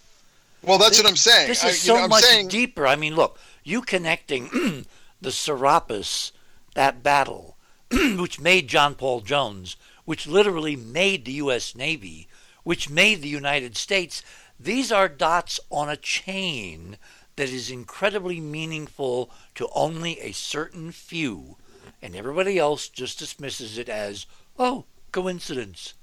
Well, 0.63 0.77
that's 0.77 0.97
this, 0.97 1.03
what 1.03 1.09
I'm 1.09 1.15
saying. 1.15 1.47
This 1.47 1.63
is 1.63 1.69
I, 1.69 1.73
so 1.73 1.95
know, 1.95 2.07
much 2.07 2.23
saying, 2.23 2.47
deeper. 2.49 2.85
I 2.87 2.95
mean, 2.95 3.15
look, 3.15 3.39
you 3.63 3.81
connecting 3.81 4.85
the 5.21 5.31
Serapis, 5.31 6.31
that 6.73 7.03
battle, 7.03 7.55
which 7.91 8.39
made 8.39 8.67
John 8.67 8.95
Paul 8.95 9.21
Jones, 9.21 9.75
which 10.05 10.27
literally 10.27 10.75
made 10.75 11.25
the 11.25 11.33
U.S. 11.33 11.75
Navy, 11.75 12.27
which 12.63 12.89
made 12.89 13.21
the 13.21 13.27
United 13.27 13.75
States. 13.77 14.21
These 14.59 14.91
are 14.91 15.07
dots 15.07 15.59
on 15.69 15.89
a 15.89 15.97
chain 15.97 16.97
that 17.35 17.49
is 17.49 17.71
incredibly 17.71 18.39
meaningful 18.39 19.31
to 19.55 19.67
only 19.73 20.19
a 20.19 20.31
certain 20.31 20.91
few, 20.91 21.57
and 22.01 22.15
everybody 22.15 22.59
else 22.59 22.87
just 22.87 23.19
dismisses 23.19 23.77
it 23.77 23.89
as, 23.89 24.25
oh, 24.59 24.85
coincidence. 25.11 25.93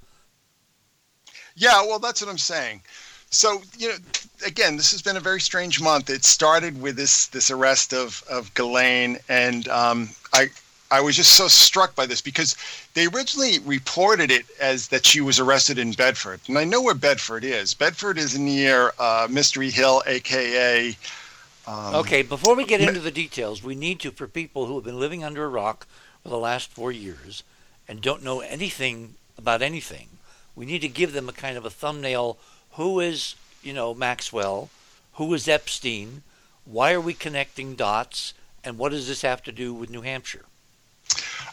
Yeah, 1.55 1.83
well, 1.83 1.99
that's 1.99 2.21
what 2.21 2.31
I'm 2.31 2.39
saying. 2.39 2.83
So, 3.31 3.63
you 3.77 3.89
know, 3.89 3.97
again, 4.47 4.77
this 4.77 4.91
has 4.93 5.03
been 5.03 5.17
a 5.17 5.21
very 5.21 5.41
strange 5.41 5.81
month. 5.81 6.09
It 6.09 6.25
started 6.25 6.81
with 6.81 6.97
this 6.97 7.27
this 7.27 7.51
arrest 7.51 7.93
of 7.93 8.23
of 8.31 8.55
Ghislaine, 8.55 9.19
and 9.29 9.69
um, 9.69 10.09
I 10.33 10.47
I 10.91 11.01
was 11.01 11.17
just 11.17 11.37
so 11.37 11.49
struck 11.49 11.95
by 11.95 12.07
this 12.07 12.21
because 12.21 12.57
they 12.95 13.07
originally 13.07 13.59
reported 13.61 14.31
it 14.31 14.47
as 14.59 14.89
that 14.89 15.05
she 15.05 15.21
was 15.21 15.39
arrested 15.39 15.79
in 15.79 15.93
Bedford, 15.93 16.41
and 16.49 16.59
I 16.59 16.65
know 16.65 16.81
where 16.81 16.95
Bedford 16.95 17.45
is. 17.45 17.75
Bedford 17.75 18.17
is 18.17 18.39
near 18.39 18.93
uh, 18.99 19.29
Mystery 19.31 19.71
Hill, 19.71 20.03
aka. 20.07 20.97
Um, 21.67 21.95
okay, 21.97 22.23
before 22.23 22.57
we 22.57 22.65
get 22.65 22.81
into 22.81 23.01
the 23.01 23.11
details, 23.11 23.63
we 23.63 23.75
need 23.75 24.01
to, 24.01 24.11
for 24.11 24.27
people 24.27 24.65
who 24.65 24.77
have 24.77 24.85
been 24.85 24.99
living 24.99 25.23
under 25.23 25.45
a 25.45 25.49
rock 25.49 25.87
for 26.23 26.31
the 26.31 26.39
last 26.39 26.71
four 26.71 26.91
years 26.91 27.43
and 27.87 28.01
don't 28.01 28.25
know 28.25 28.41
anything 28.41 29.15
about 29.37 29.61
anything, 29.61 30.09
we 30.57 30.65
need 30.65 30.81
to 30.81 30.89
give 30.89 31.13
them 31.13 31.29
a 31.29 31.33
kind 31.33 31.59
of 31.59 31.67
a 31.67 31.71
thumbnail 31.71 32.39
who 32.73 33.01
is, 33.01 33.35
you 33.63 33.75
know, 33.75 33.93
Maxwell? 33.93 34.71
Who 35.15 35.35
is 35.35 35.49
Epstein? 35.49 36.23
Why 36.65 36.93
are 36.93 37.01
we 37.01 37.13
connecting 37.13 37.75
dots? 37.75 38.33
And 38.65 38.79
what 38.79 38.93
does 38.93 39.09
this 39.09 39.23
have 39.23 39.43
to 39.43 39.53
do 39.53 39.75
with 39.75 39.91
New 39.91 40.03
Hampshire? 40.03 40.45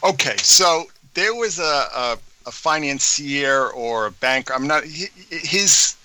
Okay, 0.04 0.36
so 0.38 0.84
there 1.14 1.34
was 1.34 1.58
a, 1.58 1.62
a, 1.62 2.18
a 2.46 2.50
financier 2.50 3.68
or 3.68 4.06
a 4.06 4.10
banker. 4.10 4.54
I'm 4.54 4.66
not 4.66 4.84
his. 4.84 5.96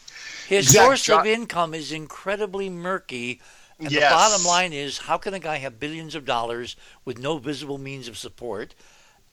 His 0.47 0.73
source 0.73 1.07
of 1.07 1.25
income 1.25 1.73
is 1.73 1.91
incredibly 1.91 2.69
murky. 2.69 3.39
And 3.79 3.89
yes. 3.89 4.03
the 4.03 4.15
bottom 4.15 4.45
line 4.45 4.73
is 4.73 4.97
how 4.99 5.17
can 5.17 5.33
a 5.33 5.39
guy 5.39 5.57
have 5.57 5.79
billions 5.79 6.13
of 6.13 6.25
dollars 6.25 6.75
with 7.05 7.17
no 7.17 7.37
visible 7.37 7.77
means 7.77 8.07
of 8.07 8.17
support? 8.17 8.75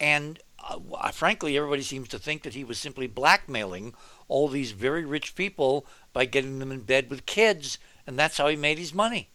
And 0.01 0.39
uh, 0.69 1.11
frankly, 1.11 1.57
everybody 1.57 1.83
seems 1.83 2.09
to 2.09 2.19
think 2.19 2.43
that 2.43 2.55
he 2.55 2.65
was 2.65 2.79
simply 2.79 3.07
blackmailing 3.07 3.95
all 4.29 4.49
these 4.49 4.73
very 4.73 5.05
rich 5.05 5.35
people 5.35 5.87
by 6.13 6.25
getting 6.25 6.59
them 6.59 6.73
in 6.73 6.81
bed 6.81 7.11
with 7.11 7.27
kids, 7.27 7.79
and 8.07 8.19
that's 8.19 8.39
how 8.39 8.49
he 8.49 8.57
made 8.57 8.79
his 8.79 8.95
money. 8.95 9.29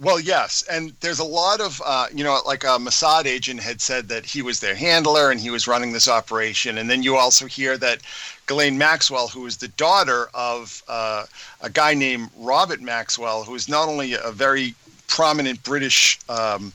Well, 0.00 0.18
yes, 0.18 0.64
and 0.70 0.94
there's 1.00 1.18
a 1.18 1.24
lot 1.24 1.60
of 1.60 1.82
uh, 1.84 2.06
you 2.14 2.24
know, 2.24 2.40
like 2.46 2.64
a 2.64 2.78
Mossad 2.78 3.26
agent 3.26 3.60
had 3.60 3.82
said 3.82 4.08
that 4.08 4.24
he 4.24 4.40
was 4.40 4.58
their 4.60 4.74
handler 4.74 5.30
and 5.30 5.38
he 5.38 5.50
was 5.50 5.68
running 5.68 5.92
this 5.92 6.08
operation, 6.08 6.78
and 6.78 6.88
then 6.88 7.02
you 7.02 7.16
also 7.16 7.44
hear 7.44 7.76
that 7.76 8.00
Ghislaine 8.46 8.78
Maxwell, 8.78 9.28
who 9.28 9.44
is 9.44 9.58
the 9.58 9.68
daughter 9.68 10.30
of 10.32 10.82
uh, 10.88 11.26
a 11.60 11.68
guy 11.68 11.92
named 11.92 12.30
Robert 12.38 12.80
Maxwell, 12.80 13.44
who 13.44 13.54
is 13.54 13.68
not 13.68 13.88
only 13.88 14.14
a 14.14 14.32
very 14.32 14.74
prominent 15.06 15.62
British 15.64 16.18
um, 16.30 16.72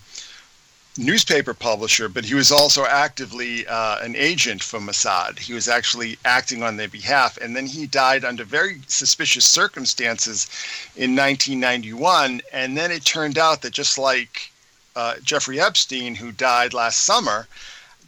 newspaper 0.97 1.53
publisher, 1.53 2.07
but 2.07 2.23
he 2.23 2.33
was 2.33 2.51
also 2.51 2.85
actively 2.85 3.67
uh, 3.67 3.99
an 4.01 4.15
agent 4.15 4.63
for 4.63 4.79
Mossad. 4.79 5.37
He 5.39 5.53
was 5.53 5.67
actually 5.67 6.17
acting 6.23 6.63
on 6.63 6.77
their 6.77 6.87
behalf. 6.87 7.37
And 7.37 7.55
then 7.55 7.65
he 7.65 7.85
died 7.85 8.23
under 8.23 8.43
very 8.43 8.81
suspicious 8.87 9.45
circumstances 9.45 10.47
in 10.95 11.15
1991. 11.15 12.41
And 12.53 12.77
then 12.77 12.91
it 12.91 13.03
turned 13.03 13.37
out 13.37 13.61
that 13.61 13.73
just 13.73 13.97
like 13.97 14.51
uh, 14.95 15.15
Jeffrey 15.23 15.59
Epstein, 15.59 16.15
who 16.15 16.31
died 16.31 16.73
last 16.73 17.03
summer, 17.03 17.47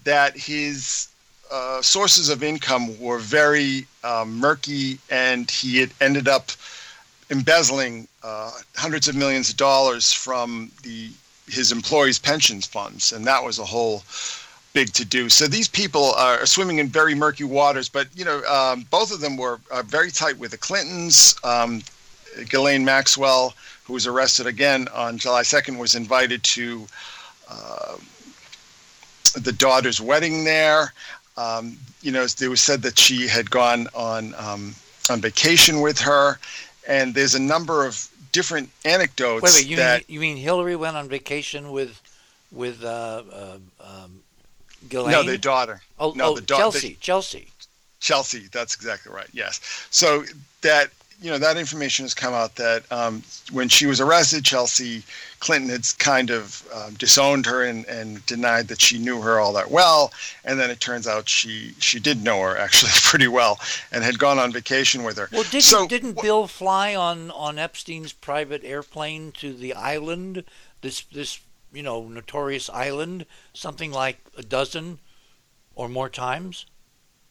that 0.06 0.38
his 0.38 1.10
uh, 1.52 1.82
sources 1.82 2.30
of 2.30 2.44
income 2.44 2.98
were 3.00 3.20
very 3.20 3.86
um, 4.04 4.38
murky, 4.38 5.00
and 5.10 5.50
he 5.52 5.80
had 5.80 5.90
ended 6.00 6.28
up 6.28 6.52
embezzling 7.30 8.08
uh, 8.24 8.52
hundreds 8.76 9.08
of 9.08 9.16
millions 9.16 9.50
of 9.50 9.58
dollars 9.58 10.14
from 10.14 10.72
the 10.84 11.10
his 11.48 11.72
employees' 11.72 12.20
pensions 12.20 12.66
funds, 12.66 13.12
and 13.12 13.26
that 13.26 13.44
was 13.44 13.60
a 13.60 13.66
whole 13.66 14.04
big 14.74 14.94
to 14.94 15.06
do. 15.06 15.30
So 15.30 15.48
these 15.48 15.68
people 15.68 16.12
are 16.14 16.46
swimming 16.46 16.78
in 16.78 16.88
very 16.88 17.16
murky 17.16 17.44
waters, 17.44 17.90
but 17.90 18.08
you 18.16 18.26
know, 18.26 18.44
um, 18.46 18.86
both 18.92 19.12
of 19.12 19.22
them 19.22 19.38
were 19.38 19.60
uh, 19.72 19.82
very 19.84 20.12
tight 20.12 20.38
with 20.38 20.52
the 20.52 20.58
Clintons. 20.58 21.36
Um, 21.44 21.82
Ghislaine 22.50 22.86
Maxwell, 22.86 23.56
who 23.86 23.94
was 23.94 24.06
arrested 24.06 24.46
again 24.46 24.88
on 24.94 25.18
July 25.18 25.42
2nd, 25.42 25.78
was 25.78 25.96
invited 25.96 26.44
to 26.44 26.86
uh, 27.50 27.98
the 29.36 29.52
daughter's 29.52 30.00
wedding 30.00 30.44
there. 30.44 30.94
Um, 31.38 31.78
you 32.02 32.12
know, 32.12 32.24
it 32.24 32.48
was 32.48 32.62
said 32.62 32.82
that 32.84 33.00
she 33.00 33.28
had 33.28 33.50
gone 33.50 33.88
on 33.96 34.36
um, 34.38 34.76
on 35.10 35.22
vacation 35.22 35.82
with 35.82 36.00
her, 36.00 36.40
and 36.88 37.14
there's 37.14 37.36
a 37.36 37.42
number 37.42 37.86
of 37.86 38.10
different 38.38 38.70
anecdotes. 38.86 39.42
Wait, 39.42 39.54
wait, 39.56 39.68
you 39.68 39.78
that, 39.78 40.08
mean 40.08 40.14
you 40.14 40.20
mean 40.20 40.38
Hillary 40.38 40.76
went 40.76 40.96
on 40.96 41.10
vacation 41.10 41.72
with 41.72 42.00
with 42.52 42.84
uh, 42.84 43.24
uh, 43.34 43.58
um, 43.82 44.22
Ghislaine? 44.88 45.12
No, 45.12 45.24
their 45.24 45.38
daughter. 45.38 45.82
Oh, 46.00 46.14
no, 46.16 46.30
oh 46.30 46.36
the 46.36 46.42
da- 46.42 46.58
Chelsea. 46.58 46.90
The, 46.90 46.96
Chelsea. 46.96 47.48
Chelsea. 48.00 48.48
That's 48.52 48.76
exactly 48.76 49.12
right. 49.12 49.28
Yes. 49.34 49.60
So 49.90 50.24
that 50.62 50.92
you 51.20 51.32
know 51.32 51.40
that 51.40 51.58
information 51.58 52.06
has 52.06 52.14
come 52.14 52.34
out 52.34 52.56
that 52.56 52.90
um, 52.92 53.24
when 53.52 53.70
she 53.70 53.88
was 53.88 54.00
arrested, 54.00 54.46
Chelsea 54.46 55.04
Clinton 55.40 55.70
had 55.70 55.88
kind 55.98 56.30
of 56.30 56.68
um, 56.74 56.94
disowned 56.94 57.46
her 57.48 57.64
and, 57.64 57.86
and 57.86 58.24
denied 58.28 58.68
that 58.68 58.80
she 58.80 59.00
knew 59.00 59.22
her 59.22 59.40
all 59.40 59.54
that 59.54 59.72
well. 59.72 60.12
And 60.46 60.60
then 60.60 60.70
it 60.70 60.80
turns 60.80 61.08
out 61.08 61.28
she 61.28 61.74
she 61.80 62.00
did 62.00 62.24
know 62.24 62.42
her 62.42 62.58
actually 62.58 62.92
pretty 63.04 63.28
well 63.28 63.60
and 63.92 64.04
had 64.04 64.20
gone 64.20 64.38
on 64.38 64.52
vacation 64.52 65.04
with 65.04 65.18
her. 65.18 65.28
Well, 65.32 65.44
didn't 65.44 65.64
so, 65.64 65.88
didn't 65.88 66.22
Bill 66.22 66.48
fly 66.48 66.96
on 66.96 67.32
on 67.32 67.58
Epstein's 67.58 68.14
private 68.14 68.64
airplane 68.64 69.32
to 69.34 69.54
the 69.54 69.74
island? 69.74 70.44
This 70.82 71.02
this 71.02 71.40
you 71.74 71.82
know 71.82 72.08
notorious 72.08 72.70
island, 72.70 73.26
something 73.54 73.92
like 73.92 74.20
a 74.38 74.44
dozen 74.44 75.00
or 75.76 75.90
more 75.90 76.10
times. 76.10 76.66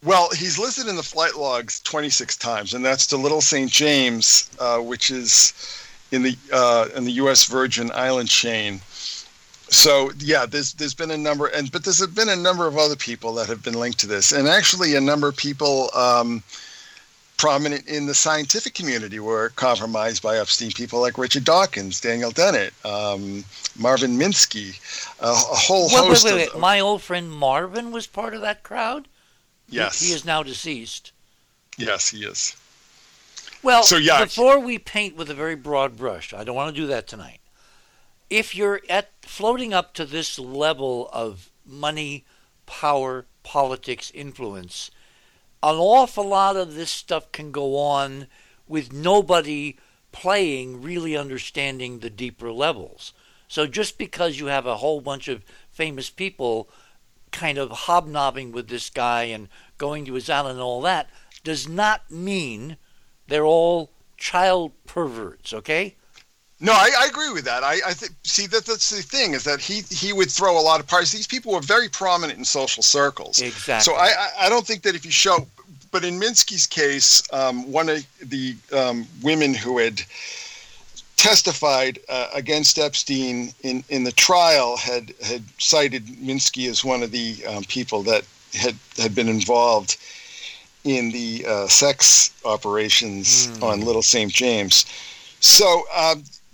Well, 0.05 0.31
he's 0.31 0.59
listed 0.59 0.89
in 0.89 0.97
the 0.97 1.03
flight 1.03 1.37
logs 1.37 1.81
26 1.81 2.37
times, 2.37 2.75
and 2.75 2.85
that's 2.85 3.07
to 3.09 3.17
Little 3.17 3.41
St. 3.41 3.71
James, 3.71 4.51
uh, 4.61 4.79
which 4.79 5.11
is 5.11 5.53
in 6.13 6.23
the 6.23 6.37
uh, 6.53 6.89
in 6.95 7.05
the 7.05 7.13
U.S. 7.13 7.45
Virgin 7.47 7.91
Island 7.93 8.29
chain. 8.29 8.81
So 9.69 10.13
yeah, 10.19 10.47
there's 10.47 10.75
there's 10.75 10.95
been 10.95 11.11
a 11.11 11.17
number, 11.17 11.47
and 11.47 11.73
but 11.73 11.83
there's 11.83 12.07
been 12.07 12.29
a 12.29 12.37
number 12.37 12.67
of 12.67 12.77
other 12.77 12.95
people 12.95 13.35
that 13.35 13.49
have 13.49 13.63
been 13.63 13.75
linked 13.75 13.99
to 14.01 14.07
this, 14.07 14.33
and 14.33 14.47
actually 14.47 14.95
a 14.95 15.01
number 15.01 15.29
of 15.29 15.37
people 15.37 15.91
um, 15.95 16.43
prominent 17.37 17.87
in 17.89 18.07
the 18.07 18.15
scientific 18.15 18.75
community 18.75 19.19
were 19.19 19.49
compromised 19.57 20.23
by 20.23 20.39
Epstein. 20.39 20.71
People 20.71 21.01
like 21.01 21.19
Richard 21.19 21.45
Dawkins, 21.45 22.01
Daniel 22.01 22.31
Dennett, 22.31 22.73
um, 22.85 23.45
Marvin 23.77 24.17
Minsky, 24.17 24.79
a, 25.21 25.31
a 25.31 25.35
whole 25.35 25.89
wait, 25.89 25.97
host. 25.97 26.25
Wait, 26.25 26.33
wait, 26.33 26.41
wait! 26.43 26.55
Of, 26.55 26.61
My 26.61 26.79
old 26.79 27.03
friend 27.03 27.31
Marvin 27.31 27.91
was 27.91 28.07
part 28.07 28.35
of 28.35 28.43
that 28.43 28.63
crowd. 28.63 29.09
Yes, 29.69 30.01
he, 30.01 30.09
he 30.09 30.13
is 30.13 30.25
now 30.25 30.43
deceased. 30.43 31.13
Yes, 31.77 32.11
he 32.11 32.25
is. 32.25 32.57
Well, 33.63 33.83
so, 33.83 33.97
yeah. 33.97 34.23
before 34.23 34.61
we 34.61 34.79
paint 34.79 35.17
with 35.17 35.31
a 35.31 35.35
very 35.35 35.57
broad 35.57 35.97
brush, 35.97 36.33
I 36.33 36.45
don't 36.45 36.55
want 36.55 36.75
to 36.75 36.81
do 36.81 36.87
that 36.87 37.07
tonight. 37.07 37.41
If 38.31 38.55
you're 38.55 38.81
at 38.89 39.11
floating 39.23 39.75
up 39.75 39.95
to 39.95 40.05
this 40.05 40.39
level 40.39 41.09
of 41.13 41.51
money, 41.65 42.25
power, 42.67 43.27
politics, 43.43 44.11
influence, 44.15 44.91
an 45.63 45.77
awful 45.77 46.25
lot 46.29 46.57
of 46.57 46.75
this 46.75 46.91
stuff 46.91 47.33
can 47.33 47.51
go 47.51 47.77
on 47.79 48.27
with 48.69 48.93
nobody 48.93 49.77
playing 50.13 50.83
really 50.83 51.17
understanding 51.17 51.99
the 51.99 52.11
deeper 52.11 52.53
levels. 52.53 53.13
So 53.49 53.67
just 53.67 53.99
because 53.99 54.39
you 54.39 54.47
have 54.47 54.67
a 54.67 54.79
whole 54.79 55.01
bunch 55.01 55.29
of 55.29 55.45
famous 55.71 56.11
people 56.11 56.69
kind 57.33 57.59
of 57.59 57.71
hobnobbing 57.71 58.53
with 58.53 58.69
this 58.69 58.91
guy 58.91 59.25
and 59.25 59.49
going 59.79 60.05
to 60.07 60.15
his 60.15 60.31
island 60.31 60.55
and 60.55 60.63
all 60.63 60.81
that 60.83 61.09
does 61.45 61.69
not 61.69 62.11
mean 62.11 62.77
they're 63.29 63.45
all 63.45 63.91
child 64.17 64.73
perverts, 64.87 65.53
okay? 65.53 65.95
No, 66.59 66.73
I, 66.73 66.91
I 67.01 67.07
agree 67.07 67.31
with 67.33 67.45
that. 67.45 67.63
I, 67.63 67.75
I 67.87 67.93
th- 67.93 68.13
see 68.23 68.47
that 68.47 68.65
that's 68.65 68.91
the 68.91 69.03
thing 69.03 69.35
is 69.35 69.45
that 69.45 69.61
he 69.61 69.83
he 69.91 70.15
would 70.15 70.31
throw 70.31 70.59
a 70.59 70.63
lot 70.63 70.81
of 70.81 70.87
parties. 70.87 71.13
These 71.13 71.27
people 71.27 71.53
were 71.53 71.61
very 71.61 71.89
prominent 71.89 72.39
in 72.39 72.45
social 72.47 72.83
circles. 72.83 73.41
Exactly. 73.41 73.85
So 73.85 73.99
I 73.99 74.07
I, 74.07 74.47
I 74.47 74.49
don't 74.49 74.67
think 74.67 74.83
that 74.83 74.95
if 74.95 75.05
you 75.05 75.11
show, 75.11 75.47
but 75.91 76.03
in 76.03 76.19
Minsky's 76.19 76.67
case, 76.67 77.23
um, 77.31 77.71
one 77.71 77.91
of 77.91 78.07
the 78.23 78.57
um, 78.73 79.07
women 79.23 79.53
who 79.53 79.77
had 79.77 80.01
testified 81.17 81.99
uh, 82.09 82.29
against 82.35 82.79
Epstein 82.79 83.53
in, 83.63 83.83
in 83.89 84.05
the 84.05 84.13
trial 84.13 84.77
had 84.77 85.15
had 85.23 85.43
cited 85.59 86.07
Minsky 86.07 86.69
as 86.69 86.85
one 86.85 87.03
of 87.03 87.11
the 87.11 87.45
um, 87.47 87.65
people 87.65 88.03
that 88.05 88.25
had 88.55 88.77
had 88.99 89.15
been 89.15 89.29
involved 89.29 89.97
in 90.85 91.11
the 91.11 91.45
uh, 91.47 91.67
sex 91.67 92.33
operations 92.45 93.49
mm. 93.49 93.63
on 93.63 93.81
Little 93.81 94.03
St. 94.03 94.31
James. 94.31 94.87
So 95.41 95.85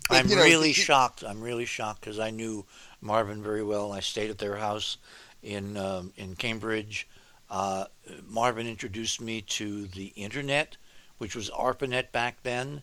But, 0.08 0.18
I'm 0.24 0.28
you 0.28 0.36
know, 0.36 0.42
really 0.42 0.68
he- 0.68 0.82
shocked. 0.82 1.22
I'm 1.22 1.40
really 1.40 1.64
shocked 1.64 2.00
because 2.00 2.18
I 2.18 2.30
knew 2.30 2.64
Marvin 3.00 3.42
very 3.42 3.62
well. 3.62 3.92
I 3.92 4.00
stayed 4.00 4.30
at 4.30 4.38
their 4.38 4.56
house 4.56 4.96
in 5.42 5.76
um, 5.76 6.12
in 6.16 6.36
Cambridge. 6.36 7.06
Uh, 7.50 7.84
Marvin 8.28 8.66
introduced 8.66 9.20
me 9.20 9.42
to 9.42 9.86
the 9.86 10.12
internet, 10.16 10.76
which 11.18 11.36
was 11.36 11.50
ARPANET 11.50 12.10
back 12.12 12.42
then. 12.42 12.82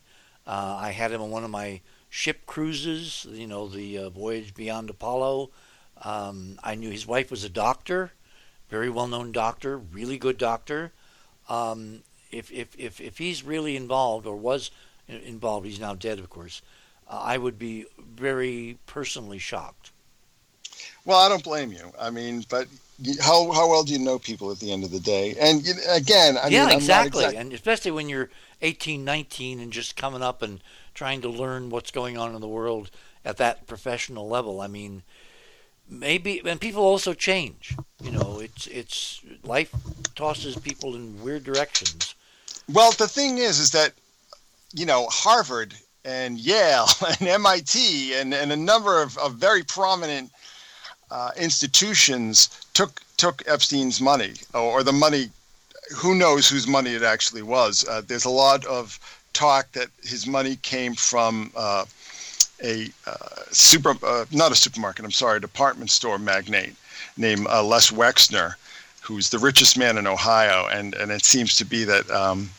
Uh, 0.50 0.78
I 0.82 0.90
had 0.90 1.12
him 1.12 1.22
on 1.22 1.30
one 1.30 1.44
of 1.44 1.52
my 1.52 1.80
ship 2.10 2.48
cruises. 2.48 3.28
You 3.30 3.46
know, 3.46 3.68
the 3.68 4.00
uh, 4.00 4.10
voyage 4.10 4.56
beyond 4.56 4.90
Apollo. 4.90 5.52
Um, 6.02 6.58
I 6.64 6.74
knew 6.74 6.90
his 6.90 7.06
wife 7.06 7.30
was 7.30 7.44
a 7.44 7.50
doctor, 7.50 8.14
very 8.68 8.90
well-known 8.90 9.32
doctor, 9.32 9.78
really 9.78 10.18
good 10.18 10.40
doctor. 10.40 10.92
Um, 11.50 12.02
if, 12.32 12.52
if, 12.52 12.76
if, 12.80 13.00
if 13.00 13.20
he's 13.20 13.44
really 13.44 13.76
involved 13.76 14.26
or 14.26 14.36
was 14.36 14.72
involved, 15.08 15.68
he's 15.68 15.80
now 15.80 15.94
dead, 15.94 16.18
of 16.18 16.32
course. 16.32 16.64
Uh, 17.08 17.22
I 17.24 17.38
would 17.38 17.60
be 17.60 17.86
very 18.00 18.80
personally 18.88 19.40
shocked. 19.40 19.92
Well, 21.06 21.20
I 21.20 21.30
don't 21.30 21.44
blame 21.44 21.72
you. 21.72 21.92
I 22.00 22.10
mean, 22.10 22.44
but 22.50 22.68
how 23.22 23.52
how 23.52 23.70
well 23.70 23.84
do 23.84 23.94
you 23.94 24.00
know 24.00 24.20
people 24.20 24.52
at 24.52 24.60
the 24.60 24.72
end 24.72 24.84
of 24.84 24.92
the 24.92 25.00
day? 25.00 25.36
And 25.40 25.66
again, 25.90 26.38
I 26.38 26.48
yeah, 26.48 26.66
mean, 26.66 26.78
exactly. 26.78 27.24
Exact- 27.26 27.42
and 27.42 27.54
especially 27.54 27.92
when 27.92 28.10
you're 28.10 28.30
18, 28.62 29.06
19 29.06 29.60
and 29.60 29.72
just 29.72 29.96
coming 29.96 30.22
up 30.22 30.42
and 30.42 30.62
trying 30.94 31.22
to 31.22 31.30
learn 31.30 31.70
what's 31.70 31.92
going 31.92 32.18
on 32.18 32.36
in 32.36 32.42
the 32.42 32.48
world 32.48 32.92
at 33.24 33.38
that 33.38 33.68
professional 33.68 34.28
level. 34.28 34.60
I 34.62 34.68
mean, 34.68 35.04
maybe 35.90 36.42
and 36.46 36.60
people 36.60 36.84
also 36.84 37.14
change. 37.14 37.76
You 38.04 38.12
know, 38.12 38.40
it's 38.40 38.68
it's 38.68 39.22
life 39.44 39.74
tosses 40.16 40.58
people 40.58 40.96
in 40.96 41.22
weird 41.22 41.44
directions. 41.44 42.16
Well, 42.72 42.92
the 42.92 43.08
thing 43.08 43.38
is, 43.38 43.60
is 43.60 43.72
that 43.72 43.94
you 44.74 44.86
know 44.86 45.08
Harvard 45.10 45.74
and 46.06 46.38
Yale 46.38 46.88
and 47.20 47.28
MIT 47.28 48.14
and, 48.16 48.34
and 48.34 48.52
a 48.52 48.58
number 48.58 49.02
of, 49.02 49.18
of 49.18 49.36
very 49.36 49.64
prominent 49.64 50.32
uh, 51.12 51.32
institutions 51.38 52.50
took 52.74 53.02
took 53.18 53.44
Epstein's 53.48 54.00
money 54.00 54.34
or, 54.54 54.84
the 54.84 54.94
money. 54.94 55.30
Who 55.98 56.16
knows 56.16 56.48
whose 56.48 56.68
money 56.68 56.94
it 56.94 57.04
actually 57.04 57.42
was? 57.42 57.86
Uh, 57.88 58.02
there's 58.08 58.26
a 58.26 58.30
lot 58.30 58.66
of 58.66 59.00
talk 59.34 59.72
that 59.74 59.90
his 60.04 60.26
money 60.28 60.56
came 60.58 60.94
from 60.94 61.52
uh, 61.56 61.86
a 62.64 62.90
uh, 63.08 63.42
super, 63.52 63.96
uh, 64.04 64.26
not 64.32 64.52
a 64.52 64.56
supermarket. 64.56 65.04
I'm 65.04 65.12
sorry, 65.12 65.40
department 65.40 65.92
store 65.92 66.20
magnate 66.20 66.76
named 67.18 67.48
uh, 67.48 67.64
Les 67.64 67.92
Wexner, 67.92 68.54
who's 69.02 69.30
the 69.30 69.40
richest 69.40 69.78
man 69.78 69.98
in 69.98 70.08
Ohio, 70.08 70.68
and 70.72 70.94
and 70.96 71.12
it 71.12 71.26
seems 71.26 71.56
to 71.58 71.66
be 71.66 71.84
that. 71.86 72.10
Um, 72.10 72.50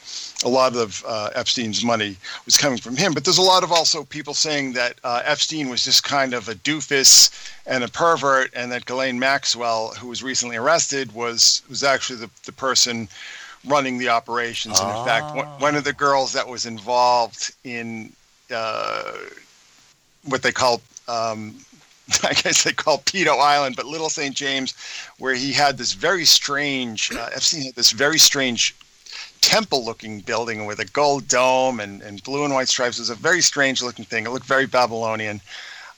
a 0.44 0.48
lot 0.48 0.74
of 0.74 1.04
uh, 1.06 1.30
Epstein's 1.34 1.84
money 1.84 2.16
was 2.44 2.56
coming 2.56 2.78
from 2.78 2.96
him. 2.96 3.12
But 3.12 3.24
there's 3.24 3.38
a 3.38 3.42
lot 3.42 3.62
of 3.62 3.72
also 3.72 4.04
people 4.04 4.34
saying 4.34 4.72
that 4.72 4.94
uh, 5.04 5.22
Epstein 5.24 5.68
was 5.68 5.84
just 5.84 6.02
kind 6.02 6.32
of 6.32 6.48
a 6.48 6.54
doofus 6.54 7.30
and 7.66 7.84
a 7.84 7.88
pervert, 7.88 8.50
and 8.54 8.72
that 8.72 8.86
Ghislaine 8.86 9.18
Maxwell, 9.18 9.94
who 9.94 10.08
was 10.08 10.22
recently 10.22 10.56
arrested, 10.56 11.12
was 11.12 11.62
was 11.68 11.82
actually 11.82 12.20
the, 12.20 12.30
the 12.44 12.52
person 12.52 13.08
running 13.66 13.98
the 13.98 14.08
operations. 14.08 14.80
And 14.80 14.88
in 14.88 15.04
fact, 15.04 15.36
one, 15.36 15.46
one 15.60 15.76
of 15.76 15.84
the 15.84 15.92
girls 15.92 16.32
that 16.32 16.48
was 16.48 16.64
involved 16.64 17.54
in 17.64 18.10
uh, 18.54 19.12
what 20.24 20.42
they 20.42 20.52
call 20.52 20.80
um, 21.08 21.54
I 22.22 22.32
guess 22.32 22.64
they 22.64 22.72
call 22.72 22.98
Pedo 22.98 23.38
Island, 23.38 23.76
but 23.76 23.86
Little 23.86 24.08
St. 24.08 24.34
James, 24.34 24.74
where 25.18 25.34
he 25.34 25.52
had 25.52 25.78
this 25.78 25.92
very 25.92 26.24
strange, 26.24 27.12
uh, 27.12 27.28
Epstein 27.34 27.64
had 27.64 27.74
this 27.74 27.92
very 27.92 28.18
strange 28.18 28.74
temple 29.40 29.84
looking 29.84 30.20
building 30.20 30.66
with 30.66 30.78
a 30.78 30.84
gold 30.84 31.26
dome 31.28 31.80
and, 31.80 32.02
and 32.02 32.22
blue 32.22 32.44
and 32.44 32.54
white 32.54 32.68
stripes. 32.68 32.98
It 32.98 33.02
was 33.02 33.10
a 33.10 33.14
very 33.14 33.40
strange 33.40 33.82
looking 33.82 34.04
thing. 34.04 34.26
It 34.26 34.30
looked 34.30 34.46
very 34.46 34.66
Babylonian. 34.66 35.40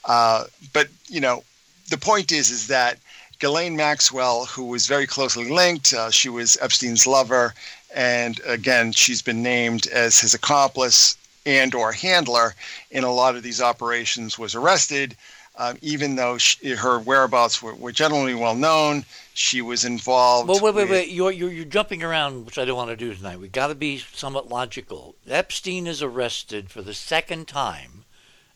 Uh, 0.05 0.45
but, 0.73 0.87
you 1.07 1.21
know, 1.21 1.43
the 1.89 1.97
point 1.97 2.31
is, 2.31 2.49
is 2.49 2.67
that 2.67 2.99
Ghislaine 3.39 3.75
Maxwell, 3.75 4.45
who 4.45 4.65
was 4.65 4.87
very 4.87 5.07
closely 5.07 5.49
linked, 5.49 5.93
uh, 5.93 6.09
she 6.09 6.29
was 6.29 6.57
Epstein's 6.61 7.05
lover. 7.05 7.53
And 7.93 8.39
again, 8.45 8.91
she's 8.91 9.21
been 9.21 9.43
named 9.43 9.87
as 9.87 10.19
his 10.19 10.33
accomplice 10.33 11.17
and 11.45 11.75
or 11.75 11.91
handler 11.91 12.55
in 12.91 13.03
a 13.03 13.11
lot 13.11 13.35
of 13.35 13.43
these 13.43 13.61
operations 13.61 14.39
was 14.39 14.55
arrested. 14.55 15.15
Um, 15.55 15.77
even 15.81 16.15
though 16.15 16.39
she, 16.39 16.71
her 16.71 16.97
whereabouts 16.97 17.61
were, 17.61 17.75
were 17.75 17.91
generally 17.91 18.33
well 18.33 18.55
known, 18.55 19.05
she 19.35 19.61
was 19.61 19.85
involved. 19.85 20.49
Well, 20.49 20.59
wait, 20.59 20.73
wait, 20.73 20.83
with- 20.83 20.91
wait. 20.91 21.09
You're, 21.09 21.31
you're, 21.31 21.51
you're 21.51 21.65
jumping 21.65 22.01
around, 22.01 22.45
which 22.45 22.57
I 22.57 22.65
don't 22.65 22.75
want 22.75 22.89
to 22.89 22.95
do 22.95 23.13
tonight. 23.13 23.39
We've 23.39 23.51
got 23.51 23.67
to 23.67 23.75
be 23.75 23.99
somewhat 23.99 24.49
logical. 24.49 25.15
Epstein 25.27 25.85
is 25.85 26.01
arrested 26.01 26.71
for 26.71 26.81
the 26.81 26.93
second 26.93 27.47
time 27.47 28.05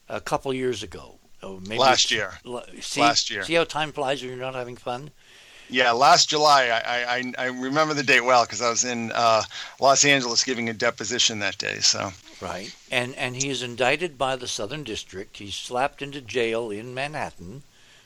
a 0.09 0.19
couple 0.19 0.51
years 0.53 0.81
ago. 0.81 1.19
Oh, 1.43 1.59
maybe 1.59 1.77
Last 1.77 2.09
year. 2.09 2.39
See, 2.79 3.01
Last 3.01 3.29
year. 3.29 3.43
See 3.43 3.53
how 3.53 3.63
time 3.63 3.91
flies 3.91 4.21
when 4.21 4.31
you're 4.31 4.39
not 4.39 4.55
having 4.55 4.75
fun? 4.75 5.11
Yeah, 5.69 5.91
last 5.91 6.29
July. 6.29 6.67
I 6.67 7.17
I, 7.17 7.33
I 7.37 7.45
remember 7.47 7.93
the 7.93 8.03
date 8.03 8.23
well 8.23 8.45
because 8.45 8.61
I 8.61 8.69
was 8.69 8.83
in 8.83 9.11
uh, 9.13 9.43
Los 9.79 10.05
Angeles 10.05 10.43
giving 10.43 10.69
a 10.69 10.73
deposition 10.73 11.39
that 11.39 11.57
day. 11.57 11.79
So 11.79 12.11
Right. 12.39 12.75
And 12.91 13.15
and 13.15 13.35
he 13.35 13.49
is 13.49 13.63
indicted 13.63 14.17
by 14.17 14.35
the 14.35 14.47
Southern 14.47 14.83
District. 14.83 15.37
He's 15.37 15.55
slapped 15.55 16.03
into 16.03 16.21
jail 16.21 16.69
in 16.69 16.93
Manhattan, 16.93 17.63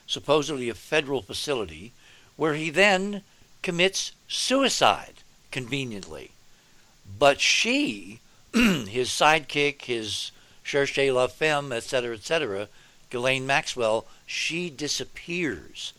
supposedly 0.07 0.70
a 0.70 0.74
federal 0.74 1.22
facility, 1.22 1.91
where 2.38 2.53
he 2.53 2.70
then 2.70 3.24
commits 3.62 4.14
suicide 4.30 5.16
conveniently. 5.51 6.32
But 7.20 7.41
she, 7.41 8.22
his 8.53 9.09
sidekick, 9.09 9.82
his 9.82 10.32
cherche 10.64 11.12
la 11.12 11.28
femme, 11.28 11.74
etc., 11.74 12.16
etc., 12.16 12.70
Ghislaine 13.09 13.45
Maxwell, 13.45 14.05
she 14.26 14.70
disappears. 14.70 15.91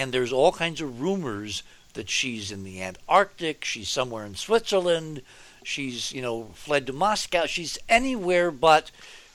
And 0.00 0.12
there's 0.12 0.32
all 0.32 0.50
kinds 0.52 0.80
of 0.80 1.02
rumors 1.02 1.62
that 1.92 2.08
she's 2.08 2.50
in 2.50 2.64
the 2.64 2.80
Antarctic, 2.82 3.66
she's 3.66 3.90
somewhere 3.90 4.24
in 4.24 4.34
Switzerland, 4.34 5.20
she's, 5.62 6.10
you 6.10 6.22
know, 6.22 6.52
fled 6.54 6.86
to 6.86 6.94
Moscow, 6.94 7.44
she's 7.44 7.76
anywhere 7.86 8.50
but 8.50 8.90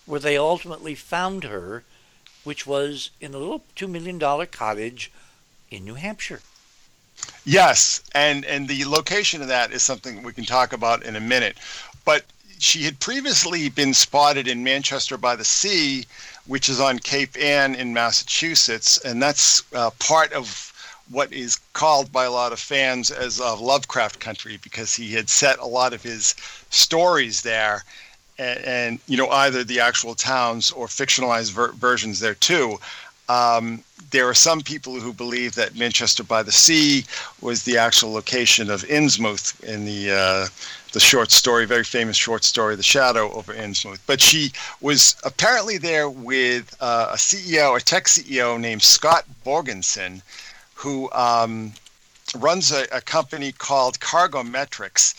where 0.08 0.20
they 0.20 0.38
ultimately 0.38 0.96
found 0.96 1.44
her, 1.44 1.84
which 2.44 2.66
was 2.66 3.12
in 3.22 3.36
a 3.36 3.38
little 3.38 3.62
$2 3.76 3.88
million 3.88 4.20
cottage 4.48 5.12
in 5.70 5.86
New 5.86 5.94
Hampshire. 5.94 6.42
yes, 7.46 8.02
and 8.16 8.44
and 8.46 8.68
the 8.68 8.86
location 8.86 9.44
of 9.44 9.48
that 9.50 9.72
is 9.72 9.84
something 9.84 10.24
we 10.24 10.34
can 10.34 10.46
talk 10.46 10.74
about 10.74 11.04
in 11.04 11.16
a 11.16 11.20
minute. 11.20 11.58
But 12.06 12.26
she 12.58 12.84
had 12.86 13.00
previously 13.00 13.70
been 13.70 13.94
spotted 13.94 14.48
in 14.48 14.64
Manchester 14.64 15.18
by 15.18 15.36
the 15.36 15.46
Sea, 15.46 16.06
which 16.48 16.70
is 16.70 16.80
on 16.80 17.00
Cape 17.00 17.36
Ann 17.40 17.76
in 17.76 17.94
Massachusetts, 17.94 18.98
and 19.00 19.22
that's 19.22 19.64
uh, 19.74 19.90
part 20.00 20.32
of 20.34 20.72
what 21.10 21.32
is 21.32 21.58
called 21.74 22.12
by 22.12 22.26
a 22.26 22.32
lot 22.32 22.52
of 22.52 22.60
fans 22.60 23.12
as 23.12 23.40
uh, 23.40 23.56
Lovecraft 23.58 24.20
country 24.20 24.58
because 24.64 24.96
he 24.96 25.12
had 25.14 25.30
set 25.30 25.60
a 25.60 25.66
lot 25.66 25.94
of 25.94 26.02
his 26.02 26.36
stories 26.70 27.42
there, 27.42 27.84
and, 28.38 28.60
and 28.60 29.00
you 29.08 29.18
know 29.18 29.30
either 29.30 29.64
the 29.64 29.80
actual 29.80 30.16
towns 30.16 30.72
or 30.72 30.88
fictionalized 30.88 31.52
ver- 31.52 31.72
versions 31.74 32.20
there 32.20 32.36
too. 32.36 32.80
Um, 33.28 33.84
there 34.12 34.28
are 34.30 34.36
some 34.36 34.62
people 34.62 35.00
who 35.00 35.12
believe 35.12 35.56
that 35.56 35.76
Manchester 35.76 36.24
by 36.24 36.44
the 36.44 36.52
Sea 36.52 37.06
was 37.42 37.64
the 37.64 37.78
actual 37.78 38.12
location 38.12 38.70
of 38.70 38.84
Innsmouth 38.84 39.64
in 39.64 39.86
the 39.86 40.12
uh, 40.12 40.48
the 40.94 41.00
short 41.02 41.30
story, 41.32 41.66
very 41.66 41.84
famous 41.84 42.16
short 42.16 42.46
story, 42.46 42.76
The 42.78 42.84
Shadow 42.84 43.30
over 43.34 43.54
Innsmouth. 43.54 44.00
But 44.08 44.22
she 44.22 44.54
was 44.80 45.18
apparently 45.24 45.78
there 45.78 46.10
with 46.10 46.74
uh, 46.80 47.10
a 47.12 47.18
CEO, 47.18 47.76
a 47.76 47.82
tech 47.82 48.06
CEO 48.06 48.58
named 48.58 48.82
Scott 48.82 49.26
Borgerson, 49.46 50.22
who 50.74 51.12
um, 51.12 51.74
runs 52.38 52.72
a, 52.72 52.86
a 52.94 53.02
company 53.02 53.52
called 53.52 54.00
Cargo 54.00 54.44
Metrics 54.44 55.16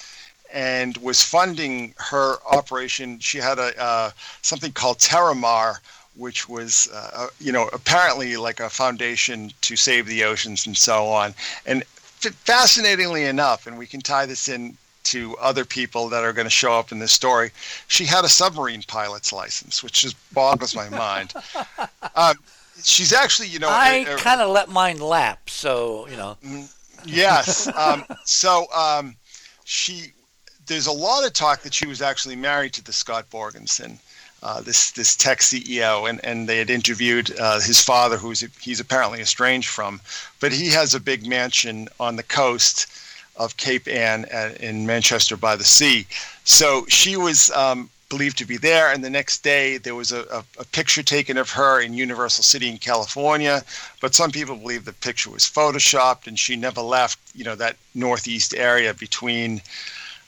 and 0.53 0.97
was 0.99 1.23
funding 1.23 1.95
her 1.99 2.37
operation. 2.51 3.19
She 3.19 3.39
had 3.39 3.59
a 3.59 3.79
uh, 3.79 4.11
something 4.41 4.73
called 4.73 4.99
Terramar, 4.99 5.81
which 6.17 6.49
was, 6.49 6.89
uh, 6.93 7.29
you 7.41 7.53
know, 7.53 7.69
apparently 7.73 8.37
like 8.37 8.61
a 8.61 8.71
foundation 8.71 9.53
to 9.63 9.77
save 9.77 10.07
the 10.07 10.25
oceans 10.25 10.67
and 10.67 10.77
so 10.77 11.07
on. 11.07 11.35
And 11.67 11.83
f- 12.25 12.35
fascinatingly 12.35 13.25
enough, 13.25 13.67
and 13.67 13.79
we 13.79 13.87
can 13.87 14.01
tie 14.01 14.27
this 14.27 14.49
in 14.49 14.77
to 15.05 15.37
other 15.37 15.65
people 15.65 16.09
that 16.09 16.25
are 16.25 16.33
going 16.33 16.47
to 16.47 16.51
show 16.51 16.73
up 16.73 16.91
in 16.91 16.99
this 16.99 17.13
story, 17.13 17.53
she 17.87 18.05
had 18.05 18.25
a 18.25 18.29
submarine 18.29 18.83
pilot's 18.89 19.33
license, 19.33 19.83
which 19.83 20.01
just 20.01 20.17
boggles 20.35 20.75
my 20.75 20.89
mind. 20.89 21.33
Um, 22.15 22.37
she's 22.83 23.13
actually, 23.13 23.49
you 23.49 23.59
know, 23.59 23.69
I 23.69 24.05
kind 24.19 24.41
of 24.41 24.49
let 24.49 24.71
mine 24.71 25.01
lapse, 25.01 25.53
so, 25.53 26.09
you 26.09 26.17
know. 26.17 26.39
yes. 27.05 27.69
Um, 27.77 28.07
so 28.25 28.67
um, 28.75 29.17
she, 29.65 30.13
there's 30.67 30.87
a 30.87 30.93
lot 30.93 31.27
of 31.27 31.35
talk 31.35 31.61
that 31.61 31.75
she 31.75 31.87
was 31.87 32.01
actually 32.01 32.37
married 32.37 32.73
to 32.73 32.83
the 32.83 32.93
Scott 32.93 33.29
Borgerson, 33.31 33.99
uh, 34.47 34.61
this 34.61 34.93
this 34.93 35.17
tech 35.17 35.41
CEO, 35.41 36.09
and, 36.09 36.25
and 36.25 36.49
they 36.49 36.59
had 36.59 36.71
interviewed 36.71 37.37
uh, 37.41 37.59
his 37.61 37.83
father, 37.83 38.17
who's 38.17 38.45
he's 38.61 38.79
apparently 38.79 39.21
estranged 39.21 39.69
from, 39.69 40.01
but 40.39 40.53
he 40.53 40.69
has 40.69 40.95
a 40.95 41.01
big 41.01 41.27
mansion 41.27 41.89
on 41.99 42.15
the 42.15 42.23
coast 42.23 42.87
of 43.35 43.57
Cape 43.57 43.89
Ann 43.89 44.25
at, 44.27 44.57
in 44.61 44.87
Manchester 44.87 45.37
by 45.37 45.57
the 45.57 45.65
Sea. 45.65 46.07
So 46.45 46.87
she 46.87 47.17
was 47.17 47.51
um, 47.51 47.91
believed 48.09 48.39
to 48.39 48.47
be 48.47 48.57
there. 48.57 48.93
And 48.93 49.03
the 49.03 49.11
next 49.11 49.43
day, 49.43 49.79
there 49.79 49.97
was 49.97 50.13
a, 50.13 50.21
a, 50.31 50.45
a, 50.61 50.65
picture 50.67 51.03
taken 51.03 51.37
of 51.37 51.51
her 51.51 51.81
in 51.81 51.93
Universal 51.93 52.45
City 52.45 52.69
in 52.69 52.79
California. 52.79 53.65
But 54.01 54.15
some 54.15 54.31
people 54.31 54.55
believe 54.55 54.85
the 54.85 54.93
picture 54.93 55.31
was 55.31 55.43
photoshopped, 55.43 56.29
and 56.29 56.39
she 56.39 56.55
never 56.55 56.81
left, 56.81 57.19
you 57.35 57.43
know, 57.43 57.57
that 57.57 57.77
northeast 57.97 58.55
area 58.55 58.95
between 58.95 59.61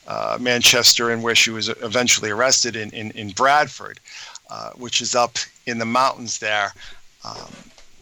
uh, 0.09 0.37
Manchester 0.41 1.11
and 1.11 1.23
where 1.23 1.35
she 1.35 1.51
was 1.51 1.69
eventually 1.69 2.31
arrested 2.31 2.75
in 2.75 2.89
in, 2.89 3.11
in 3.11 3.29
Bradford, 3.29 3.99
uh, 4.49 4.71
which 4.71 5.01
is 5.01 5.15
up 5.15 5.37
in 5.65 5.77
the 5.77 5.85
mountains 5.85 6.39
there. 6.39 6.73
Um, 7.23 7.51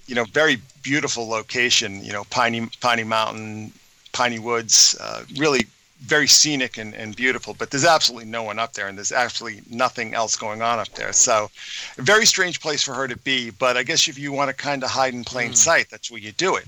you 0.06 0.16
know, 0.16 0.24
very 0.26 0.62
beautiful 0.84 1.28
location. 1.28 2.04
You 2.04 2.14
know, 2.14 2.24
piney 2.26 2.68
piney 2.82 3.04
mountain, 3.04 3.72
piney 4.14 4.39
woods. 4.39 4.98
Uh, 5.00 5.24
really 5.38 5.68
very 6.02 6.28
scenic 6.28 6.78
and, 6.78 6.93
and 6.93 7.16
beautiful, 7.16 7.56
but 7.58 7.72
there's 7.72 7.86
absolutely 7.86 8.30
no 8.30 8.43
one 8.43 8.60
up 8.60 8.74
there, 8.74 8.88
and 8.88 8.98
there's 8.98 9.12
actually 9.12 9.62
nothing 9.70 10.14
else 10.14 10.36
going 10.36 10.62
on 10.62 10.80
up 10.80 10.89
there. 10.89 11.12
So, 11.12 11.50
a 11.98 12.02
very 12.02 12.26
strange 12.26 12.62
place 12.62 12.84
for 12.84 12.93
her 12.93 13.08
to 13.08 13.18
be. 13.18 13.50
But 13.50 13.78
I 13.78 13.84
guess 13.84 14.08
if 14.08 14.18
you 14.18 14.32
want 14.32 14.50
to 14.50 14.56
kind 14.56 14.84
of 14.84 14.91
hide 14.91 15.14
in 15.14 15.24
plain 15.24 15.52
mm. 15.52 15.56
sight, 15.56 15.89
that's 15.89 16.12
where 16.12 16.22
you 16.22 16.32
do 16.34 16.56
it. 16.56 16.66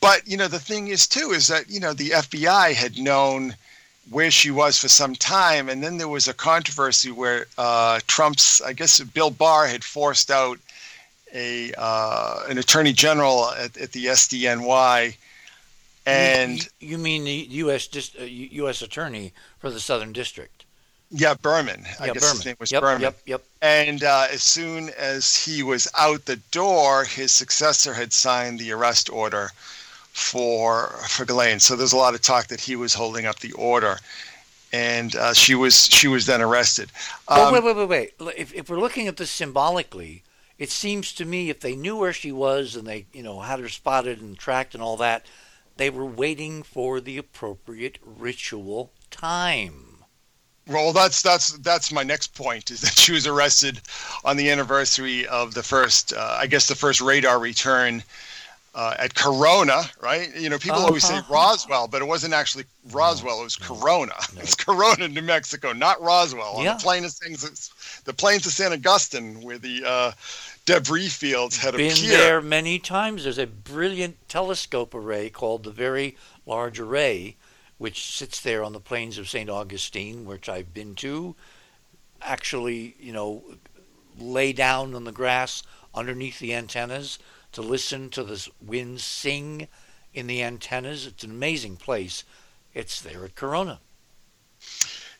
But 0.00 0.26
you 0.26 0.36
know, 0.36 0.48
the 0.48 0.58
thing 0.58 0.88
is 0.88 1.06
too 1.06 1.30
is 1.30 1.46
that 1.48 1.70
you 1.70 1.80
know 1.80 1.92
the 1.92 2.10
FBI 2.10 2.72
had 2.72 2.98
known 2.98 3.54
where 4.10 4.30
she 4.30 4.50
was 4.50 4.78
for 4.78 4.88
some 4.88 5.14
time, 5.14 5.68
and 5.68 5.82
then 5.82 5.96
there 5.96 6.08
was 6.08 6.28
a 6.28 6.34
controversy 6.34 7.10
where 7.10 7.46
uh, 7.56 8.00
Trump's, 8.06 8.60
I 8.60 8.72
guess, 8.72 9.00
Bill 9.00 9.30
Barr 9.30 9.66
had 9.66 9.84
forced 9.84 10.30
out 10.30 10.58
a 11.34 11.72
uh, 11.78 12.44
an 12.48 12.58
attorney 12.58 12.92
general 12.92 13.50
at, 13.50 13.76
at 13.76 13.92
the 13.92 14.06
SDNY 14.06 15.16
and 16.04 16.58
you, 16.80 16.88
you 16.88 16.98
mean 16.98 17.24
the 17.24 17.46
U.S. 17.50 17.86
Dis, 17.86 18.10
uh, 18.20 18.24
U.S. 18.24 18.82
Attorney 18.82 19.32
for 19.58 19.70
the 19.70 19.80
Southern 19.80 20.12
District? 20.12 20.64
Yeah, 21.10 21.34
Berman. 21.34 21.84
I 22.00 22.06
yeah, 22.06 22.12
guess 22.14 22.22
Berman. 22.22 22.36
his 22.36 22.46
name 22.46 22.56
was 22.58 22.72
yep, 22.72 22.80
Berman. 22.80 23.02
Yep, 23.02 23.18
yep. 23.26 23.42
And 23.60 24.02
uh, 24.02 24.26
as 24.30 24.42
soon 24.42 24.90
as 24.98 25.36
he 25.36 25.62
was 25.62 25.86
out 25.96 26.24
the 26.24 26.36
door, 26.50 27.04
his 27.04 27.32
successor 27.32 27.92
had 27.92 28.12
signed 28.12 28.58
the 28.58 28.72
arrest 28.72 29.10
order 29.10 29.50
for 30.12 30.88
for 31.08 31.24
Ghislaine. 31.24 31.60
So 31.60 31.76
there's 31.76 31.92
a 31.92 31.96
lot 31.96 32.14
of 32.14 32.22
talk 32.22 32.46
that 32.48 32.60
he 32.60 32.76
was 32.76 32.94
holding 32.94 33.26
up 33.26 33.40
the 33.40 33.52
order, 33.52 33.98
and 34.72 35.14
uh, 35.16 35.32
she 35.34 35.54
was 35.54 35.86
she 35.86 36.08
was 36.08 36.26
then 36.26 36.40
arrested. 36.40 36.90
Um, 37.28 37.38
well, 37.38 37.52
wait, 37.52 37.64
wait, 37.64 37.88
wait, 37.88 38.14
wait. 38.20 38.34
If, 38.36 38.54
if 38.54 38.70
we're 38.70 38.80
looking 38.80 39.08
at 39.08 39.16
this 39.16 39.30
symbolically, 39.30 40.22
it 40.58 40.70
seems 40.70 41.12
to 41.14 41.24
me 41.24 41.50
if 41.50 41.60
they 41.60 41.74
knew 41.74 41.96
where 41.96 42.12
she 42.12 42.32
was 42.32 42.76
and 42.76 42.86
they 42.86 43.06
you 43.12 43.22
know 43.22 43.40
had 43.40 43.60
her 43.60 43.68
spotted 43.68 44.20
and 44.20 44.38
tracked 44.38 44.74
and 44.74 44.82
all 44.82 44.96
that 44.98 45.26
they 45.76 45.90
were 45.90 46.06
waiting 46.06 46.62
for 46.62 47.00
the 47.00 47.18
appropriate 47.18 47.98
ritual 48.04 48.92
time. 49.10 50.04
Well, 50.66 50.92
that's 50.92 51.22
that's 51.22 51.58
that's 51.58 51.90
my 51.90 52.02
next 52.02 52.34
point 52.34 52.70
is 52.70 52.80
that 52.82 52.92
she 52.98 53.12
was 53.12 53.26
arrested 53.26 53.80
on 54.24 54.36
the 54.36 54.50
anniversary 54.50 55.26
of 55.26 55.54
the 55.54 55.62
first, 55.62 56.12
uh, 56.12 56.36
I 56.38 56.46
guess, 56.46 56.68
the 56.68 56.74
first 56.74 57.00
radar 57.00 57.38
return 57.38 58.02
uh, 58.74 58.94
at 58.98 59.14
Corona, 59.14 59.82
right? 60.00 60.34
You 60.34 60.48
know, 60.48 60.58
people 60.58 60.78
uh-huh. 60.78 60.86
always 60.86 61.04
say 61.04 61.20
Roswell, 61.28 61.88
but 61.88 62.00
it 62.00 62.06
wasn't 62.06 62.32
actually 62.32 62.64
Roswell. 62.90 63.40
It 63.40 63.44
was 63.44 63.56
Corona. 63.56 64.14
No. 64.34 64.40
It's 64.42 64.54
Corona, 64.54 65.08
New 65.08 65.22
Mexico, 65.22 65.72
not 65.72 66.00
Roswell. 66.00 66.62
Yeah. 66.62 66.70
On 66.70 66.76
the 66.78 66.82
plains 66.82 67.06
of 67.06 67.12
things, 67.12 68.02
the 68.04 68.12
plains 68.14 68.46
of 68.46 68.52
San 68.52 68.72
Augustine, 68.72 69.42
where 69.42 69.58
the 69.58 69.84
uh, 69.86 70.12
debris 70.64 71.08
fields 71.08 71.56
had 71.58 71.76
been 71.76 71.92
appeared. 71.92 72.20
there 72.20 72.40
many 72.40 72.78
times. 72.78 73.24
There's 73.24 73.38
a 73.38 73.46
brilliant 73.46 74.16
telescope 74.28 74.94
array 74.94 75.28
called 75.28 75.64
the 75.64 75.70
Very 75.70 76.16
Large 76.46 76.80
Array, 76.80 77.36
which 77.76 78.16
sits 78.16 78.40
there 78.40 78.64
on 78.64 78.72
the 78.72 78.80
plains 78.80 79.18
of 79.18 79.28
St. 79.28 79.50
Augustine, 79.50 80.24
which 80.24 80.48
I've 80.48 80.72
been 80.72 80.94
to. 80.96 81.36
Actually, 82.22 82.96
you 82.98 83.12
know, 83.12 83.42
lay 84.18 84.52
down 84.52 84.94
on 84.94 85.04
the 85.04 85.12
grass 85.12 85.62
underneath 85.94 86.38
the 86.38 86.54
antennas 86.54 87.18
to 87.52 87.62
listen 87.62 88.10
to 88.10 88.22
the 88.22 88.48
winds 88.60 89.04
sing 89.04 89.68
in 90.14 90.26
the 90.26 90.42
antennas. 90.42 91.06
It's 91.06 91.24
an 91.24 91.30
amazing 91.30 91.76
place. 91.76 92.24
It's 92.74 93.00
there 93.00 93.24
at 93.24 93.34
Corona. 93.34 93.80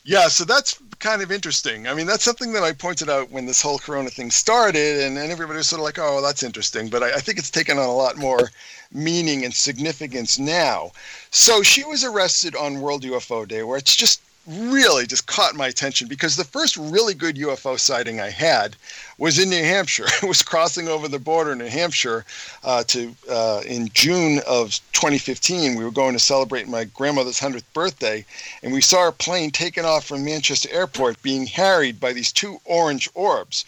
Yeah, 0.05 0.27
so 0.27 0.43
that's 0.43 0.79
kind 0.99 1.21
of 1.21 1.31
interesting. 1.31 1.87
I 1.87 1.93
mean, 1.93 2.07
that's 2.07 2.25
something 2.25 2.51
that 2.53 2.63
I 2.63 2.73
pointed 2.73 3.09
out 3.09 3.31
when 3.31 3.45
this 3.45 3.61
whole 3.61 3.79
Corona 3.79 4.09
thing 4.09 4.31
started, 4.31 5.01
and, 5.01 5.17
and 5.17 5.31
everybody 5.31 5.57
was 5.57 5.67
sort 5.67 5.79
of 5.79 5.85
like, 5.85 5.97
oh, 5.97 6.21
that's 6.21 6.43
interesting. 6.43 6.89
But 6.89 7.03
I, 7.03 7.13
I 7.15 7.19
think 7.19 7.37
it's 7.37 7.49
taken 7.49 7.77
on 7.77 7.85
a 7.87 7.95
lot 7.95 8.17
more 8.17 8.51
meaning 8.91 9.45
and 9.45 9.53
significance 9.53 10.37
now. 10.37 10.91
So 11.31 11.63
she 11.63 11.85
was 11.85 12.03
arrested 12.03 12.53
on 12.53 12.81
World 12.81 13.03
UFO 13.03 13.47
Day, 13.47 13.63
where 13.63 13.77
it's 13.77 13.95
just 13.95 14.21
really 14.45 15.07
just 15.07 15.25
caught 15.25 15.55
my 15.55 15.67
attention 15.67 16.07
because 16.07 16.35
the 16.35 16.43
first 16.43 16.75
really 16.75 17.13
good 17.13 17.37
UFO 17.37 17.79
sighting 17.79 18.19
I 18.19 18.29
had 18.29 18.75
was 19.17 19.39
in 19.39 19.49
New 19.49 19.63
Hampshire. 19.63 20.05
I 20.21 20.25
was 20.25 20.41
crossing 20.41 20.87
over 20.87 21.07
the 21.07 21.19
border 21.19 21.53
in 21.53 21.59
New 21.59 21.67
Hampshire 21.67 22.25
uh, 22.63 22.83
to 22.85 23.15
uh, 23.29 23.61
in 23.65 23.89
June 23.93 24.39
of 24.47 24.71
2015. 24.91 25.75
We 25.75 25.83
were 25.83 25.91
going 25.91 26.13
to 26.13 26.19
celebrate 26.19 26.67
my 26.67 26.83
grandmother's 26.85 27.39
100th 27.39 27.63
birthday, 27.73 28.25
and 28.61 28.73
we 28.73 28.81
saw 28.81 29.07
a 29.07 29.13
plane 29.13 29.51
taken 29.51 29.85
off 29.85 30.05
from 30.05 30.25
Manchester 30.25 30.69
Airport 30.71 31.21
being 31.21 31.45
harried 31.45 31.99
by 31.99 32.13
these 32.13 32.31
two 32.31 32.59
orange 32.65 33.09
orbs. 33.13 33.65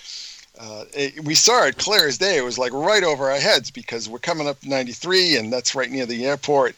Uh, 0.58 0.86
it, 0.94 1.24
we 1.26 1.36
saw 1.36 1.66
it 1.66 1.78
clear 1.78 2.08
as 2.08 2.18
day. 2.18 2.38
It 2.38 2.44
was 2.44 2.58
like 2.58 2.72
right 2.72 3.04
over 3.04 3.30
our 3.30 3.40
heads 3.40 3.72
because 3.72 4.08
we're 4.08 4.20
coming 4.20 4.48
up 4.48 4.64
93, 4.64 5.38
and 5.38 5.52
that's 5.52 5.76
right 5.76 5.92
near 5.92 6.06
the 6.06 6.26
airport 6.26 6.76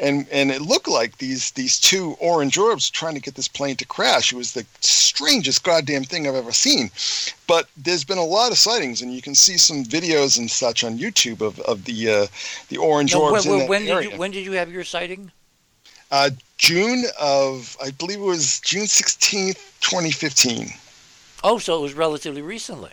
and 0.00 0.26
and 0.30 0.50
it 0.50 0.62
looked 0.62 0.88
like 0.88 1.18
these 1.18 1.50
these 1.52 1.78
two 1.78 2.16
orange 2.20 2.56
orbs 2.56 2.90
trying 2.90 3.14
to 3.14 3.20
get 3.20 3.34
this 3.34 3.48
plane 3.48 3.76
to 3.76 3.84
crash. 3.84 4.32
It 4.32 4.36
was 4.36 4.52
the 4.52 4.64
strangest 4.80 5.64
goddamn 5.64 6.04
thing 6.04 6.26
I've 6.26 6.34
ever 6.34 6.52
seen. 6.52 6.90
But 7.46 7.68
there's 7.76 8.04
been 8.04 8.18
a 8.18 8.24
lot 8.24 8.52
of 8.52 8.58
sightings, 8.58 9.02
and 9.02 9.12
you 9.12 9.22
can 9.22 9.34
see 9.34 9.56
some 9.58 9.84
videos 9.84 10.38
and 10.38 10.50
such 10.50 10.84
on 10.84 10.98
YouTube 10.98 11.40
of, 11.40 11.58
of 11.60 11.84
the 11.84 12.08
uh, 12.08 12.26
the 12.68 12.76
orange 12.76 13.14
no, 13.14 13.22
orbs. 13.22 13.46
When, 13.46 13.68
when 13.68 13.84
did 13.84 14.04
you 14.04 14.18
when 14.18 14.30
did 14.30 14.44
you 14.44 14.52
have 14.52 14.70
your 14.70 14.84
sighting? 14.84 15.30
Uh, 16.10 16.30
June 16.56 17.04
of 17.20 17.76
I 17.82 17.90
believe 17.90 18.20
it 18.20 18.24
was 18.24 18.60
June 18.60 18.86
sixteenth, 18.86 19.76
twenty 19.80 20.10
fifteen. 20.10 20.68
Oh, 21.44 21.58
so 21.58 21.78
it 21.78 21.82
was 21.82 21.94
relatively 21.94 22.42
recently. 22.42 22.90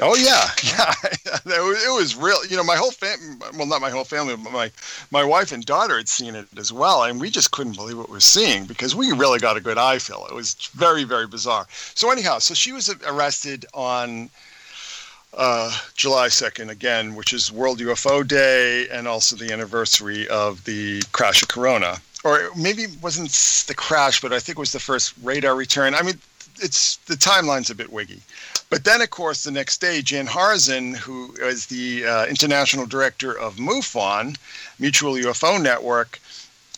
Oh 0.00 0.14
yeah, 0.14 0.48
yeah. 0.62 0.92
it 1.46 1.94
was 1.94 2.16
real. 2.16 2.44
You 2.46 2.56
know, 2.56 2.64
my 2.64 2.76
whole 2.76 2.90
family. 2.90 3.36
Well, 3.56 3.66
not 3.66 3.80
my 3.80 3.90
whole 3.90 4.04
family, 4.04 4.36
but 4.36 4.52
my 4.52 4.70
my 5.10 5.24
wife 5.24 5.52
and 5.52 5.64
daughter 5.64 5.96
had 5.96 6.08
seen 6.08 6.34
it 6.34 6.46
as 6.58 6.72
well, 6.72 7.04
and 7.04 7.20
we 7.20 7.30
just 7.30 7.50
couldn't 7.50 7.76
believe 7.76 7.96
what 7.96 8.08
we 8.08 8.14
were 8.14 8.20
seeing 8.20 8.66
because 8.66 8.94
we 8.94 9.12
really 9.12 9.38
got 9.38 9.56
a 9.56 9.60
good 9.60 9.78
eye 9.78 9.98
feel. 9.98 10.26
It 10.30 10.34
was 10.34 10.54
very, 10.74 11.04
very 11.04 11.26
bizarre. 11.26 11.66
So 11.70 12.10
anyhow, 12.10 12.38
so 12.38 12.52
she 12.52 12.72
was 12.72 12.94
arrested 13.06 13.64
on 13.72 14.28
uh, 15.34 15.74
July 15.94 16.28
second 16.28 16.70
again, 16.70 17.14
which 17.14 17.32
is 17.32 17.50
World 17.50 17.78
UFO 17.78 18.26
Day, 18.26 18.88
and 18.88 19.08
also 19.08 19.36
the 19.36 19.52
anniversary 19.52 20.28
of 20.28 20.62
the 20.64 21.02
crash 21.12 21.42
of 21.42 21.48
Corona, 21.48 21.98
or 22.24 22.50
maybe 22.56 22.82
it 22.82 23.02
wasn't 23.02 23.30
the 23.66 23.74
crash, 23.74 24.20
but 24.20 24.32
I 24.32 24.40
think 24.40 24.58
it 24.58 24.60
was 24.60 24.72
the 24.72 24.80
first 24.80 25.14
radar 25.22 25.54
return. 25.54 25.94
I 25.94 26.02
mean, 26.02 26.20
it's 26.60 26.96
the 27.06 27.14
timeline's 27.14 27.70
a 27.70 27.74
bit 27.74 27.92
wiggy. 27.92 28.20
But 28.68 28.84
then, 28.84 29.00
of 29.00 29.10
course, 29.10 29.44
the 29.44 29.50
next 29.50 29.80
day, 29.80 30.02
Jan 30.02 30.26
Harzan, 30.26 30.96
who 30.96 31.32
is 31.40 31.66
the 31.66 32.04
uh, 32.04 32.26
international 32.26 32.86
director 32.86 33.38
of 33.38 33.56
MUFON, 33.56 34.36
Mutual 34.78 35.14
UFO 35.14 35.62
Network, 35.62 36.18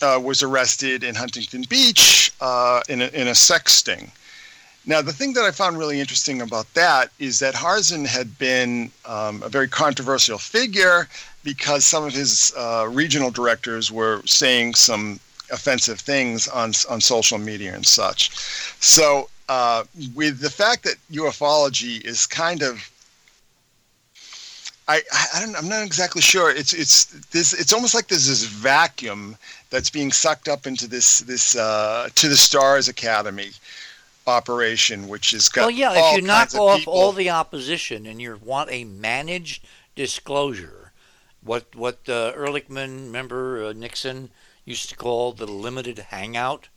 uh, 0.02 0.20
was 0.22 0.42
arrested 0.42 1.02
in 1.02 1.14
Huntington 1.14 1.64
Beach 1.68 2.32
uh, 2.40 2.82
in, 2.88 3.02
a, 3.02 3.06
in 3.08 3.28
a 3.28 3.34
sex 3.34 3.72
sting. 3.72 4.12
Now, 4.86 5.02
the 5.02 5.12
thing 5.12 5.32
that 5.34 5.44
I 5.44 5.50
found 5.50 5.76
really 5.78 6.00
interesting 6.00 6.40
about 6.40 6.72
that 6.74 7.10
is 7.18 7.40
that 7.40 7.54
Harzan 7.54 8.06
had 8.06 8.38
been 8.38 8.90
um, 9.04 9.42
a 9.42 9.48
very 9.48 9.68
controversial 9.68 10.38
figure 10.38 11.08
because 11.44 11.84
some 11.84 12.04
of 12.04 12.14
his 12.14 12.52
uh, 12.56 12.86
regional 12.90 13.30
directors 13.30 13.90
were 13.92 14.22
saying 14.24 14.74
some 14.74 15.20
offensive 15.50 16.00
things 16.00 16.46
on 16.48 16.72
on 16.90 17.00
social 17.00 17.38
media 17.38 17.74
and 17.74 17.86
such. 17.86 18.30
So 18.80 19.28
uh, 19.48 19.84
with 20.14 20.40
the 20.40 20.50
fact 20.50 20.84
that 20.84 20.96
ufology 21.10 22.04
is 22.04 22.26
kind 22.26 22.62
of 22.62 22.90
I, 24.88 25.02
I 25.34 25.44
don't, 25.44 25.54
I'm 25.54 25.68
not 25.68 25.84
exactly 25.84 26.22
sure. 26.22 26.50
It's 26.50 26.72
it's 26.72 27.06
this. 27.30 27.52
It's 27.52 27.74
almost 27.74 27.94
like 27.94 28.08
there's 28.08 28.26
this 28.26 28.44
vacuum 28.44 29.36
that's 29.68 29.90
being 29.90 30.10
sucked 30.10 30.48
up 30.48 30.66
into 30.66 30.88
this 30.88 31.18
this 31.20 31.56
uh, 31.56 32.08
to 32.14 32.28
the 32.28 32.36
Stars 32.38 32.88
Academy 32.88 33.50
operation, 34.26 35.06
which 35.06 35.34
is 35.34 35.50
got. 35.50 35.62
Well, 35.62 35.70
yeah. 35.70 35.92
If 35.92 36.16
you 36.16 36.22
knock 36.22 36.54
off 36.54 36.78
people. 36.78 36.94
all 36.94 37.12
the 37.12 37.28
opposition 37.28 38.06
and 38.06 38.18
you 38.20 38.40
want 38.42 38.70
a 38.72 38.84
managed 38.84 39.62
disclosure, 39.94 40.92
what 41.44 41.74
what 41.74 41.98
uh, 42.08 42.32
Ehrlichman, 42.32 43.10
member 43.10 43.66
uh, 43.66 43.72
Nixon, 43.74 44.30
used 44.64 44.88
to 44.88 44.96
call 44.96 45.32
the 45.32 45.46
limited 45.46 45.98
hangout 45.98 46.68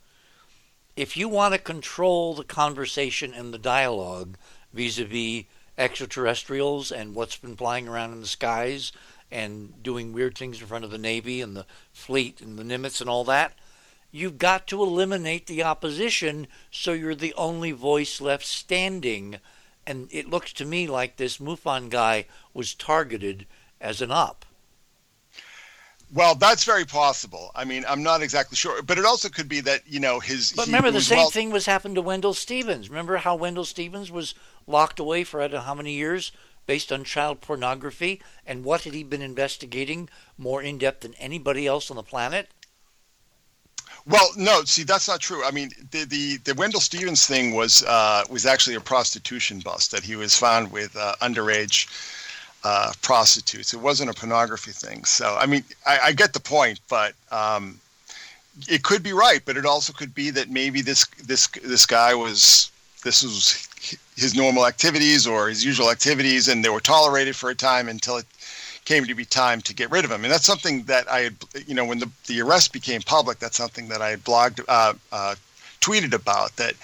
if 0.96 1.16
you 1.16 1.28
want 1.28 1.54
to 1.54 1.58
control 1.58 2.34
the 2.34 2.44
conversation 2.44 3.32
and 3.32 3.52
the 3.52 3.58
dialogue 3.58 4.36
vis-a-vis 4.72 5.44
extraterrestrials 5.78 6.92
and 6.92 7.14
what's 7.14 7.36
been 7.36 7.56
flying 7.56 7.88
around 7.88 8.12
in 8.12 8.20
the 8.20 8.26
skies 8.26 8.92
and 9.30 9.82
doing 9.82 10.12
weird 10.12 10.36
things 10.36 10.60
in 10.60 10.66
front 10.66 10.84
of 10.84 10.90
the 10.90 10.98
Navy 10.98 11.40
and 11.40 11.56
the 11.56 11.66
fleet 11.92 12.40
and 12.40 12.58
the 12.58 12.62
Nimitz 12.62 13.00
and 13.00 13.08
all 13.08 13.24
that, 13.24 13.54
you've 14.10 14.36
got 14.36 14.66
to 14.66 14.82
eliminate 14.82 15.46
the 15.46 15.62
opposition 15.62 16.46
so 16.70 16.92
you're 16.92 17.14
the 17.14 17.34
only 17.34 17.72
voice 17.72 18.20
left 18.20 18.44
standing. 18.44 19.38
And 19.86 20.08
it 20.10 20.28
looks 20.28 20.52
to 20.54 20.66
me 20.66 20.86
like 20.86 21.16
this 21.16 21.38
MUFON 21.38 21.88
guy 21.88 22.26
was 22.52 22.74
targeted 22.74 23.46
as 23.80 24.02
an 24.02 24.12
op. 24.12 24.44
Well, 26.14 26.34
that's 26.34 26.64
very 26.64 26.84
possible. 26.84 27.50
I 27.54 27.64
mean, 27.64 27.84
I'm 27.88 28.02
not 28.02 28.22
exactly 28.22 28.56
sure, 28.56 28.82
but 28.82 28.98
it 28.98 29.06
also 29.06 29.30
could 29.30 29.48
be 29.48 29.60
that 29.60 29.82
you 29.86 29.98
know 29.98 30.20
his. 30.20 30.52
But 30.52 30.66
he 30.66 30.70
remember, 30.72 30.90
the 30.90 31.00
same 31.00 31.18
well- 31.18 31.30
thing 31.30 31.50
was 31.50 31.66
happened 31.66 31.94
to 31.94 32.02
Wendell 32.02 32.34
Stevens. 32.34 32.90
Remember 32.90 33.16
how 33.16 33.34
Wendell 33.34 33.64
Stevens 33.64 34.10
was 34.10 34.34
locked 34.66 35.00
away 35.00 35.24
for 35.24 35.40
I 35.40 35.44
don't 35.48 35.54
know 35.54 35.60
how 35.60 35.74
many 35.74 35.92
years 35.92 36.30
based 36.66 36.92
on 36.92 37.02
child 37.04 37.40
pornography, 37.40 38.20
and 38.46 38.62
what 38.62 38.82
had 38.82 38.92
he 38.92 39.02
been 39.02 39.22
investigating 39.22 40.08
more 40.36 40.62
in 40.62 40.78
depth 40.78 41.00
than 41.00 41.14
anybody 41.14 41.66
else 41.66 41.90
on 41.90 41.96
the 41.96 42.02
planet? 42.02 42.48
Well, 44.06 44.30
no, 44.36 44.64
see, 44.64 44.82
that's 44.82 45.08
not 45.08 45.20
true. 45.20 45.44
I 45.44 45.50
mean, 45.50 45.70
the 45.92 46.04
the, 46.04 46.36
the 46.38 46.54
Wendell 46.54 46.80
Stevens 46.80 47.26
thing 47.26 47.54
was 47.54 47.84
uh, 47.84 48.24
was 48.28 48.44
actually 48.44 48.76
a 48.76 48.80
prostitution 48.80 49.60
bust 49.60 49.92
that 49.92 50.02
he 50.02 50.16
was 50.16 50.36
found 50.36 50.72
with 50.72 50.94
uh, 50.94 51.14
underage 51.22 51.86
uh, 52.64 52.92
prostitutes. 53.02 53.74
It 53.74 53.80
wasn't 53.80 54.10
a 54.10 54.14
pornography 54.14 54.72
thing. 54.72 55.04
So, 55.04 55.36
I 55.38 55.46
mean, 55.46 55.64
I, 55.86 55.98
I 56.06 56.12
get 56.12 56.32
the 56.32 56.40
point, 56.40 56.80
but 56.88 57.14
um, 57.30 57.80
it 58.68 58.82
could 58.82 59.02
be 59.02 59.12
right. 59.12 59.42
But 59.44 59.56
it 59.56 59.66
also 59.66 59.92
could 59.92 60.14
be 60.14 60.30
that 60.30 60.50
maybe 60.50 60.80
this 60.80 61.06
this 61.26 61.46
this 61.48 61.86
guy 61.86 62.14
was 62.14 62.70
this 63.02 63.22
was 63.22 63.68
his 64.16 64.34
normal 64.34 64.66
activities 64.66 65.26
or 65.26 65.48
his 65.48 65.64
usual 65.64 65.90
activities, 65.90 66.48
and 66.48 66.64
they 66.64 66.68
were 66.68 66.80
tolerated 66.80 67.34
for 67.34 67.50
a 67.50 67.54
time 67.54 67.88
until 67.88 68.16
it 68.16 68.26
came 68.84 69.04
to 69.06 69.14
be 69.14 69.24
time 69.24 69.60
to 69.62 69.74
get 69.74 69.90
rid 69.90 70.04
of 70.04 70.10
him. 70.10 70.24
And 70.24 70.32
that's 70.32 70.44
something 70.44 70.82
that 70.84 71.10
I 71.10 71.20
had, 71.20 71.36
you 71.66 71.74
know, 71.74 71.84
when 71.84 71.98
the, 71.98 72.10
the 72.26 72.40
arrest 72.40 72.72
became 72.72 73.00
public, 73.02 73.38
that's 73.38 73.56
something 73.56 73.88
that 73.88 74.02
I 74.02 74.10
had 74.10 74.24
blogged, 74.24 74.64
uh, 74.68 74.94
uh, 75.12 75.34
tweeted 75.80 76.12
about. 76.14 76.54
That 76.56 76.74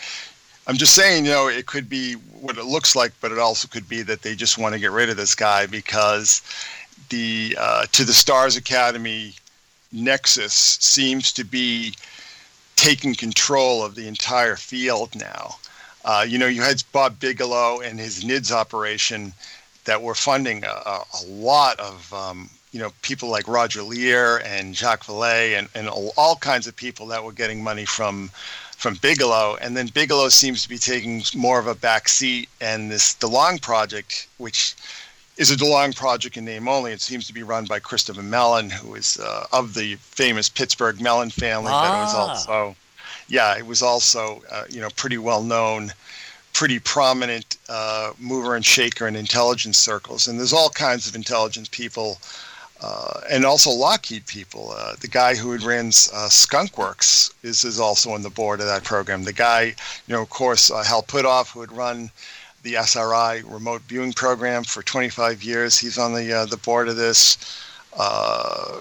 I'm 0.68 0.76
just 0.76 0.94
saying, 0.94 1.24
you 1.24 1.30
know, 1.30 1.48
it 1.48 1.64
could 1.64 1.88
be 1.88 2.12
what 2.42 2.58
it 2.58 2.64
looks 2.66 2.94
like, 2.94 3.12
but 3.22 3.32
it 3.32 3.38
also 3.38 3.66
could 3.66 3.88
be 3.88 4.02
that 4.02 4.20
they 4.20 4.34
just 4.34 4.58
want 4.58 4.74
to 4.74 4.78
get 4.78 4.90
rid 4.90 5.08
of 5.08 5.16
this 5.16 5.34
guy 5.34 5.64
because 5.64 6.42
the 7.08 7.56
uh, 7.58 7.86
to 7.92 8.04
the 8.04 8.12
Stars 8.12 8.58
Academy 8.58 9.32
nexus 9.92 10.52
seems 10.52 11.32
to 11.32 11.44
be 11.44 11.94
taking 12.76 13.14
control 13.14 13.82
of 13.82 13.94
the 13.94 14.06
entire 14.06 14.56
field 14.56 15.14
now. 15.14 15.56
Uh, 16.04 16.26
you 16.28 16.36
know, 16.36 16.46
you 16.46 16.60
had 16.60 16.82
Bob 16.92 17.18
Bigelow 17.18 17.80
and 17.80 17.98
his 17.98 18.22
NIDS 18.22 18.52
operation 18.52 19.32
that 19.84 20.02
were 20.02 20.14
funding 20.14 20.64
a, 20.64 20.68
a, 20.68 21.26
lot 21.26 21.80
of, 21.80 22.12
um, 22.12 22.50
you 22.72 22.78
know, 22.78 22.92
people 23.00 23.30
like 23.30 23.48
Roger 23.48 23.82
Lear 23.82 24.42
and 24.44 24.76
Jacques 24.76 25.04
Vallée 25.04 25.58
and, 25.58 25.68
and 25.74 25.88
all 25.88 26.36
kinds 26.36 26.66
of 26.66 26.76
people 26.76 27.06
that 27.06 27.24
were 27.24 27.32
getting 27.32 27.64
money 27.64 27.86
from 27.86 28.30
from 28.78 28.94
Bigelow. 29.02 29.58
And 29.60 29.76
then 29.76 29.88
Bigelow 29.88 30.28
seems 30.30 30.62
to 30.62 30.68
be 30.68 30.78
taking 30.78 31.22
more 31.34 31.58
of 31.58 31.66
a 31.66 31.74
back 31.74 32.08
seat. 32.08 32.48
And 32.60 32.90
this 32.90 33.14
DeLonge 33.14 33.60
project, 33.60 34.28
which 34.38 34.74
is 35.36 35.50
a 35.50 35.56
DeLonge 35.56 35.96
project 35.96 36.36
in 36.36 36.44
name 36.44 36.68
only, 36.68 36.92
it 36.92 37.00
seems 37.00 37.26
to 37.26 37.34
be 37.34 37.42
run 37.42 37.66
by 37.66 37.80
Christopher 37.80 38.22
Mellon, 38.22 38.70
who 38.70 38.94
is 38.94 39.18
uh, 39.18 39.46
of 39.52 39.74
the 39.74 39.96
famous 39.96 40.48
Pittsburgh 40.48 41.00
Mellon 41.00 41.30
family, 41.30 41.70
but 41.70 41.94
it 41.94 42.02
was 42.04 42.14
Ah. 42.14 42.28
also 42.28 42.76
yeah, 43.28 43.56
it 43.58 43.66
was 43.66 43.82
also 43.82 44.42
uh, 44.50 44.64
you 44.70 44.80
know 44.80 44.88
pretty 44.96 45.18
well 45.18 45.42
known, 45.42 45.92
pretty 46.52 46.78
prominent 46.78 47.58
uh, 47.68 48.12
mover 48.18 48.56
and 48.56 48.64
shaker 48.64 49.06
in 49.06 49.16
intelligence 49.16 49.76
circles, 49.78 50.28
and 50.28 50.38
there's 50.38 50.52
all 50.52 50.70
kinds 50.70 51.06
of 51.08 51.14
intelligence 51.14 51.68
people, 51.68 52.18
uh, 52.80 53.20
and 53.30 53.44
also 53.44 53.70
Lockheed 53.70 54.26
people. 54.26 54.72
Uh, 54.76 54.94
the 55.00 55.08
guy 55.08 55.34
who 55.34 55.52
had 55.52 55.62
ran 55.62 55.86
uh, 55.88 56.28
Skunk 56.28 56.78
Works 56.78 57.32
is 57.42 57.64
is 57.64 57.80
also 57.80 58.10
on 58.10 58.22
the 58.22 58.30
board 58.30 58.60
of 58.60 58.66
that 58.66 58.84
program. 58.84 59.24
The 59.24 59.32
guy, 59.32 59.74
you 60.06 60.14
know, 60.14 60.22
of 60.22 60.30
course, 60.30 60.70
uh, 60.70 60.82
Hal 60.82 61.02
Puthoff, 61.02 61.52
who 61.52 61.60
had 61.60 61.72
run 61.72 62.10
the 62.62 62.76
SRI 62.76 63.42
remote 63.46 63.82
viewing 63.82 64.12
program 64.12 64.64
for 64.64 64.82
25 64.82 65.42
years, 65.42 65.78
he's 65.78 65.98
on 65.98 66.12
the 66.14 66.32
uh, 66.32 66.46
the 66.46 66.56
board 66.58 66.88
of 66.88 66.96
this. 66.96 67.38
Uh, 67.96 68.80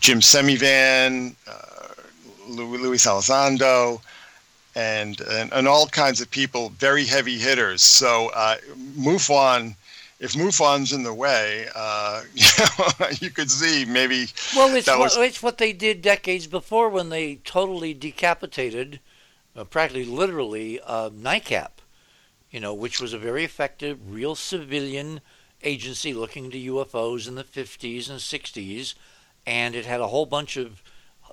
Jim 0.00 0.20
Semivan. 0.20 1.34
Lu- 2.48 2.78
Luis 2.78 3.06
Elizondo, 3.06 4.00
and, 4.74 5.20
and 5.20 5.52
and 5.52 5.66
all 5.68 5.86
kinds 5.86 6.20
of 6.20 6.30
people, 6.30 6.70
very 6.70 7.04
heavy 7.04 7.38
hitters. 7.38 7.82
So 7.82 8.30
MUFON, 8.96 9.74
if 10.18 10.32
MUFON's 10.32 10.92
in 10.92 11.02
the 11.02 11.12
way, 11.12 11.66
uh, 11.74 12.22
you, 12.34 12.46
know, 13.00 13.06
you 13.20 13.30
could 13.30 13.50
see 13.50 13.84
maybe 13.84 14.26
Well, 14.54 14.74
it's 14.74 14.86
That 14.86 14.98
what, 14.98 15.16
it's 15.18 15.42
what 15.42 15.58
they 15.58 15.72
did 15.72 16.02
decades 16.02 16.46
before 16.46 16.88
when 16.88 17.10
they 17.10 17.36
totally 17.36 17.92
decapitated, 17.92 19.00
uh, 19.54 19.64
practically 19.64 20.04
literally, 20.04 20.80
uh, 20.80 21.10
NICAP, 21.10 21.70
you 22.50 22.60
know, 22.60 22.72
which 22.72 23.00
was 23.00 23.12
a 23.12 23.18
very 23.18 23.44
effective, 23.44 23.98
real 24.08 24.34
civilian 24.34 25.20
agency 25.62 26.14
looking 26.14 26.46
into 26.46 26.72
UFOs 26.72 27.28
in 27.28 27.34
the 27.34 27.44
50s 27.44 28.08
and 28.08 28.20
60s, 28.20 28.94
and 29.46 29.74
it 29.74 29.84
had 29.84 30.00
a 30.00 30.08
whole 30.08 30.26
bunch 30.26 30.56
of 30.56 30.82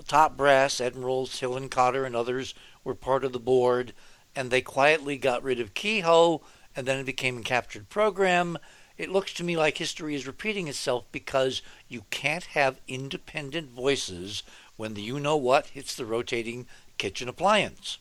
top 0.07 0.35
brass, 0.35 0.81
admirals, 0.81 1.39
Hillenkoetter 1.39 2.05
and 2.05 2.15
others 2.15 2.53
were 2.83 2.95
part 2.95 3.23
of 3.23 3.31
the 3.31 3.39
board, 3.39 3.93
and 4.35 4.49
they 4.49 4.61
quietly 4.61 5.17
got 5.17 5.43
rid 5.43 5.59
of 5.59 5.73
Keyhoe, 5.73 6.41
and 6.75 6.85
then 6.85 6.99
it 6.99 7.05
became 7.05 7.37
a 7.37 7.41
captured 7.41 7.89
program. 7.89 8.57
It 8.97 9.09
looks 9.09 9.33
to 9.35 9.43
me 9.43 9.57
like 9.57 9.77
history 9.77 10.15
is 10.15 10.27
repeating 10.27 10.67
itself 10.67 11.05
because 11.11 11.61
you 11.87 12.03
can't 12.09 12.43
have 12.45 12.79
independent 12.87 13.71
voices 13.71 14.43
when 14.77 14.93
the 14.93 15.01
you 15.01 15.19
know 15.19 15.37
what 15.37 15.67
hits 15.67 15.95
the 15.95 16.05
rotating 16.05 16.67
kitchen 16.97 17.27
appliance. 17.27 17.97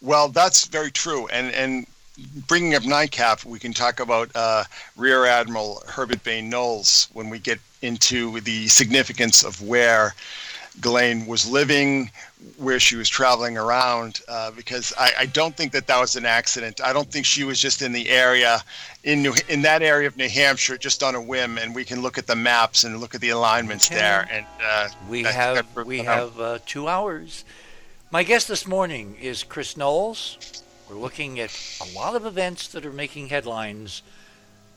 Well, 0.00 0.28
that's 0.28 0.66
very 0.66 0.90
true. 0.90 1.28
And 1.28 1.54
and 1.54 1.86
bringing 2.46 2.74
up 2.74 2.82
NICAP, 2.82 3.44
we 3.44 3.58
can 3.58 3.72
talk 3.72 4.00
about 4.00 4.30
uh, 4.34 4.64
Rear 4.96 5.24
Admiral 5.26 5.82
Herbert 5.86 6.22
Bain 6.22 6.48
Knowles 6.48 7.08
when 7.12 7.30
we 7.30 7.38
get 7.38 7.58
into 7.82 8.40
the 8.40 8.68
significance 8.68 9.44
of 9.44 9.62
where 9.62 10.14
Ghislaine 10.80 11.26
was 11.26 11.48
living, 11.48 12.10
where 12.56 12.80
she 12.80 12.96
was 12.96 13.08
traveling 13.08 13.56
around, 13.56 14.20
uh, 14.28 14.50
because 14.50 14.92
I, 14.98 15.12
I 15.20 15.26
don't 15.26 15.56
think 15.56 15.72
that 15.72 15.86
that 15.86 15.98
was 15.98 16.16
an 16.16 16.26
accident. 16.26 16.80
I 16.82 16.92
don't 16.92 17.10
think 17.10 17.26
she 17.26 17.44
was 17.44 17.60
just 17.60 17.80
in 17.80 17.92
the 17.92 18.08
area, 18.10 18.60
in 19.04 19.22
New, 19.22 19.34
in 19.48 19.62
that 19.62 19.82
area 19.82 20.08
of 20.08 20.16
New 20.16 20.28
Hampshire, 20.28 20.76
just 20.76 21.02
on 21.02 21.14
a 21.14 21.20
whim. 21.22 21.58
And 21.58 21.74
we 21.74 21.84
can 21.84 22.02
look 22.02 22.18
at 22.18 22.26
the 22.26 22.36
maps 22.36 22.84
and 22.84 23.00
look 23.00 23.14
at 23.14 23.20
the 23.20 23.30
alignments 23.30 23.88
Okay. 23.88 24.00
there. 24.00 24.28
And 24.30 24.46
uh, 24.62 24.88
We 25.08 25.22
have 25.22 25.66
we 25.76 25.98
have 25.98 26.38
uh, 26.40 26.58
two 26.66 26.88
hours. 26.88 27.44
My 28.10 28.22
guest 28.22 28.48
this 28.48 28.66
morning 28.66 29.16
is 29.20 29.42
Chris 29.42 29.76
Knowles. 29.76 30.62
We're 30.88 30.96
looking 30.96 31.40
at 31.40 31.50
a 31.80 31.98
lot 31.98 32.14
of 32.14 32.26
events 32.26 32.68
that 32.68 32.84
are 32.84 32.92
making 32.92 33.28
headlines, 33.28 34.02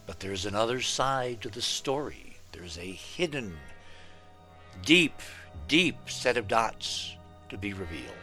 but 0.05 0.19
there's 0.21 0.45
another 0.45 0.79
side 0.81 1.41
to 1.41 1.49
the 1.49 1.61
story. 1.61 2.37
There's 2.53 2.77
a 2.77 2.91
hidden, 2.91 3.57
deep, 4.85 5.13
deep 5.67 6.09
set 6.09 6.37
of 6.37 6.47
dots 6.47 7.15
to 7.49 7.57
be 7.57 7.73
revealed. 7.73 8.13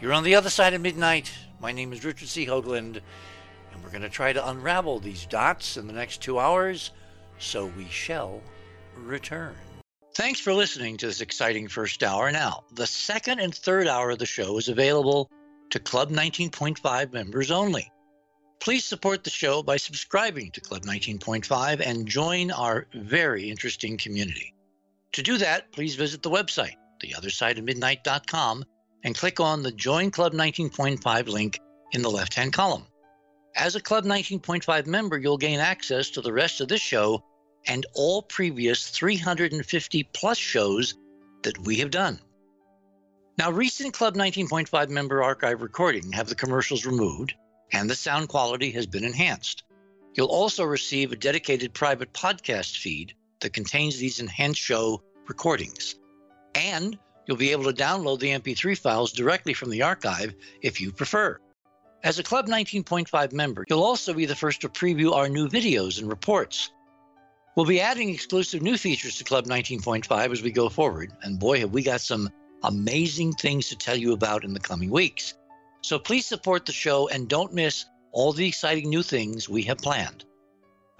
You're 0.00 0.12
on 0.12 0.24
the 0.24 0.34
other 0.34 0.50
side 0.50 0.74
of 0.74 0.80
midnight. 0.80 1.30
My 1.60 1.72
name 1.72 1.92
is 1.92 2.04
Richard 2.04 2.28
C. 2.28 2.46
Hoagland, 2.46 3.00
and 3.72 3.82
we're 3.82 3.90
going 3.90 4.02
to 4.02 4.08
try 4.08 4.32
to 4.32 4.48
unravel 4.48 4.98
these 4.98 5.26
dots 5.26 5.76
in 5.76 5.86
the 5.86 5.92
next 5.92 6.22
two 6.22 6.38
hours, 6.38 6.90
so 7.38 7.66
we 7.66 7.86
shall 7.86 8.40
return. 8.96 9.54
Thanks 10.14 10.40
for 10.40 10.52
listening 10.52 10.96
to 10.98 11.06
this 11.06 11.20
exciting 11.20 11.68
first 11.68 12.02
hour. 12.02 12.30
Now, 12.32 12.64
the 12.72 12.86
second 12.86 13.40
and 13.40 13.54
third 13.54 13.86
hour 13.86 14.10
of 14.10 14.18
the 14.18 14.26
show 14.26 14.58
is 14.58 14.68
available 14.68 15.30
to 15.70 15.78
Club 15.78 16.10
19.5 16.10 17.12
members 17.12 17.50
only. 17.50 17.90
Please 18.58 18.84
support 18.84 19.24
the 19.24 19.30
show 19.30 19.62
by 19.62 19.76
subscribing 19.76 20.50
to 20.50 20.60
Club 20.60 20.82
19.5 20.82 21.80
and 21.80 22.06
join 22.06 22.50
our 22.50 22.86
very 22.92 23.48
interesting 23.48 23.96
community. 23.96 24.52
To 25.12 25.22
do 25.22 25.38
that, 25.38 25.72
please 25.72 25.96
visit 25.96 26.22
the 26.22 26.30
website, 26.30 26.76
theothersideofmidnight.com, 27.02 28.64
and 29.04 29.16
click 29.16 29.40
on 29.40 29.62
the 29.62 29.72
Join 29.72 30.10
Club 30.10 30.32
19.5 30.32 31.26
link 31.26 31.58
in 31.92 32.02
the 32.02 32.10
left 32.10 32.34
hand 32.34 32.52
column. 32.52 32.86
As 33.56 33.74
a 33.74 33.80
Club 33.80 34.04
19.5 34.04 34.86
member, 34.86 35.18
you'll 35.18 35.36
gain 35.36 35.58
access 35.58 36.10
to 36.10 36.20
the 36.20 36.32
rest 36.32 36.60
of 36.60 36.68
this 36.68 36.80
show 36.80 37.24
and 37.66 37.84
all 37.94 38.22
previous 38.22 38.88
350 38.88 40.04
plus 40.14 40.38
shows 40.38 40.94
that 41.42 41.58
we 41.58 41.76
have 41.76 41.90
done. 41.90 42.20
Now, 43.36 43.50
recent 43.50 43.94
Club 43.94 44.14
19.5 44.14 44.88
member 44.90 45.22
archive 45.22 45.62
recording 45.62 46.12
have 46.12 46.28
the 46.28 46.34
commercials 46.34 46.86
removed 46.86 47.34
and 47.72 47.88
the 47.88 47.94
sound 47.94 48.28
quality 48.28 48.70
has 48.72 48.86
been 48.86 49.04
enhanced. 49.04 49.64
You'll 50.14 50.28
also 50.28 50.64
receive 50.64 51.10
a 51.10 51.16
dedicated 51.16 51.72
private 51.72 52.12
podcast 52.12 52.78
feed 52.78 53.14
that 53.40 53.52
contains 53.52 53.98
these 53.98 54.20
enhanced 54.20 54.60
show 54.60 55.02
recordings. 55.28 55.96
And 56.54 56.98
you'll 57.26 57.36
be 57.36 57.52
able 57.52 57.64
to 57.64 57.72
download 57.72 58.18
the 58.18 58.30
MP3 58.30 58.76
files 58.76 59.12
directly 59.12 59.54
from 59.54 59.70
the 59.70 59.82
archive 59.82 60.34
if 60.62 60.80
you 60.80 60.92
prefer. 60.92 61.38
As 62.02 62.18
a 62.18 62.22
Club 62.22 62.46
19.5 62.46 63.32
member, 63.32 63.64
you'll 63.68 63.82
also 63.82 64.14
be 64.14 64.24
the 64.24 64.34
first 64.34 64.62
to 64.62 64.68
preview 64.68 65.12
our 65.12 65.28
new 65.28 65.48
videos 65.48 66.00
and 66.00 66.08
reports. 66.08 66.70
We'll 67.56 67.66
be 67.66 67.80
adding 67.80 68.08
exclusive 68.08 68.62
new 68.62 68.78
features 68.78 69.18
to 69.18 69.24
Club 69.24 69.46
19.5 69.46 70.32
as 70.32 70.42
we 70.42 70.50
go 70.50 70.68
forward, 70.68 71.12
and 71.22 71.38
boy, 71.38 71.60
have 71.60 71.72
we 71.72 71.82
got 71.82 72.00
some 72.00 72.30
amazing 72.62 73.32
things 73.32 73.68
to 73.68 73.76
tell 73.76 73.96
you 73.96 74.12
about 74.12 74.44
in 74.44 74.54
the 74.54 74.60
coming 74.60 74.90
weeks. 74.90 75.34
So 75.82 75.98
please 75.98 76.26
support 76.26 76.66
the 76.66 76.72
show 76.72 77.08
and 77.08 77.28
don't 77.28 77.52
miss 77.52 77.84
all 78.12 78.32
the 78.32 78.46
exciting 78.46 78.88
new 78.88 79.02
things 79.02 79.48
we 79.48 79.62
have 79.62 79.78
planned. 79.78 80.24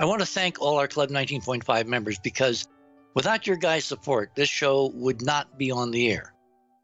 I 0.00 0.06
want 0.06 0.20
to 0.20 0.26
thank 0.26 0.62
all 0.62 0.78
our 0.78 0.88
Club 0.88 1.10
19.5 1.10 1.86
members 1.86 2.18
because 2.18 2.66
without 3.12 3.46
your 3.46 3.56
guys' 3.56 3.84
support, 3.84 4.30
this 4.34 4.48
show 4.48 4.90
would 4.94 5.20
not 5.20 5.58
be 5.58 5.70
on 5.70 5.90
the 5.90 6.10
air. 6.10 6.32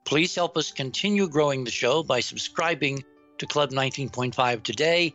Please 0.04 0.34
help 0.34 0.58
us 0.58 0.70
continue 0.70 1.26
growing 1.26 1.64
the 1.64 1.70
show 1.70 2.02
by 2.02 2.20
subscribing 2.20 3.02
to 3.38 3.46
Club 3.46 3.70
19.5 3.70 4.62
today. 4.62 5.14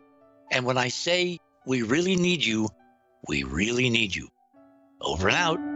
And 0.51 0.65
when 0.65 0.79
I 0.79 0.87
say 0.87 1.37
we 1.67 1.83
really 1.83 2.15
need 2.15 2.43
you, 2.43 2.69
we 3.27 3.43
really 3.43 3.91
need 3.91 4.15
you. 4.15 4.29
Over 4.99 5.27
and 5.27 5.37
out. 5.37 5.70